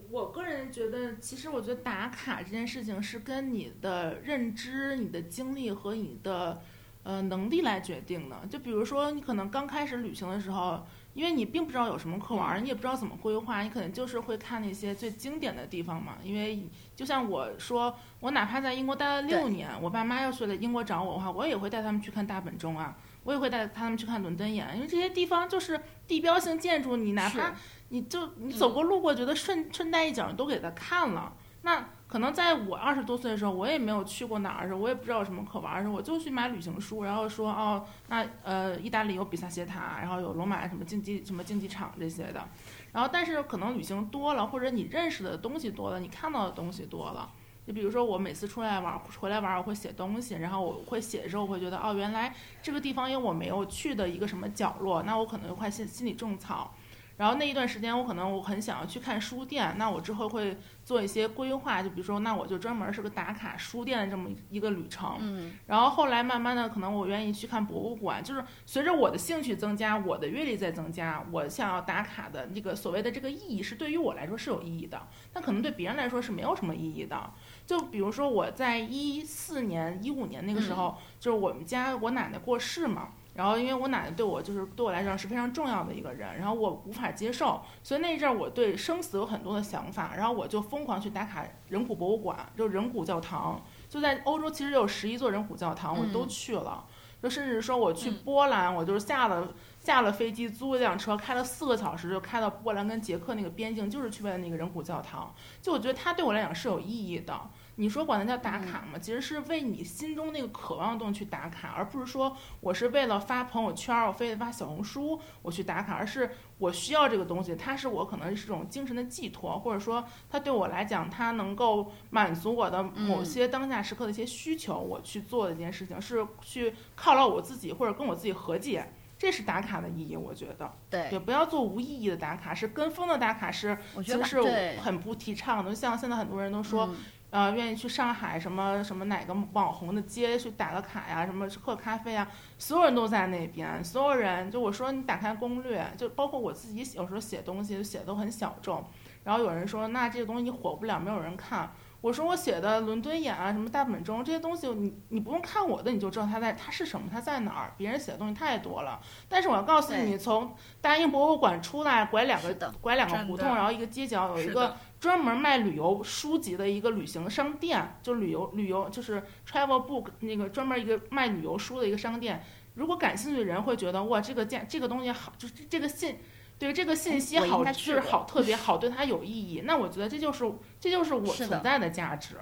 [0.09, 6.61] 我个人觉得，其实我觉得打卡这件事情是跟你的认知、你的经历和你的。
[7.07, 8.35] 呃，能力来决定的。
[8.49, 16.17] 就比如说，你可能刚开始旅行的时候，因为你并不知道有什么可玩，你也不知道怎么规划，你可能就是会看那些最经典的地方嘛。
[16.21, 16.67] 因为
[16.97, 25.79] 就像我说，我哪怕在英国待了六年，我爸妈要是来英国找我的话，我也会带他们去看大本钟啊，我也会带他们去看伦敦眼，因为这些地方就是
[26.09, 27.53] 地标性建筑，你哪怕
[27.87, 31.31] 你就你走过路过，觉得顺顺带一脚都给他看了，
[31.67, 31.85] 那。
[32.07, 42.47] 可能在我二十多岁的时候，我也没有去过哪儿，我也不知道有什么可玩儿的，我就去买旅行书，然后说哦，那呃，意大利有比萨斜塔，然后有罗马什么竞技什么竞技场这些的，
[42.93, 47.29] 然后但是可能旅行多了，或者你认识的东西多了，你看到的东西多了，
[47.67, 56.73] 就比如说我每次出来玩回来玩，我会写东西，然后我会写的时候，我会觉得哦，原来这个地方有我没有去的一个什么角落，那我可能就快心心里种草。
[57.17, 65.17] 然后那一段时间，我可能我很想要去看书店，那我之后会做一些规划，就比如说，那我就专门是个打卡书店的这么一个旅程。
[65.19, 65.53] 嗯。
[65.65, 77.33] 然后后来慢慢的，可能我愿意去看博物馆，就是随着我的兴趣增加，我的阅历在增加，我想要打卡的那个所谓的这个意义是对于我来说是有意义的，但可能对别人来说是没有什么意义的。
[77.65, 83.09] 就比如说我在一四年、一五年那个时候，就是我们家我奶奶过世嘛。
[83.37, 96.83] 然后，因为我奶奶对我就是对我来讲是非常重要的一个人，然后我无法接受，所以那一阵儿我对生死有很多的想法，然后我就疯狂去打卡人骨博物馆，就人骨教堂，就在欧洲其实有十一座人骨教堂，我都去了，
[97.21, 99.47] 就甚至说我去波兰，我就是下了。
[99.79, 105.33] 下了飞机租一辆车，开了四个小时就开到波兰跟捷克那个边境，就是去为了那个人骨教堂。
[105.61, 107.33] 就我觉得它对我来讲是有意义的。
[107.79, 108.97] 你说管它叫打卡吗？
[108.99, 130.73] 其实是为你心中那个渴望的东西去打卡，而不是说我是为了发朋友圈，我非得发小红书我去打卡，而是我需要这个东西，它是我可能是一种精神的寄托，或者说它对我来讲，它能够满足我的某些当下时刻的一些需求，我去做的一件事情是去犒劳我自己或者跟我自己和解，这是打卡的意义，我觉得。
[130.89, 135.75] 对对，不要做无意义的打卡，是跟风的打卡是，我觉得其实是很不提倡的。
[135.75, 136.87] 像现在很多人都说。
[136.87, 136.95] 嗯
[137.29, 142.27] 呃，愿意去上海什么什么哪个网红的街去打个卡呀，什么喝咖啡啊，
[142.57, 148.83] 所有人都在那边，所有人就我说你打开攻略，就包括我自己有时候写东西就写的都很小众，
[149.23, 151.69] 然后有人说那这个东西火不了，没有人看。
[151.99, 157.73] 我说我写的伦敦眼啊，什么大本钟这些东西，你你不用看我的，你就知道它在它是什么，它在哪儿。
[157.75, 172.43] 别人写的东西太多了，但是我要告诉你，从大英博物馆出来，拐两个拐两个胡同，然后一个街角有一个专门卖旅游书籍的一个旅行商店，就旅游旅游就是 travel book 那个专门一个卖旅游书的一个商店。
[172.75, 176.17] 如果感兴趣的人会觉得哇，这个件这个东西好，就是这个信，
[176.59, 179.61] 对这个信息好，就是好特别 好，对它有意义。
[179.65, 182.35] 那我觉得这就是这就是我存在的价值。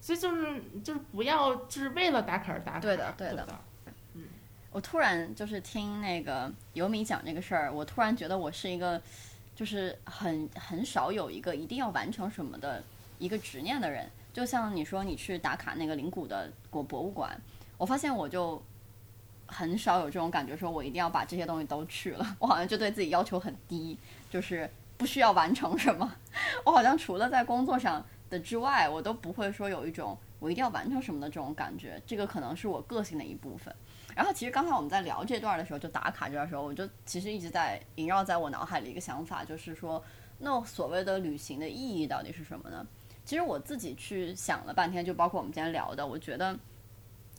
[0.00, 2.80] 所以就是就是不要就是为了打卡而打卡。
[2.80, 3.46] 对的对的
[4.14, 4.24] 嗯。
[4.70, 9.00] 我突然就是听那个尤米讲这个事儿，我突然觉得我是一个，
[9.58, 12.80] 就是很很少有一个一定要完成什么的
[13.18, 14.08] 一个执念的人。
[14.32, 17.36] 就像你说你去打卡那个灵谷的国博物馆，
[17.76, 18.62] 我发现我就
[19.46, 22.36] 很少有这种感觉，说我一定要把这些东西都去了。
[22.38, 23.98] 我好像就对自己要求很低，
[24.30, 26.14] 就是不需要完成什么。
[26.64, 32.00] 我好像除了在工作上的之外，我都不会说有一种我一定要完成什么的这种感觉。
[32.06, 33.74] 这个可能是我个性的一部分。
[34.18, 40.02] 然后其实刚才我们在聊这段的时候，就打卡这段时候，我就其实一直在萦绕在我脑海里一个想法，就是说，
[40.38, 42.84] 那所谓的旅行的意义到底是什么呢？
[43.24, 46.58] 其实我自己去想了半天，就包括我们今天聊的，我觉得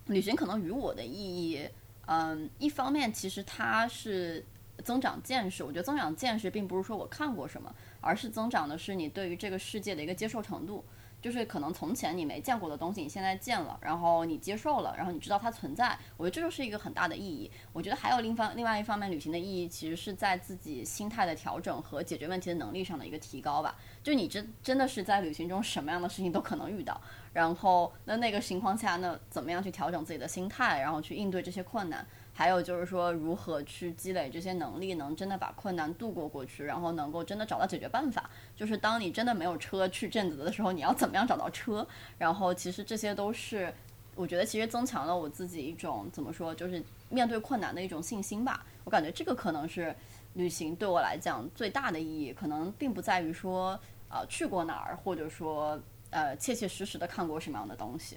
[0.06, 1.12] 旅行可能与我的意
[1.52, 1.68] 义，
[2.06, 4.46] 嗯，一方面其实它是
[4.86, 10.86] 增长见识，我觉得增长见识并不是说我看过什么，而是增长的是你对于这个世界的一个接受程度。
[11.22, 17.52] 就是可能从前你没见过的东西，你现在见了，然后你接受了，然后你知道它存在，我觉得这就是一个很大的意义。
[17.74, 23.76] 我觉得还有另一方另外一方面，旅行的意义其实是在自己心态的调整和解决问题的能力上的一个提高吧。
[24.04, 27.00] 就你真真的是在旅行中什么样的事情都可能遇到，
[27.34, 32.06] 然后那那个情况下，那怎么样去调整自己的心态，然后去应对这些困难。
[32.40, 38.30] 还有就是说，如何去积累这些能力，能真的把困难度过过去，然后能够真的找到解决办法。
[38.56, 41.86] 就是当你真的没有车去镇子的时候，你要怎么样找到车？
[42.18, 43.74] 然后其实这些都是，
[44.16, 48.66] 我觉得其实增强了我自己一种怎么说，就是面对困难的一种信心吧。
[48.86, 49.94] 我感觉这个可能是
[50.36, 53.78] 旅行对我来讲最大的意义，可能并不在于说
[54.10, 55.78] 呃去过哪儿，或者说
[56.10, 58.16] 呃切切实实的看过什么样的东西。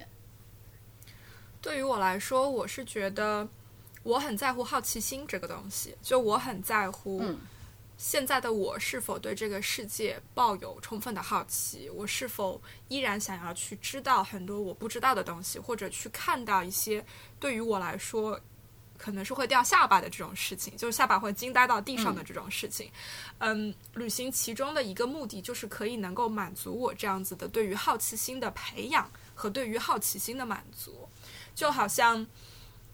[1.60, 3.48] 对于我来说，我是觉得
[4.02, 7.38] 我很在乎好奇心这个东西，就我很在乎嗯
[7.98, 17.04] 现在的我是否对这个世界抱有充分的好奇，我是否依然想要去知道很多我不知道的东西，或者去看到一些
[17.38, 18.40] 对于我来说
[18.98, 22.90] 可能是会掉下巴的这种事情，就是下巴会惊呆到地上的这种事情。
[23.38, 31.08] 嗯，旅行其中的一个目的就是可以能够满足我这样子的对于好奇心的培养和对于好奇心的满足，
[31.54, 32.26] 就好像。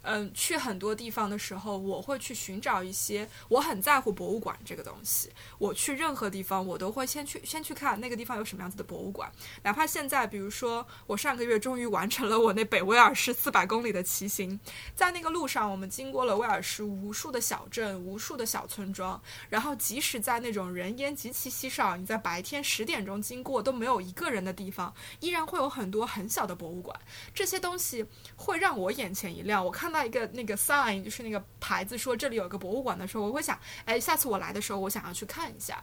[0.03, 5.31] 嗯，去很多地方的时候，我会去寻找一些我很在乎博物馆这个东西。
[5.59, 9.31] 我去任何地方，我都会先去先去看那个地方有什么样子的博物馆。
[9.63, 14.59] 哪怕现在，比如说我上个月终于完成了我那北威尔士四百公里的骑行，
[14.95, 26.99] 在那个路上，我们经过了威尔士无数的小镇、无数的小村庄，然后即使在那种人烟极其稀少，你在白天十点钟经过都没有一个人的地方，依然会有很多很小的博物馆。
[27.35, 28.07] 这些东西
[28.37, 29.65] 会让我眼前一亮。
[29.65, 35.83] 我看到一个那个 sign，就是那个牌子说这里有个博物馆的时候，我会想，哎，下次我来的时候，我想要去看一下。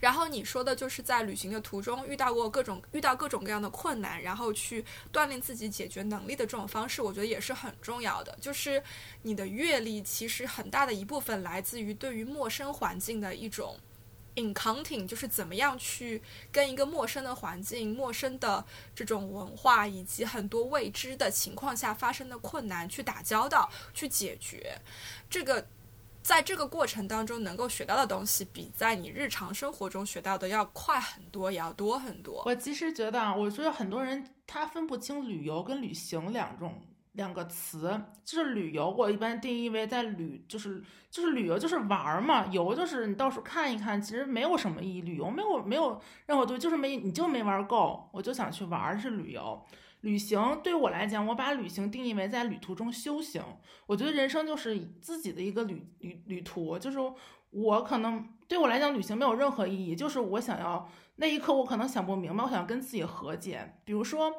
[0.00, 8.36] 然后你说的就是在旅行的途中遇到过各种遇到各种各样的困难，然后去锻炼自己解决能力的这种方式，我觉得也是很重要的。
[8.40, 8.82] 就是
[9.22, 13.78] 你的阅历其实很大的一部分来自于对于陌生环境的一种
[14.38, 24.80] encounting，就是怎么样去跟一个陌生的环境、陌生的这种文化以及很多未知的情况下发生的困难去打交道、去解决。
[25.28, 25.66] 这个
[26.22, 32.42] 在这个过程当中能够学到的东西，比在你日常生活中学到的要快很多，也要多很多。
[32.44, 36.80] 我其实觉得啊，我觉得很多人他分不清旅游跟旅行两种
[37.18, 40.80] 两个词，就是旅游，我一般定义为在旅，就是
[41.10, 45.00] 就是旅游就是玩儿嘛，游就是你到处看一看，其实没有什么意义。
[45.02, 49.60] 旅游没有没有任何对，就是没你就没玩够，我就想去玩儿是旅游。
[50.02, 53.42] 旅行对我来讲，我把旅行定义为在旅途中修行。
[53.86, 56.98] 我觉得人生就是自己的一个旅旅旅途，就是
[57.50, 64.32] 我可能对我来讲，旅行没有任何意义，就是我想要那一刻我可能想不明白，我想跟自己和解，比如说。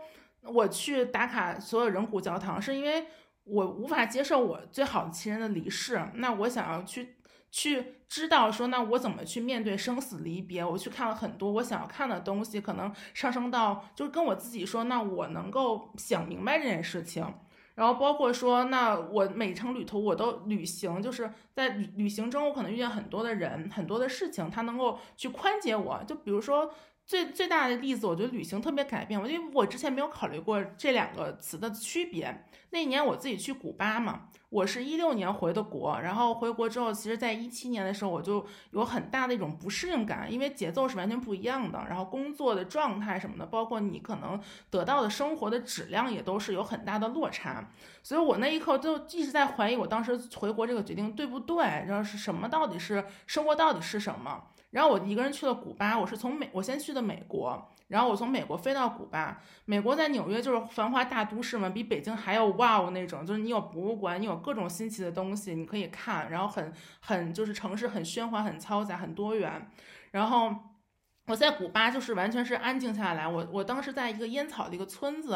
[0.44, 3.08] 我去打卡所有人骨教堂，是因为
[3.44, 6.02] 我无法接受我最好的亲人的离世。
[6.16, 7.18] 那我想要去
[7.52, 10.64] 去知道说，那我怎么去面对生死离别？
[10.64, 17.26] 我去看了很多我想要看的东西，可能上升到就是跟我自己说，那我能够想明白这件事情。
[17.76, 26.04] 然后包括说，那我每程旅途我都旅行，就是在旅旅行中，我可能遇见很多的人，很多的事情，他能够去宽解我。
[26.08, 26.74] 就比如说。
[27.10, 32.46] 最最大的例子，我觉得旅行特别改变我，因为我之前没有考虑过这两个词的区别。
[32.70, 47.72] 那一年我自己去古巴嘛，我是一六年回的国，然后回国之后，其实在一七年的时候，我就有很大的一种不适应感，因为节奏是完全不一样的，然后工作的状态什么的，包括你可能得到的生活的质量也都是有很大的落差。
[48.04, 51.66] 所以我那一刻就一直在怀疑，我当时回国这个决定对不对？
[51.88, 52.48] 然后是什么？
[52.48, 54.44] 到底是生活到底是什么？
[54.72, 59.42] 然后我一个人去了古巴，我是从美，我先去的美国，然后我从美国飞到古巴。
[59.66, 69.70] 美国在纽约就是繁华大都市嘛，比北京还要哇哦那种，就是你有博物馆，你有各种新奇的东西你可以看，然后很很就是城市很喧哗、很嘈杂、很多元。
[70.12, 70.54] 然后
[71.26, 75.36] 我在古巴就是完全是安静下来，我我当时在一个烟草的一个村子，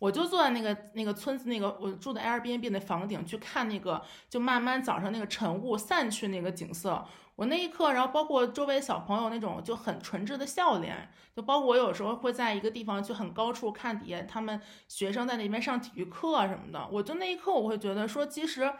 [0.00, 7.04] 我就坐在那个那个村子那个我住的 Airbnb 的房顶去看那个，就慢慢早上那个晨雾散去那个景色。
[7.36, 18.72] 我那一刻，然后包括周围小朋友那种就很纯挚的笑脸，就包括我有时候会在一个地方去很高处看底下他们学生在那边上体育课什么的，我就那一刻我会觉得说，其实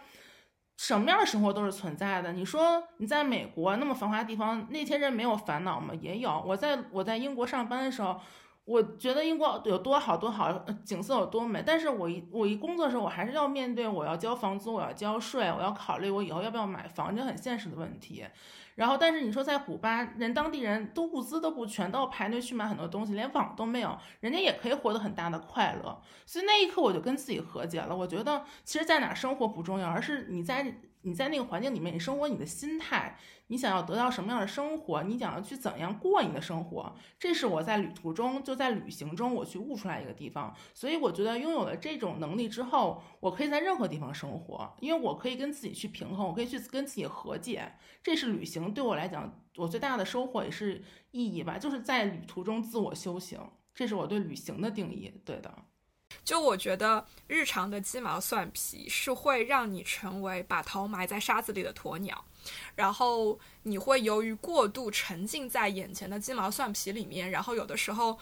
[0.77, 2.33] 什么样的生活都是存在的。
[2.33, 5.95] 你说你在美国那么繁华的地方，那些人没有烦恼吗？
[6.01, 6.43] 也有。
[6.47, 8.21] 我在我在英国上班的时候。
[8.65, 10.53] 我觉得英国有多好多好，
[10.85, 18.25] 景色有多美，但是我一我一工作的时候，我还是要面对我要交房租，我要交税，我要考虑我以后要不要买房，这很现实的问题。
[18.77, 26.01] 然后，但是你说在古巴，人当地人都物资都不全，都要排队去买很多东西，连网都没有，人家也可以活得很大的快乐。
[26.25, 27.95] 所以那一刻我就跟自己和解了。
[27.95, 30.81] 我觉得其实在哪生活不重要，而是你在。
[31.03, 33.19] 你在那个环境里面，你生活，你的心态，
[33.49, 40.55] 你想要得到什么样的生活，你想要去怎样过你的生活，这是我在旅途中，就在旅行中，我去悟出来一个地方。
[40.73, 47.73] 所以我觉得拥有了这种能力之后，我可以在任何地方生活，因为我可以跟自己去平衡，我可以去跟自己和解。
[48.03, 53.41] 这是旅行对我来讲，我最大的收获也是意义吧，就是在旅途中自我修行。
[53.75, 55.13] 这是我对旅行的定义。
[55.25, 55.53] 对的。
[56.25, 62.25] 就我觉得，日常的鸡毛蒜皮是会让你成为把头埋在沙子里的鸵鸟，
[62.75, 68.19] 然后你会由于过度沉浸在眼前的鸡毛蒜皮里面，然后有的时候。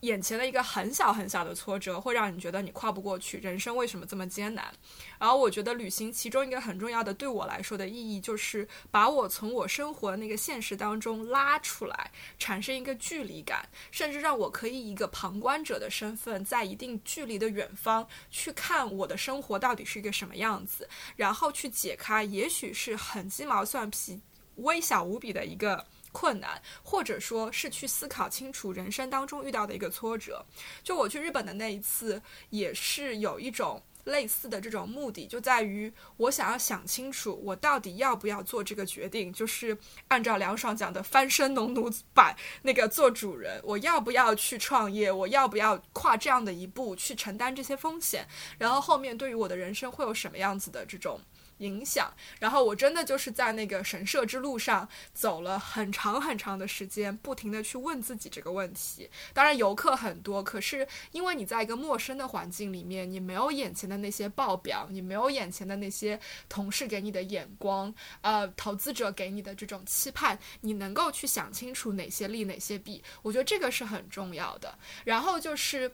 [0.00, 4.72] 眼前的一个很小很小的挫折，会让你觉得你跨不过去，人生为什么这么艰难？
[5.18, 24.20] 然后我觉得旅行其中一个很重要的对我来说的意义，就是把我从我生活的那个现实当中拉出来，产生一个距离感，甚至让我可以一个旁观者的身份，在一定距离的远方去看我的生活到底是一个什么样子，然后去解开，也许是很鸡毛蒜皮、
[24.56, 25.84] 微小无比的一个。
[26.12, 30.44] 困难，或者说是去思考清楚人生当中遇到的一个挫折。
[30.82, 32.20] 就我去日本的那一次，
[32.50, 39.76] 也是有一种类似的这种目的，就在于我想要想清楚，我到底要不要做这个决定，就是
[40.08, 48.26] 按照梁爽讲的翻身农奴版那个做主人，我要不要去创业，我要不要跨这样的一步去承担这些风险，
[48.56, 51.20] 然后后面对于我的人生会有什么样子的这种。
[51.58, 59.08] 影响，然后我真的就是在那个神社之路上走了很长很长的时间，不停的去问自己这个问题。
[59.32, 66.18] 当然游客很多，可是因为你在一个陌生的环境里面，你没有眼前的那些报表，你没有眼前的那些
[66.48, 74.78] 同事给你的眼光，呃，投资者给你的这种期盼，你能够去想清楚哪些利哪些弊，我觉得这个是很重要的。
[75.04, 75.92] 然后就是。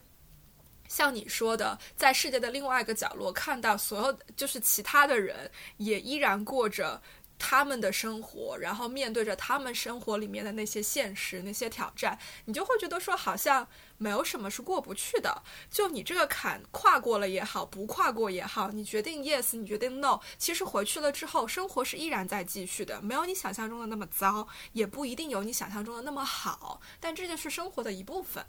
[0.95, 7.03] 像你说的，在世界的另外一个角落，看到所有就是其他的人也依然过着
[7.37, 13.67] 他们的生活，然后面对着他们生活里面的那些现实、那些挑战，你就会觉得说，好像
[13.99, 15.43] 没有什么是过不去的。
[15.69, 28.47] 就你这个坎跨过了也好，不跨过也好，你决定 yes，你决定 no，其实回去了之后，生活是依然在继续的，没有你想象中的那么糟，也不一定有你想象中的那么好，但这就是生活的一部分。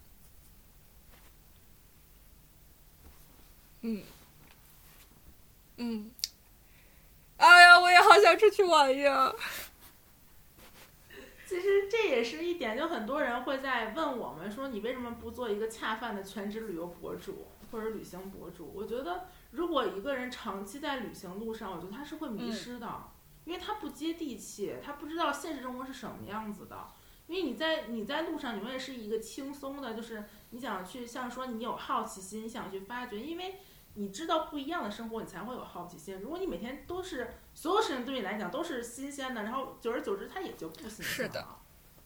[3.88, 4.02] 嗯
[5.78, 6.12] 嗯，
[7.38, 9.32] 哎呀，我也好想出去玩呀。
[11.46, 18.72] 其实这也是一点，就很多人会在问我们说，你为什么不做一个恰饭的全职旅游博主或者旅行博主？
[18.74, 23.12] 我觉得，如果一个人长期在旅行路上，我觉得他是会迷失的，
[23.44, 26.88] 因为他不接地气，他不知道现实生活是什么样子的。
[27.28, 33.60] 因为你在你在路上永远是一个轻松的，就是你想去像说你有好奇心，你想去发掘，因为
[33.96, 36.20] 你知道不一样的生活，你才会有好奇心。
[36.20, 41.12] 如果你每天都是所有事情对你来讲都是新鲜的，然后久而久之它也就不新鲜了。
[41.12, 41.46] 是的。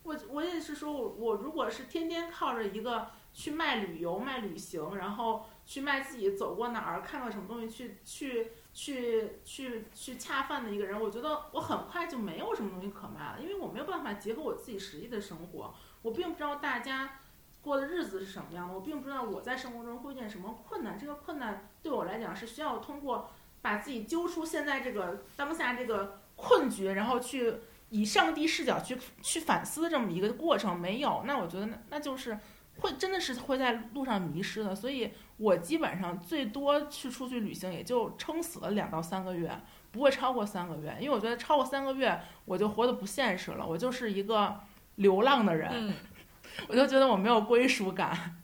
[0.01, 17.19] 我我也是说，我我如果是天天靠着一个去卖旅游、卖旅行，然后去卖自己走过哪儿、看到什么东西去去去去去恰饭的一个人，我觉得我很快就没有什么东西可卖了，因为我没有办法结合我自己实际的生活，我并不知道大家
[17.61, 23.31] 过的日子是什么样的，我并不知道我在生活中会遇见什么困难，这个困难对我来讲是需要通过
[23.61, 27.55] 把自己揪出现在这个当下这个困局，然后去。
[27.91, 32.37] 以上帝视角去去反思这么一个过程没有，那我觉得那那就是
[32.81, 34.75] 会真的是会在路上迷失的。
[34.75, 39.59] 所以我基本上最多去出去旅行也就撑死了两到三个月，
[39.91, 44.59] 不会超过三个月，因为我觉得超过三个月我就活得不现实了，我就是一个
[44.97, 45.95] 流浪的人，
[46.69, 48.37] 我就觉得我没有归属感。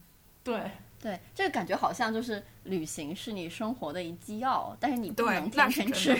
[0.43, 0.71] 对
[1.06, 6.15] 对，这个感觉好像就是旅行是你生活的一剂药，但是你不能天天吃。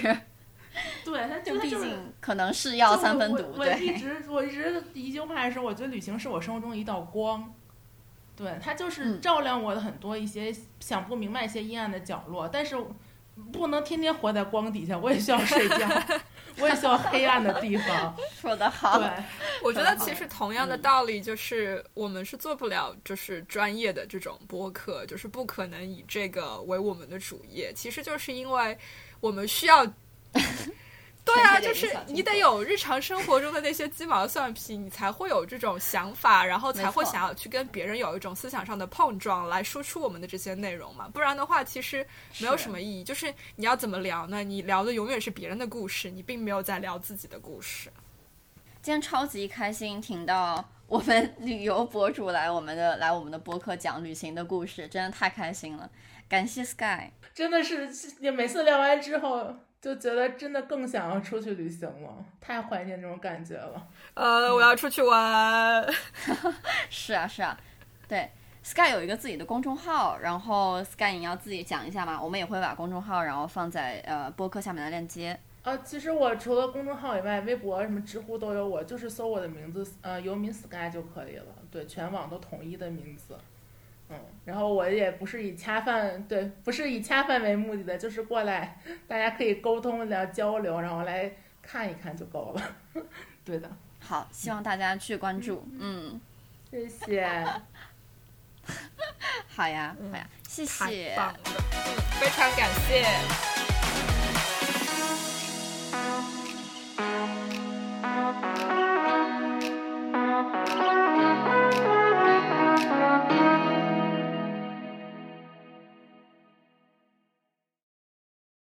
[1.04, 3.56] 对，它 就毕竟可能是药三分毒。
[3.58, 7.52] 我一直我一直一句话说，我觉得旅行是我生活中一道光，
[8.36, 12.48] 对，它就是照亮我的很多一些想不明白一些阴暗的角落。
[12.48, 12.78] 但是
[13.52, 15.90] 不能天天活在光底下，我也需要睡觉，
[16.58, 18.16] 我也喜欢黑暗的地方。
[18.42, 19.10] 说得好，对，
[19.64, 27.74] 我觉得其实同样的道理就是我们是做不了就是专业的这种播客，就是不可能以这个为我们的主业。
[27.74, 28.78] 其实就是因为
[29.20, 29.86] 我们需要。
[31.26, 41.10] 对啊，就是你得有日常生活中的那些鸡毛蒜皮，你才会有这种想法，然后才会想要去跟别人有一种思想上的碰撞，来说出我们的这些内容嘛。
[41.12, 42.06] 不然的话，其实
[42.38, 43.04] 没有什么意义。
[43.04, 44.44] 就是你要怎么聊呢？
[44.44, 47.92] 你聊的永远是别人的故事，你并没有在聊自己的故事。
[48.84, 55.90] 今天超级开心，听到我们 旅游博主来我们的来我们的播客讲旅行的故事，真的太开心了。
[56.30, 57.90] 感谢 Sky，真的是
[58.20, 59.56] 你每次聊完之后。
[59.86, 62.10] 就觉得真的更想要出去旅行了，
[62.42, 63.88] 太怀念这种感觉了。
[64.16, 65.88] 呃，我要出去玩。
[66.90, 67.56] 是啊，是啊，
[68.08, 68.28] 对
[68.64, 72.20] ，Sky 有一个自己的公众号，然后 Sky 你要自己讲一下嘛？
[72.20, 75.40] 我们也会把公众号然后放在呃播客下面的链接。
[75.62, 81.46] 呃，其实我除了公众号以外，微博什么知乎都有我，就是搜我的名字，呃，游民 Sky 就可以了。
[81.70, 83.38] 对，全网都统一的名字。
[84.10, 84.16] 嗯，
[84.46, 92.62] 然后我也不是以恰饭，对，不是以恰饭为目的的，就是过来， 大家可以沟通聊交流，然后来看一看就够了。
[93.44, 93.70] 对的。
[94.00, 95.68] 好，希望大家去关注。
[95.80, 96.22] 嗯，
[96.70, 97.28] 谢谢。
[99.48, 101.16] 好呀，好呀，谢谢。
[101.16, 101.34] 嗯，
[102.20, 103.04] 非常感谢。